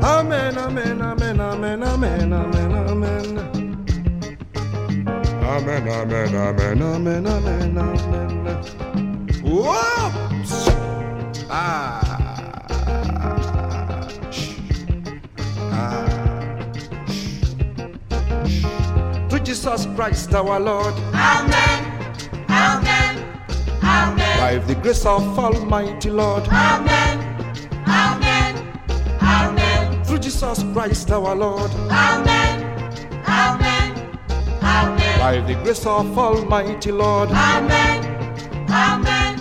Amen, 0.03 0.57
amen, 0.57 1.01
amen, 1.01 1.39
amen, 1.39 1.83
amen, 1.83 2.33
amen, 2.33 2.89
amen. 2.89 3.62
Amen, 5.43 5.87
amen, 5.89 6.33
amen, 6.33 6.81
amen, 6.81 7.27
amen, 7.27 7.77
amen. 7.77 8.57
Whoops! 9.43 10.69
Ah! 11.49 11.99
Ah! 15.71 16.13
to 19.27 19.39
Jesus 19.43 19.85
Christ 19.95 20.33
our 20.33 20.59
Lord. 20.61 20.93
Amen. 21.13 21.79
Amen. 22.49 23.17
Amen. 23.83 24.39
By 24.39 24.57
the 24.65 24.75
grace 24.75 25.05
of 25.05 25.37
Almighty 25.37 26.09
Lord. 26.09 26.47
Amen. 26.47 27.19
Amen. 27.85 28.55
Amen. 29.21 30.03
Through 30.05 30.19
Jesus 30.19 30.63
Christ 30.71 31.11
our 31.11 31.35
Lord. 31.35 31.69
Amen. 31.91 32.52
Amen. 35.23 35.41
By 35.45 35.53
the 35.53 35.63
grace 35.63 35.85
of 35.85 36.17
Almighty 36.17 36.91
Lord. 36.91 37.29
Amen. 37.31 38.03
Amen. 38.69 39.39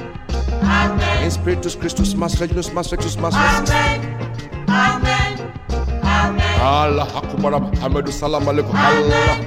Amen. 0.63 1.25
In 1.25 1.31
Spiritus 1.31 1.75
Christus, 1.75 2.15
Mas 2.15 2.41
Regulus, 2.41 2.73
Mas 2.73 2.93
Rectus, 2.93 3.17
Mas 3.17 3.35
Amen. 3.35 4.01
Amen. 4.69 5.53
Amen. 6.05 6.61
Allah 6.61 7.09
Akbar, 7.15 7.59
Muhammadu 7.59 8.13
Salam 8.13 8.45
Alaikum. 8.45 8.75
Allah. 8.75 9.39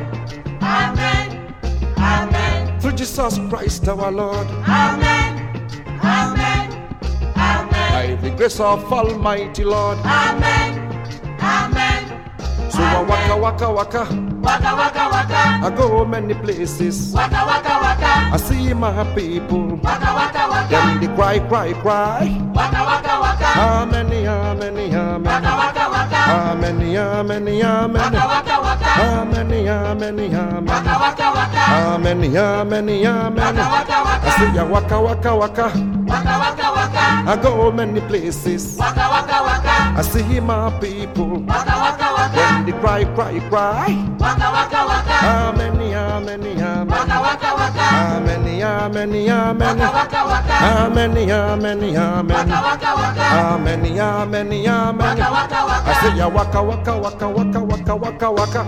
Amen. 0.61 1.53
Amen. 1.97 2.79
Through 2.81 2.97
Jesus 2.99 3.39
Christ 3.49 3.88
our 3.88 4.11
Lord. 4.11 4.47
Amen. 4.67 5.39
Amen. 6.03 6.67
Amen. 7.38 7.91
By 7.95 8.15
the 8.21 8.36
grace 8.36 8.59
of 8.59 8.83
Almighty 8.91 9.63
Lord. 9.63 9.99
Amen. 10.03 10.83
Amen. 11.39 12.03
So 12.69 12.83
waka 13.07 13.38
waka 13.39 13.71
waka. 13.71 14.34
Waka 14.45 14.71
waka 14.75 15.03
waka. 15.09 15.41
I 15.65 15.69
go 15.75 16.05
many 16.05 16.33
places. 16.35 17.11
Waka 17.13 17.41
waka 17.49 17.73
waka. 17.81 18.11
I 18.33 18.37
see 18.37 18.73
my 18.73 19.03
people. 19.15 19.75
Waka 19.81 20.09
waka 20.13 20.43
waka. 20.49 20.69
Them 20.69 20.99
they 21.01 21.07
cry, 21.15 21.39
cry, 21.49 21.73
cry. 21.81 22.29
Waka 22.53 22.81
waka 22.85 23.13
waka. 23.23 23.45
How 23.57 23.85
many, 23.85 24.23
how 24.25 24.53
many, 24.53 24.89
how 24.89 25.17
many? 25.17 25.25
Waka 25.25 25.53
waka 25.57 25.85
waka. 25.89 26.21
How 26.29 26.53
many, 26.55 26.93
how 26.95 27.23
many, 27.23 27.59
how 27.61 27.87
many? 27.87 28.15
Waka 28.15 28.27
waka 28.27 28.55
waka. 28.61 28.85
How 28.85 29.25
many, 29.25 29.65
how 29.65 29.93
many, 29.95 30.29
how 30.29 30.59
many? 30.59 30.71
Waka 30.71 30.93
waka 31.03 31.27
waka. 31.35 31.63
How 31.65 31.97
many, 31.97 32.27
how 32.35 32.63
many, 32.63 33.03
how 33.03 33.29
many? 33.29 33.41
Waka 33.41 33.65
waka 33.73 33.97
waka. 34.05 34.27
I 34.27 34.37
see 34.37 34.55
ya 34.55 34.63
waka, 34.65 34.97
waka, 35.01 35.31
waka. 35.35 35.67
Waka 36.05 36.33
waka 36.37 36.67
waka. 36.77 37.05
I 37.25 37.35
go 37.41 37.71
many 37.71 38.01
places. 38.01 38.77
Waka 38.77 39.05
waka 39.09 39.37
waka. 39.41 39.75
I 39.97 40.01
see 40.03 40.39
my 40.39 40.69
people. 40.79 41.41
Waka 41.49 41.75
waka 41.81 42.04
then 42.36 42.65
they 42.65 42.73
cry, 42.83 43.03
cry, 43.15 43.39
cry. 43.49 43.91
Waka, 44.19 44.47
waka, 44.55 44.81
waka. 44.91 45.15
Ah, 45.23 45.49
ameni, 45.55 45.88
ameni, 45.95 46.51
ah, 46.61 46.81
ameni. 46.81 46.83
Ah, 46.83 46.83
waka, 46.83 47.17
waka, 47.25 47.49
waka. 47.59 47.86
Ameni, 48.15 48.61
ameni, 48.61 49.29
ameni. 49.29 49.81
Waka, 49.81 49.88
waka, 49.97 50.21
waka. 50.31 50.55
Ameni, 50.83 51.23
ameni, 51.31 51.89
ameni. 51.95 52.33
Waka, 52.36 52.59
waka, 52.67 52.91
waka. 52.99 53.25
Ameni, 53.55 53.99
ameni, 53.99 54.67
ameni. 54.67 55.03
Waka, 55.07 55.27
waka, 55.31 55.59
waka. 55.69 55.91
I 55.91 55.93
say 56.01 56.17
ya 56.17 56.27
waka, 56.27 56.61
waka, 56.61 56.93
waka, 56.97 57.27
waka, 57.29 57.59
waka, 57.63 57.95
waka, 57.95 58.31
waka. 58.31 58.61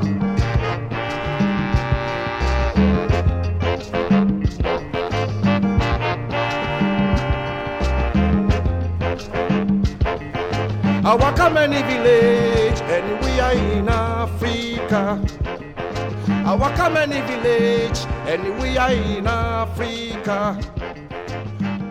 I 11.10 11.16
walk 11.16 11.40
a 11.40 11.50
many 11.50 11.82
village 11.84 12.67
in 13.54 13.88
Africa. 13.90 15.24
I 16.46 16.56
walk 16.56 16.78
a 16.80 16.90
many 16.90 17.22
village, 17.22 18.00
anywhere 18.28 18.92
in 18.92 19.28
Africa. 19.28 20.60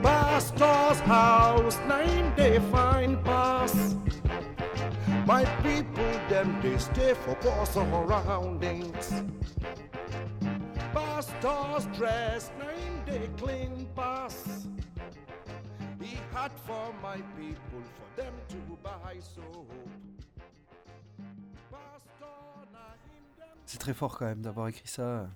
Pastor's 0.03 1.01
house, 1.01 1.79
nine 1.87 2.35
day 2.37 2.59
fine 2.71 3.23
pass. 3.23 3.97
My 5.27 5.45
people, 5.63 6.13
them 6.29 6.59
they 6.63 6.79
stay 6.79 7.15
for 7.15 7.35
poor 7.37 7.67
surroundings. 7.67 9.23
Pastor's 10.93 11.87
dress, 11.97 12.51
nine 12.59 13.05
day 13.07 13.29
clean 13.37 13.89
pass. 13.97 14.67
He 16.01 16.19
had 16.33 16.53
for 16.67 16.95
my 17.03 17.17
people, 17.37 17.83
for 17.97 18.21
them 18.21 18.35
to 18.49 18.57
buy 18.83 19.17
soap. 19.35 19.73
C'est 23.67 23.79
très 23.79 23.95
fort 23.95 24.17
quand 24.19 24.27
même 24.27 24.43
d'avoir 24.43 24.69
écrit 24.69 24.89
ça. 24.89 25.29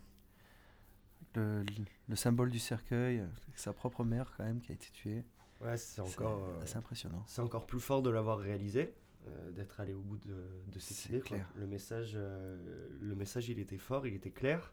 Le, 1.34 1.64
le 2.08 2.16
symbole 2.16 2.50
du 2.50 2.58
cercueil, 2.58 3.22
sa 3.54 3.72
propre 3.72 4.02
mère 4.04 4.32
quand 4.36 4.44
même 4.44 4.60
qui 4.60 4.72
a 4.72 4.74
été 4.74 4.88
tuée. 4.90 5.24
Ouais, 5.60 5.76
c'est 5.76 5.94
C'est 5.96 6.00
encore, 6.00 6.44
euh, 6.44 6.62
assez 6.62 6.76
impressionnant. 6.76 7.22
c'est 7.26 7.40
encore 7.42 7.66
plus 7.66 7.78
fort 7.80 8.02
de 8.02 8.10
l'avoir 8.10 8.38
réalisé, 8.38 8.94
euh, 9.28 9.50
d'être 9.52 9.78
allé 9.78 9.92
au 9.94 10.00
bout 10.00 10.16
de, 10.18 10.34
de 10.72 10.78
cette 10.80 10.96
C'est 10.96 11.08
idée. 11.10 11.18
quoi. 11.20 11.28
clair. 11.36 11.48
Le 11.54 11.66
message, 11.66 12.12
euh, 12.16 12.88
le 13.00 13.14
message, 13.14 13.48
il 13.48 13.58
était 13.60 13.78
fort, 13.78 14.06
il 14.06 14.14
était 14.14 14.30
clair. 14.32 14.72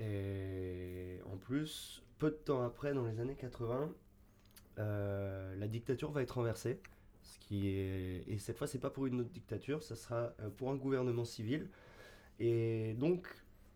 Et 0.00 1.20
en 1.26 1.36
plus, 1.36 2.02
peu 2.18 2.30
de 2.30 2.36
temps 2.36 2.62
après, 2.62 2.94
dans 2.94 3.04
les 3.04 3.20
années 3.20 3.36
80, 3.36 3.92
euh, 4.78 5.54
la 5.56 5.68
dictature 5.68 6.10
va 6.12 6.22
être 6.22 6.32
renversée. 6.36 6.80
Ce 7.22 7.38
qui 7.38 7.68
est... 7.68 8.24
Et 8.26 8.38
cette 8.38 8.56
fois, 8.58 8.66
c'est 8.66 8.78
pas 8.78 8.90
pour 8.90 9.06
une 9.06 9.20
autre 9.20 9.30
dictature, 9.30 9.82
ça 9.82 9.96
sera 9.96 10.32
euh, 10.40 10.48
pour 10.50 10.70
un 10.70 10.76
gouvernement 10.76 11.24
civil. 11.24 11.68
Et 12.44 12.94
donc, 12.94 13.28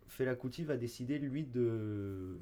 Fela 0.09 0.35
Kuti 0.35 0.65
va 0.65 0.75
décider, 0.75 1.19
lui, 1.19 1.45
de, 1.45 2.37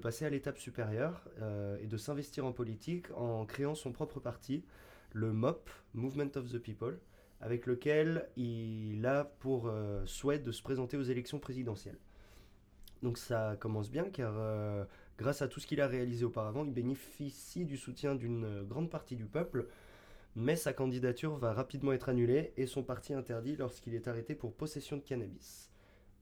passer 0.00 0.24
à 0.24 0.30
l'étape 0.30 0.58
supérieure 0.58 1.24
euh, 1.42 1.76
et 1.82 1.88
de 1.88 1.96
s'investir 1.96 2.46
en 2.46 2.52
politique 2.52 3.06
en 3.16 3.44
créant 3.46 3.74
son 3.74 3.90
propre 3.90 4.20
parti, 4.20 4.62
le 5.12 5.32
MOP, 5.32 5.68
Movement 5.92 6.30
of 6.36 6.52
the 6.52 6.58
People, 6.58 7.00
avec 7.40 7.66
lequel 7.66 8.28
il 8.36 9.04
a 9.04 9.24
pour 9.24 9.66
euh, 9.66 10.06
souhait 10.06 10.38
de 10.38 10.52
se 10.52 10.62
présenter 10.62 10.96
aux 10.96 11.02
élections 11.02 11.40
présidentielles. 11.40 11.98
Donc 13.02 13.18
ça 13.18 13.56
commence 13.58 13.90
bien 13.90 14.04
car 14.04 14.34
euh, 14.36 14.84
grâce 15.18 15.42
à 15.42 15.48
tout 15.48 15.58
ce 15.58 15.66
qu'il 15.66 15.80
a 15.80 15.88
réalisé 15.88 16.24
auparavant, 16.24 16.64
il 16.64 16.72
bénéficie 16.72 17.64
du 17.64 17.76
soutien 17.76 18.14
d'une 18.14 18.62
grande 18.62 18.88
partie 18.88 19.16
du 19.16 19.24
peuple, 19.24 19.66
mais 20.40 20.56
sa 20.56 20.72
candidature 20.72 21.36
va 21.36 21.52
rapidement 21.52 21.92
être 21.92 22.08
annulée 22.08 22.54
et 22.56 22.66
son 22.66 22.82
parti 22.82 23.12
interdit 23.12 23.56
lorsqu'il 23.56 23.94
est 23.94 24.08
arrêté 24.08 24.34
pour 24.34 24.54
possession 24.54 24.96
de 24.96 25.02
cannabis. 25.02 25.70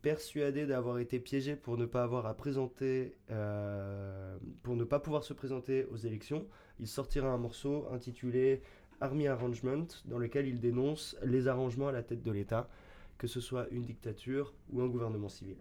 Persuadé 0.02 0.66
d'avoir 0.66 0.98
été 0.98 1.20
piégé 1.20 1.54
pour 1.54 1.76
ne 1.76 1.86
pas 1.86 2.02
avoir 2.02 2.26
à 2.26 2.34
présenter, 2.34 3.16
euh, 3.30 4.36
pour 4.64 4.74
ne 4.74 4.82
pas 4.82 4.98
pouvoir 4.98 5.22
se 5.22 5.32
présenter 5.32 5.84
aux 5.84 5.96
élections, 5.96 6.46
il 6.80 6.88
sortira 6.88 7.28
un 7.28 7.38
morceau 7.38 7.86
intitulé 7.92 8.62
Army 9.00 9.28
Arrangement, 9.28 9.86
dans 10.04 10.18
lequel 10.18 10.48
il 10.48 10.58
dénonce 10.58 11.16
les 11.22 11.46
arrangements 11.46 11.88
à 11.88 11.92
la 11.92 12.02
tête 12.02 12.22
de 12.24 12.32
l'État, 12.32 12.68
que 13.18 13.28
ce 13.28 13.40
soit 13.40 13.68
une 13.70 13.82
dictature 13.82 14.52
ou 14.72 14.80
un 14.80 14.88
gouvernement 14.88 15.28
civil. 15.28 15.58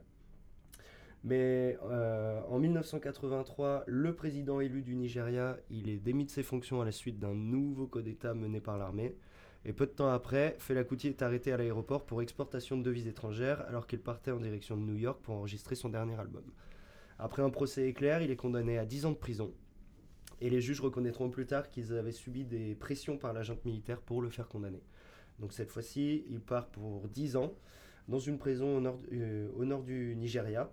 Mais 1.24 1.78
euh, 1.84 2.39
en 2.49 2.59
1983, 2.59 3.84
le 3.88 4.15
président 4.15 4.59
élu 4.61 4.82
du 4.82 4.95
Nigeria, 4.95 5.57
il 5.70 5.89
est 5.89 5.97
démis 5.97 6.26
de 6.26 6.30
ses 6.30 6.43
fonctions 6.43 6.82
à 6.82 6.86
la 6.86 6.91
suite 6.91 7.20
d'un 7.20 7.34
nouveau 7.34 7.88
coup 7.88 8.01
d'État 8.01 8.34
mené 8.34 8.61
par 8.61 8.78
l'armée. 8.78 9.15
Et 9.65 9.74
peu 9.74 9.86
de 9.86 9.91
temps 9.91 10.09
après, 10.09 10.55
Fela 10.59 10.84
Kuti 10.84 11.07
est 11.09 11.22
arrêté 11.22 11.51
à 11.51 11.57
l'aéroport 11.57 12.05
pour 12.05 12.22
exportation 12.22 12.78
de 12.78 12.84
devises 12.84 13.07
étrangères 13.07 13.61
alors 13.68 13.88
qu'il 13.88 13.99
partait 13.99 14.32
en 14.32 14.39
direction 14.39 14.78
de 14.78 14.82
New 14.84 14.95
York 14.95 15.20
pour 15.22 15.36
enregistrer 15.36 15.76
son 15.76 15.89
dernier 15.89 16.18
album. 16.20 16.43
Après 17.20 17.41
un 17.41 17.49
procès 17.49 17.88
éclair, 17.88 18.22
il 18.22 18.32
est 18.32 18.36
condamné 18.36 18.78
à 18.78 18.86
10 18.86 19.07
ans 19.07 19.11
de 19.11 19.18
prison. 19.18 19.51
Et 20.39 20.49
les 20.49 20.61
juges 20.61 20.82
reconnaîtront 20.82 21.30
plus 21.30 21.47
tard 21.47 21.70
qu'ils 21.70 21.93
avaient 21.93 22.11
subi 22.11 22.45
des 22.45 22.76
pressions 22.76 23.18
par 23.18 23.34
la 23.34 23.41
junte 23.41 23.65
militaire 23.65 23.99
pour 24.01 24.22
le 24.22 24.30
faire 24.30 24.47
condamner. 24.47 24.84
Donc 25.39 25.51
cette 25.53 25.72
fois-ci, 25.72 26.26
il 26.30 26.39
part 26.39 26.68
pour 26.68 27.07
10 27.07 27.36
ans 27.38 27.53
dans 28.07 28.20
une 28.20 28.38
prison 28.38 28.78
au 28.78 28.80
nord, 28.80 28.99
euh, 29.11 29.49
au 29.55 29.65
nord 29.65 29.84
du 29.84 30.15
Nigeria. 30.15 30.72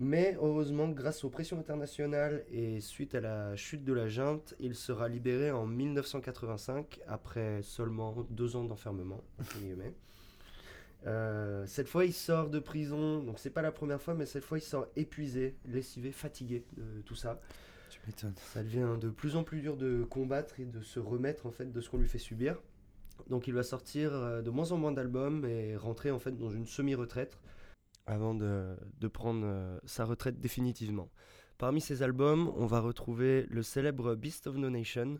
Mais 0.00 0.36
heureusement, 0.40 0.88
grâce 0.88 1.22
aux 1.22 1.28
pressions 1.28 1.58
internationales 1.58 2.44
et 2.50 2.80
suite 2.80 3.14
à 3.14 3.20
la 3.20 3.54
chute 3.56 3.84
de 3.84 3.92
la 3.92 4.08
junte, 4.08 4.54
il 4.58 4.74
sera 4.74 5.08
libéré 5.08 5.50
en 5.50 5.66
1985 5.66 7.00
après 7.06 7.62
seulement 7.62 8.26
deux 8.30 8.56
ans 8.56 8.64
d'enfermement. 8.64 9.22
Euh, 11.06 11.64
cette 11.66 11.88
fois, 11.88 12.04
il 12.04 12.12
sort 12.12 12.48
de 12.48 12.58
prison, 12.58 13.22
donc 13.22 13.38
c'est 13.38 13.50
pas 13.50 13.62
la 13.62 13.72
première 13.72 14.00
fois, 14.00 14.14
mais 14.14 14.26
cette 14.26 14.44
fois, 14.44 14.58
il 14.58 14.62
sort 14.62 14.86
épuisé, 14.96 15.56
lessivé, 15.66 16.12
fatigué 16.12 16.64
de 16.76 17.02
tout 17.02 17.16
ça. 17.16 17.40
Tu 17.90 18.00
m'étonnes. 18.06 18.34
Ça 18.52 18.62
devient 18.62 18.96
de 19.00 19.10
plus 19.10 19.36
en 19.36 19.44
plus 19.44 19.60
dur 19.60 19.76
de 19.76 20.04
combattre 20.04 20.58
et 20.60 20.64
de 20.64 20.80
se 20.80 20.98
remettre 20.98 21.46
en 21.46 21.50
fait 21.50 21.70
de 21.70 21.80
ce 21.80 21.90
qu'on 21.90 21.98
lui 21.98 22.08
fait 22.08 22.18
subir. 22.18 22.56
Donc 23.28 23.46
il 23.46 23.54
va 23.54 23.62
sortir 23.62 24.12
euh, 24.14 24.42
de 24.42 24.50
moins 24.50 24.72
en 24.72 24.78
moins 24.78 24.92
d'albums 24.92 25.44
et 25.44 25.76
rentrer 25.76 26.10
en 26.10 26.18
fait 26.18 26.36
dans 26.36 26.50
une 26.50 26.66
semi-retraite 26.66 27.38
avant 28.06 28.34
de, 28.34 28.76
prendre 29.12 29.42
euh, 29.44 29.78
sa 29.84 30.04
retraite 30.04 30.40
définitivement. 30.40 31.08
Parmi 31.58 31.80
ces 31.80 32.02
albums, 32.02 32.52
on 32.56 32.66
va 32.66 32.80
retrouver 32.80 33.46
le 33.48 33.62
célèbre 33.62 34.14
Beast 34.14 34.46
of 34.46 34.56
No 34.56 34.70
Nation, 34.70 35.18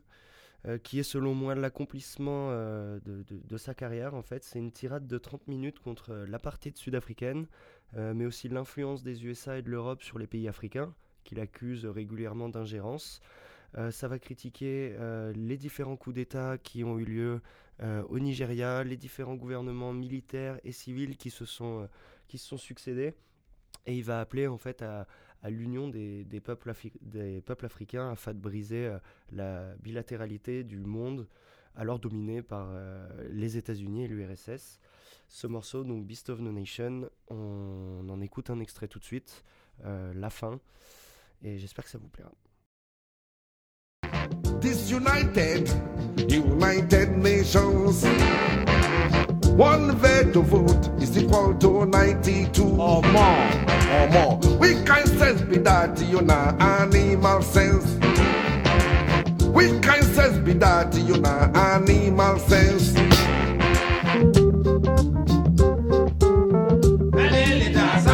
euh, 0.67 0.79
qui 0.79 0.99
est 0.99 1.05
selon 1.05 1.35
moi 1.35 1.55
l'accomplissement 1.55 2.49
euh, 2.51 2.99
de, 3.05 3.57
sa 3.57 3.75
carrière. 3.75 4.15
En 4.15 4.23
fait, 4.23 4.43
c'est 4.43 4.59
une 4.59 4.73
tirade 4.73 5.07
de 5.07 5.19
30 5.19 5.47
minutes 5.47 5.79
contre 5.79 6.15
l'apartheid 6.29 6.77
sud-africaine, 6.77 7.47
mais 7.95 8.25
aussi 8.25 8.49
l'influence 8.49 9.03
des 9.03 9.27
USA 9.27 9.59
et 9.59 9.63
de 9.63 9.69
l'Europe 9.69 10.03
sur 10.03 10.19
les 10.19 10.27
pays 10.27 10.49
africains, 10.49 10.95
qu'il 11.25 11.39
accuse 11.41 11.85
régulièrement 11.85 12.49
d'ingérence. 12.49 13.21
Ça 13.91 14.09
va 14.09 14.19
critiquer 14.19 14.97
les 15.35 15.59
différents 15.59 15.97
coups 15.97 16.15
d'État 16.15 16.57
qui 16.57 16.85
ont 16.85 16.99
eu 16.99 17.05
lieu 17.05 17.43
au 18.09 18.19
Nigeria, 18.19 18.83
les 18.83 18.97
différents 18.97 19.35
gouvernements 19.35 19.93
militaires 19.93 20.59
et 20.65 20.73
civils 20.73 21.19
qui 21.19 21.29
se 21.29 21.45
sont, 21.45 21.87
qui 22.33 22.39
se 22.39 22.49
sont 22.49 22.57
succédés. 22.57 23.13
Et 23.85 23.95
il 23.95 24.05
va 24.05 24.19
appeler 24.21 24.47
en 24.47 24.57
fait 24.57 24.81
à, 24.81 25.07
l'union 25.51 25.89
des, 25.89 26.41
peuples 26.43 26.71
africains 27.67 28.11
afin 28.11 28.33
de 28.33 28.39
briser 28.39 28.87
euh, 28.87 28.99
la 29.33 29.75
bilatéralité 29.83 30.65
du 30.65 30.79
monde, 30.79 31.29
alors 31.77 31.99
dominé 31.99 32.41
par 32.41 32.69
euh, 32.71 33.07
les 33.29 33.59
États-Unis 33.59 34.05
et 34.05 34.09
l'URSS. 34.09 34.81
Ce 35.29 35.47
morceau, 35.47 35.85
donc 35.85 36.07
Beast 36.07 36.31
of 36.31 36.41
No 36.41 36.53
Nation, 36.53 37.11
on 37.29 38.09
en 38.09 38.21
écoute 38.23 38.49
un 38.49 38.61
extrait 38.61 38.89
tout 38.89 38.99
de 38.99 39.05
suite, 39.05 39.45
euh, 39.85 40.15
la 40.15 40.31
fin, 40.31 40.59
et 41.43 41.59
j'espère 41.59 41.85
que 41.85 41.91
ça 41.91 41.99
vous 41.99 42.09
plaira. 42.09 42.33
United 46.31 47.11
Nations. 47.19 48.07
One 49.57 49.95
veto 49.97 50.41
vote 50.41 50.89
is 51.03 51.17
equal 51.17 51.55
to 51.55 51.85
92 51.85 52.63
or 52.63 53.03
more, 53.03 53.51
or 53.93 54.09
more. 54.09 54.41
We 54.59 54.83
can 54.85 55.07
sense 55.07 55.43
be 55.43 55.59
that 55.59 56.01
you 56.01 56.23
know 56.23 56.57
animal 56.59 57.43
sense. 57.43 57.85
We 59.49 59.79
can 59.81 60.03
sense 60.15 60.39
be 60.39 60.55
that 60.55 60.95
you 60.95 61.19
know 61.19 61.51
animal 61.55 62.39
sense. 62.39 62.95
Many 67.13 67.55
leaders 67.61 68.07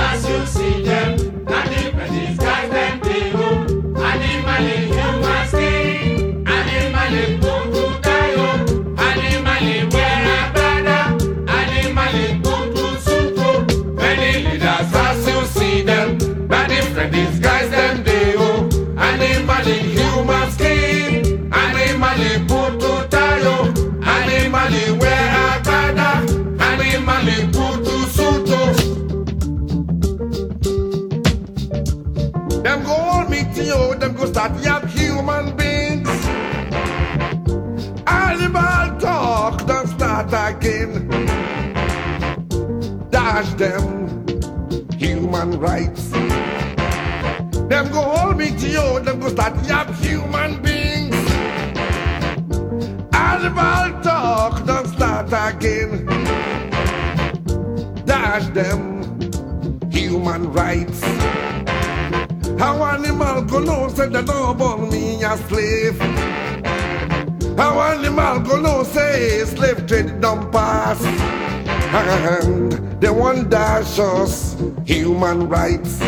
rights. 75.48 76.00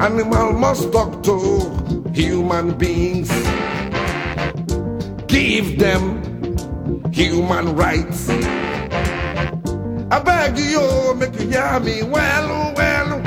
Animal 0.00 0.52
must 0.52 0.92
talk 0.92 1.22
to 1.22 1.32
human 2.12 2.76
beings. 2.76 3.30
Give 5.26 5.78
them 5.78 6.02
human 7.12 7.76
rights. 7.76 8.28
I 10.10 10.20
beg 10.24 10.58
you, 10.58 11.14
make 11.14 11.38
you 11.38 11.48
hear 11.48 11.80
me 11.80 12.02
well, 12.02 12.74
well. 12.74 13.22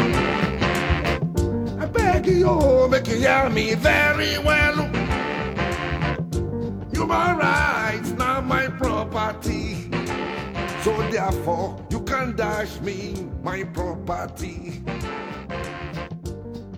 I 1.80 1.86
beg 1.86 2.26
you, 2.28 2.88
make 2.90 3.08
you 3.08 3.16
hear 3.16 3.50
me 3.50 3.76
very 3.76 4.38
well. 4.40 4.78
Human 6.92 7.38
rights, 7.38 8.12
not 8.12 8.46
my 8.46 8.68
property. 8.68 9.90
So 10.84 10.92
therefore, 11.10 11.80
you 11.90 12.02
can 12.02 12.36
dash 12.36 12.80
me 12.82 13.31
my 13.42 13.64
property. 13.64 14.82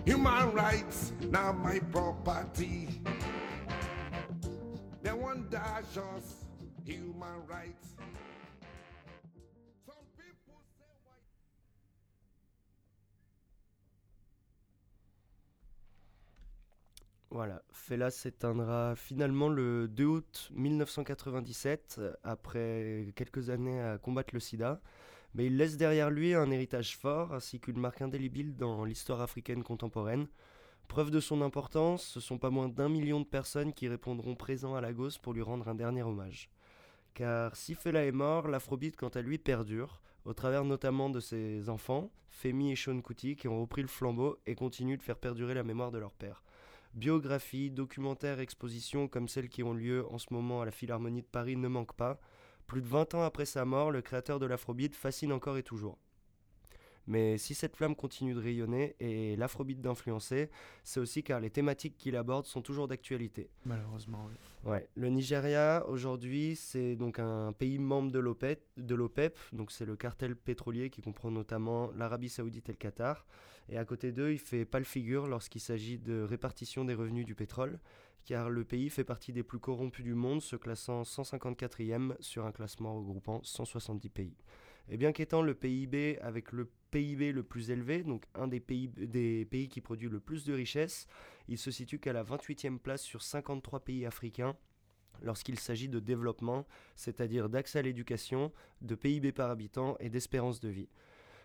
Human 0.06 0.52
rights, 0.52 1.12
not 1.30 1.58
my 1.58 1.78
property. 1.92 2.88
They 5.02 5.10
us 5.10 6.44
human 6.84 7.46
rights. 7.46 7.94
Voilà, 17.30 17.62
Fela 17.72 18.12
s'éteindra 18.12 18.94
finalement 18.94 19.48
le 19.48 19.88
2 19.88 20.04
août 20.04 20.50
1997, 20.54 21.96
euh, 21.98 22.12
après 22.22 23.08
quelques 23.16 23.50
années 23.50 23.80
à 23.80 23.98
combattre 23.98 24.34
le 24.34 24.38
sida. 24.38 24.80
Mais 25.34 25.46
il 25.46 25.56
laisse 25.56 25.76
derrière 25.76 26.10
lui 26.10 26.34
un 26.34 26.50
héritage 26.50 26.96
fort 26.96 27.32
ainsi 27.34 27.58
qu'une 27.58 27.80
marque 27.80 28.02
indélébile 28.02 28.56
dans 28.56 28.84
l'histoire 28.84 29.20
africaine 29.20 29.64
contemporaine. 29.64 30.28
Preuve 30.88 31.10
de 31.10 31.20
son 31.20 31.42
importance, 31.42 32.04
ce 32.04 32.20
sont 32.20 32.38
pas 32.38 32.50
moins 32.50 32.68
d'un 32.68 32.88
million 32.88 33.20
de 33.20 33.26
personnes 33.26 33.72
qui 33.72 33.88
répondront 33.88 34.36
présents 34.36 34.76
à 34.76 34.80
Lagos 34.80 35.18
pour 35.22 35.32
lui 35.32 35.42
rendre 35.42 35.68
un 35.68 35.74
dernier 35.74 36.02
hommage. 36.02 36.50
Car 37.14 37.56
si 37.56 37.74
Fela 37.74 38.04
est 38.04 38.12
mort, 38.12 38.48
l'afrobeat 38.48 38.96
quant 38.96 39.08
à 39.08 39.22
lui 39.22 39.38
perdure, 39.38 40.00
au 40.24 40.34
travers 40.34 40.64
notamment 40.64 41.10
de 41.10 41.20
ses 41.20 41.68
enfants, 41.68 42.10
Femi 42.28 42.72
et 42.72 42.76
Sean 42.76 43.00
Kuti, 43.00 43.36
qui 43.36 43.48
ont 43.48 43.60
repris 43.60 43.82
le 43.82 43.88
flambeau 43.88 44.38
et 44.46 44.54
continuent 44.54 44.96
de 44.96 45.02
faire 45.02 45.18
perdurer 45.18 45.54
la 45.54 45.62
mémoire 45.62 45.90
de 45.90 45.98
leur 45.98 46.12
père. 46.12 46.42
Biographies, 46.94 47.70
documentaires, 47.70 48.40
expositions 48.40 49.08
comme 49.08 49.28
celles 49.28 49.48
qui 49.48 49.62
ont 49.62 49.74
lieu 49.74 50.06
en 50.10 50.18
ce 50.18 50.32
moment 50.32 50.60
à 50.60 50.64
la 50.64 50.70
Philharmonie 50.70 51.22
de 51.22 51.26
Paris 51.26 51.56
ne 51.56 51.68
manquent 51.68 51.96
pas. 51.96 52.20
Plus 52.66 52.82
de 52.82 52.88
20 52.88 53.14
ans 53.14 53.22
après 53.22 53.46
sa 53.46 53.64
mort, 53.64 53.90
le 53.90 54.02
créateur 54.02 54.38
de 54.38 54.46
l'afrobeat 54.46 54.94
fascine 54.94 55.32
encore 55.32 55.56
et 55.56 55.62
toujours. 55.62 55.98
Mais 57.06 57.36
si 57.36 57.54
cette 57.54 57.76
flamme 57.76 57.94
continue 57.94 58.32
de 58.32 58.40
rayonner 58.40 58.96
et 58.98 59.36
l'afrobeat 59.36 59.80
d'influencer, 59.80 60.50
c'est 60.84 61.00
aussi 61.00 61.22
car 61.22 61.40
les 61.40 61.50
thématiques 61.50 61.96
qu'il 61.98 62.16
aborde 62.16 62.46
sont 62.46 62.62
toujours 62.62 62.88
d'actualité. 62.88 63.50
Malheureusement, 63.66 64.26
oui. 64.28 64.70
Ouais. 64.70 64.88
Le 64.94 65.10
Nigeria, 65.10 65.84
aujourd'hui, 65.88 66.56
c'est 66.56 66.96
donc 66.96 67.18
un 67.18 67.52
pays 67.52 67.78
membre 67.78 68.10
de 68.10 68.18
l'OPEP, 68.18 68.62
l'OPEP, 68.78 69.38
donc 69.52 69.70
c'est 69.70 69.84
le 69.84 69.96
cartel 69.96 70.34
pétrolier 70.34 70.88
qui 70.88 71.02
comprend 71.02 71.30
notamment 71.30 71.90
l'Arabie 71.94 72.30
Saoudite 72.30 72.70
et 72.70 72.72
le 72.72 72.78
Qatar. 72.78 73.26
Et 73.68 73.76
à 73.76 73.84
côté 73.84 74.12
d'eux, 74.12 74.32
il 74.32 74.38
fait 74.38 74.64
pas 74.64 74.78
le 74.78 74.84
figure 74.84 75.26
lorsqu'il 75.26 75.60
s'agit 75.60 75.98
de 75.98 76.22
répartition 76.22 76.84
des 76.84 76.94
revenus 76.94 77.26
du 77.26 77.34
pétrole, 77.34 77.78
car 78.24 78.50
le 78.50 78.64
pays 78.64 78.90
fait 78.90 79.04
partie 79.04 79.32
des 79.32 79.42
plus 79.42 79.58
corrompus 79.58 80.04
du 80.04 80.14
monde, 80.14 80.40
se 80.40 80.56
classant 80.56 81.02
154e 81.02 82.16
sur 82.20 82.46
un 82.46 82.52
classement 82.52 82.96
regroupant 82.96 83.42
170 83.42 84.08
pays. 84.08 84.36
Et 84.88 84.96
bien 84.96 85.12
qu'étant 85.12 85.42
le 85.42 85.54
PIB 85.54 86.18
avec 86.20 86.52
le 86.52 86.70
PIB 86.90 87.32
le 87.32 87.42
plus 87.42 87.70
élevé, 87.70 88.02
donc 88.02 88.24
un 88.34 88.48
des 88.48 88.60
pays, 88.60 88.88
des 88.88 89.44
pays 89.46 89.68
qui 89.68 89.80
produit 89.80 90.08
le 90.08 90.20
plus 90.20 90.44
de 90.44 90.52
richesses, 90.52 91.06
il 91.48 91.58
se 91.58 91.70
situe 91.70 91.98
qu'à 91.98 92.12
la 92.12 92.22
28e 92.22 92.78
place 92.78 93.02
sur 93.02 93.22
53 93.22 93.80
pays 93.80 94.04
africains 94.06 94.56
lorsqu'il 95.22 95.58
s'agit 95.58 95.88
de 95.88 96.00
développement, 96.00 96.66
c'est-à-dire 96.96 97.48
d'accès 97.48 97.78
à 97.78 97.82
l'éducation, 97.82 98.52
de 98.82 98.94
PIB 98.94 99.32
par 99.32 99.50
habitant 99.50 99.96
et 100.00 100.10
d'espérance 100.10 100.60
de 100.60 100.68
vie. 100.68 100.88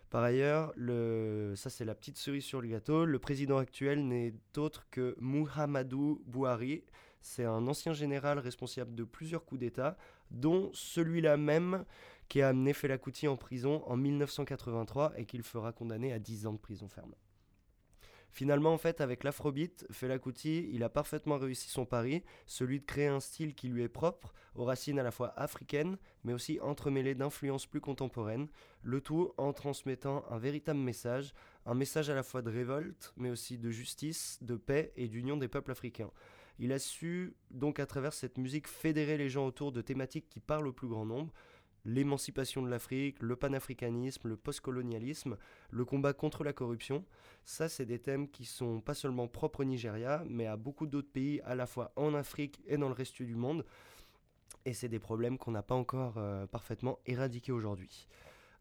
Par 0.10 0.24
ailleurs, 0.24 0.74
le, 0.76 1.54
ça 1.56 1.70
c'est 1.70 1.86
la 1.86 1.94
petite 1.94 2.18
cerise 2.18 2.44
sur 2.44 2.62
le 2.62 2.68
gâteau, 2.68 3.06
le 3.06 3.20
président 3.20 3.58
actuel 3.58 4.08
n'est 4.08 4.34
autre 4.58 4.88
que 4.90 5.16
Muhammadu 5.20 6.16
Buhari. 6.26 6.84
C'est 7.22 7.46
un 7.46 7.68
ancien 7.68 7.94
général 7.94 8.40
responsable 8.40 8.96
de 8.96 9.04
plusieurs 9.04 9.46
coups 9.46 9.60
d'État, 9.60 9.98
dont 10.32 10.72
celui-là 10.74 11.38
même 11.38 11.86
qui 12.28 12.42
a 12.42 12.50
amené 12.50 12.74
Fela 12.74 12.98
Kuti 12.98 13.28
en 13.28 13.38
prison 13.38 13.84
en 13.86 13.98
1983 13.98 15.14
et 15.18 15.26
qu'il 15.26 15.44
fera 15.44 15.74
condamner 15.74 16.14
à 16.14 16.20
10 16.20 16.48
ans 16.48 16.54
de 16.54 16.60
prison 16.60 16.88
ferme. 16.88 17.14
Finalement, 18.32 18.74
en 18.74 18.78
fait, 18.78 19.02
avec 19.02 19.24
l'afrobeat, 19.24 19.88
Fela 19.92 20.20
Kuti, 20.20 20.70
il 20.72 20.84
a 20.84 20.90
parfaitement 20.90 21.38
réussi 21.38 21.70
son 21.70 21.86
pari, 21.86 22.24
celui 22.46 22.80
de 22.80 22.86
créer 22.86 23.08
un 23.08 23.20
style 23.20 23.56
qui 23.56 23.70
lui 23.70 23.84
est 23.84 23.90
propre, 23.90 24.34
aux 24.56 24.66
racines 24.66 25.00
à 25.00 25.04
la 25.04 25.12
fois 25.12 25.34
africaines, 25.40 25.98
mais 26.24 26.34
aussi 26.34 26.60
entremêlées 26.62 27.16
d'influences 27.16 27.66
plus 27.66 27.82
contemporaines, 27.82 28.48
le 28.84 29.02
tout 29.02 29.34
en 29.38 29.52
transmettant 29.54 30.26
un 30.30 30.38
véritable 30.38 30.80
message, 30.80 31.34
un 31.66 31.74
message 31.74 32.10
à 32.10 32.16
la 32.16 32.24
fois 32.24 32.42
de 32.42 32.52
révolte, 32.52 33.14
mais 33.18 33.30
aussi 33.30 33.58
de 33.58 33.72
justice, 33.72 34.38
de 34.42 34.56
paix 34.56 34.94
et 34.96 35.08
d'union 35.08 35.38
des 35.38 35.48
peuples 35.48 35.72
africains. 35.72 36.12
Il 36.60 36.74
a 36.74 36.80
su, 36.80 37.36
donc 37.52 37.80
à 37.80 37.86
travers 37.86 38.14
cette 38.14 38.38
musique, 38.38 38.68
fédérer 38.68 39.18
les 39.18 39.30
gens 39.30 39.48
autour 39.48 39.72
de 39.72 39.82
thématiques 39.82 40.28
qui 40.30 40.40
parlent 40.40 40.68
au 40.68 40.74
plus 40.74 40.90
grand 40.90 41.06
nombre, 41.06 41.34
l'émancipation 41.86 42.62
de 42.62 42.70
l'Afrique, 42.70 43.22
le 43.22 43.36
panafricanisme, 43.36 44.28
le 44.28 44.38
postcolonialisme, 44.38 45.38
le 45.72 45.86
combat 45.86 46.14
contre 46.14 46.44
la 46.44 46.54
corruption. 46.54 47.06
Ça, 47.44 47.70
c'est 47.70 47.86
des 47.86 48.00
thèmes 48.00 48.30
qui 48.30 48.46
sont 48.46 48.82
pas 48.82 48.94
seulement 48.94 49.28
propres 49.28 49.62
au 49.62 49.66
Nigeria, 49.66 50.24
mais 50.30 50.46
à 50.46 50.58
beaucoup 50.58 50.88
d'autres 50.88 51.12
pays, 51.12 51.42
à 51.42 51.56
la 51.56 51.66
fois 51.66 51.92
en 51.96 52.14
Afrique 52.14 52.62
et 52.68 52.78
dans 52.78 52.90
le 52.90 52.94
reste 52.94 53.22
du 53.22 53.36
monde. 53.36 53.66
Et 54.66 54.74
c'est 54.74 54.90
des 54.90 55.00
problèmes 55.00 55.38
qu'on 55.38 55.52
n'a 55.52 55.64
pas 55.64 55.76
encore 55.76 56.18
euh, 56.18 56.46
parfaitement 56.46 57.00
éradiqués 57.06 57.52
aujourd'hui. 57.52 58.08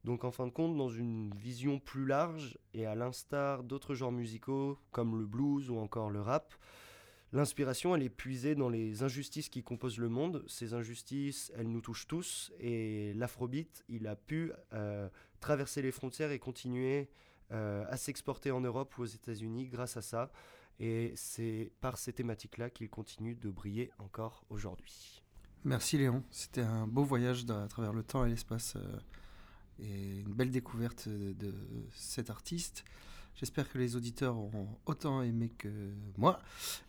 Donc 0.04 0.24
en 0.24 0.30
fin 0.30 0.46
de 0.46 0.52
compte, 0.52 0.76
dans 0.76 0.88
une 0.88 1.34
vision 1.34 1.80
plus 1.80 2.06
large, 2.06 2.56
et 2.72 2.86
à 2.86 2.94
l'instar 2.94 3.64
d'autres 3.64 3.94
genres 3.94 4.12
musicaux 4.12 4.78
comme 4.92 5.18
le 5.18 5.26
blues 5.26 5.70
ou 5.70 5.78
encore 5.78 6.10
le 6.10 6.20
rap, 6.20 6.54
L'inspiration, 7.32 7.94
elle 7.94 8.02
est 8.02 8.08
puisée 8.08 8.54
dans 8.54 8.70
les 8.70 9.02
injustices 9.02 9.50
qui 9.50 9.62
composent 9.62 9.98
le 9.98 10.08
monde. 10.08 10.44
Ces 10.46 10.72
injustices, 10.72 11.52
elles 11.56 11.68
nous 11.68 11.82
touchent 11.82 12.06
tous. 12.06 12.52
Et 12.58 13.12
l'afrobeat, 13.14 13.84
il 13.88 14.06
a 14.06 14.16
pu 14.16 14.52
euh, 14.72 15.08
traverser 15.40 15.82
les 15.82 15.92
frontières 15.92 16.30
et 16.30 16.38
continuer 16.38 17.10
euh, 17.52 17.84
à 17.88 17.96
s'exporter 17.98 18.50
en 18.50 18.62
Europe 18.62 18.96
ou 18.96 19.02
aux 19.02 19.06
États-Unis 19.06 19.68
grâce 19.68 19.98
à 19.98 20.02
ça. 20.02 20.32
Et 20.80 21.12
c'est 21.16 21.70
par 21.80 21.98
ces 21.98 22.14
thématiques-là 22.14 22.70
qu'il 22.70 22.88
continue 22.88 23.34
de 23.34 23.50
briller 23.50 23.90
encore 23.98 24.44
aujourd'hui. 24.48 25.22
Merci 25.64 25.98
Léon, 25.98 26.22
c'était 26.30 26.62
un 26.62 26.86
beau 26.86 27.02
voyage 27.02 27.44
à 27.50 27.66
travers 27.66 27.92
le 27.92 28.04
temps 28.04 28.24
et 28.24 28.28
l'espace 28.28 28.76
euh, 28.76 28.98
et 29.80 30.20
une 30.20 30.32
belle 30.32 30.52
découverte 30.52 31.08
de 31.08 31.52
cet 31.92 32.30
artiste. 32.30 32.84
J'espère 33.38 33.70
que 33.70 33.78
les 33.78 33.94
auditeurs 33.94 34.36
auront 34.36 34.66
autant 34.84 35.22
aimé 35.22 35.48
que 35.56 35.68
moi. 36.16 36.40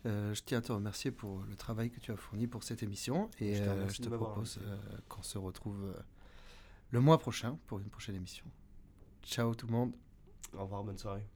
Euh, 0.07 0.33
je 0.33 0.41
tiens 0.41 0.57
à 0.57 0.61
te 0.61 0.71
remercier 0.71 1.11
pour 1.11 1.43
le 1.47 1.55
travail 1.55 1.91
que 1.91 1.99
tu 1.99 2.11
as 2.11 2.15
fourni 2.15 2.47
pour 2.47 2.63
cette 2.63 2.81
émission 2.81 3.29
et 3.39 3.53
Je 3.53 3.63
te 3.63 3.69
euh, 3.69 3.89
je 3.89 4.01
te 4.01 4.09
propose 4.09 4.59
euh, 4.63 4.77
qu'on 5.07 5.21
se 5.21 5.37
retrouve 5.37 5.93
le 6.89 6.99
mois 6.99 7.19
prochain 7.19 7.59
pour 7.67 7.79
une 7.79 7.89
prochaine 7.89 8.15
émission. 8.15 8.45
Ciao 9.21 9.53
tout 9.53 9.67
le 9.67 9.73
monde. 9.73 9.93
Au 10.53 10.63
revoir, 10.63 10.83
bonne 10.83 10.97
soirée. 10.97 11.27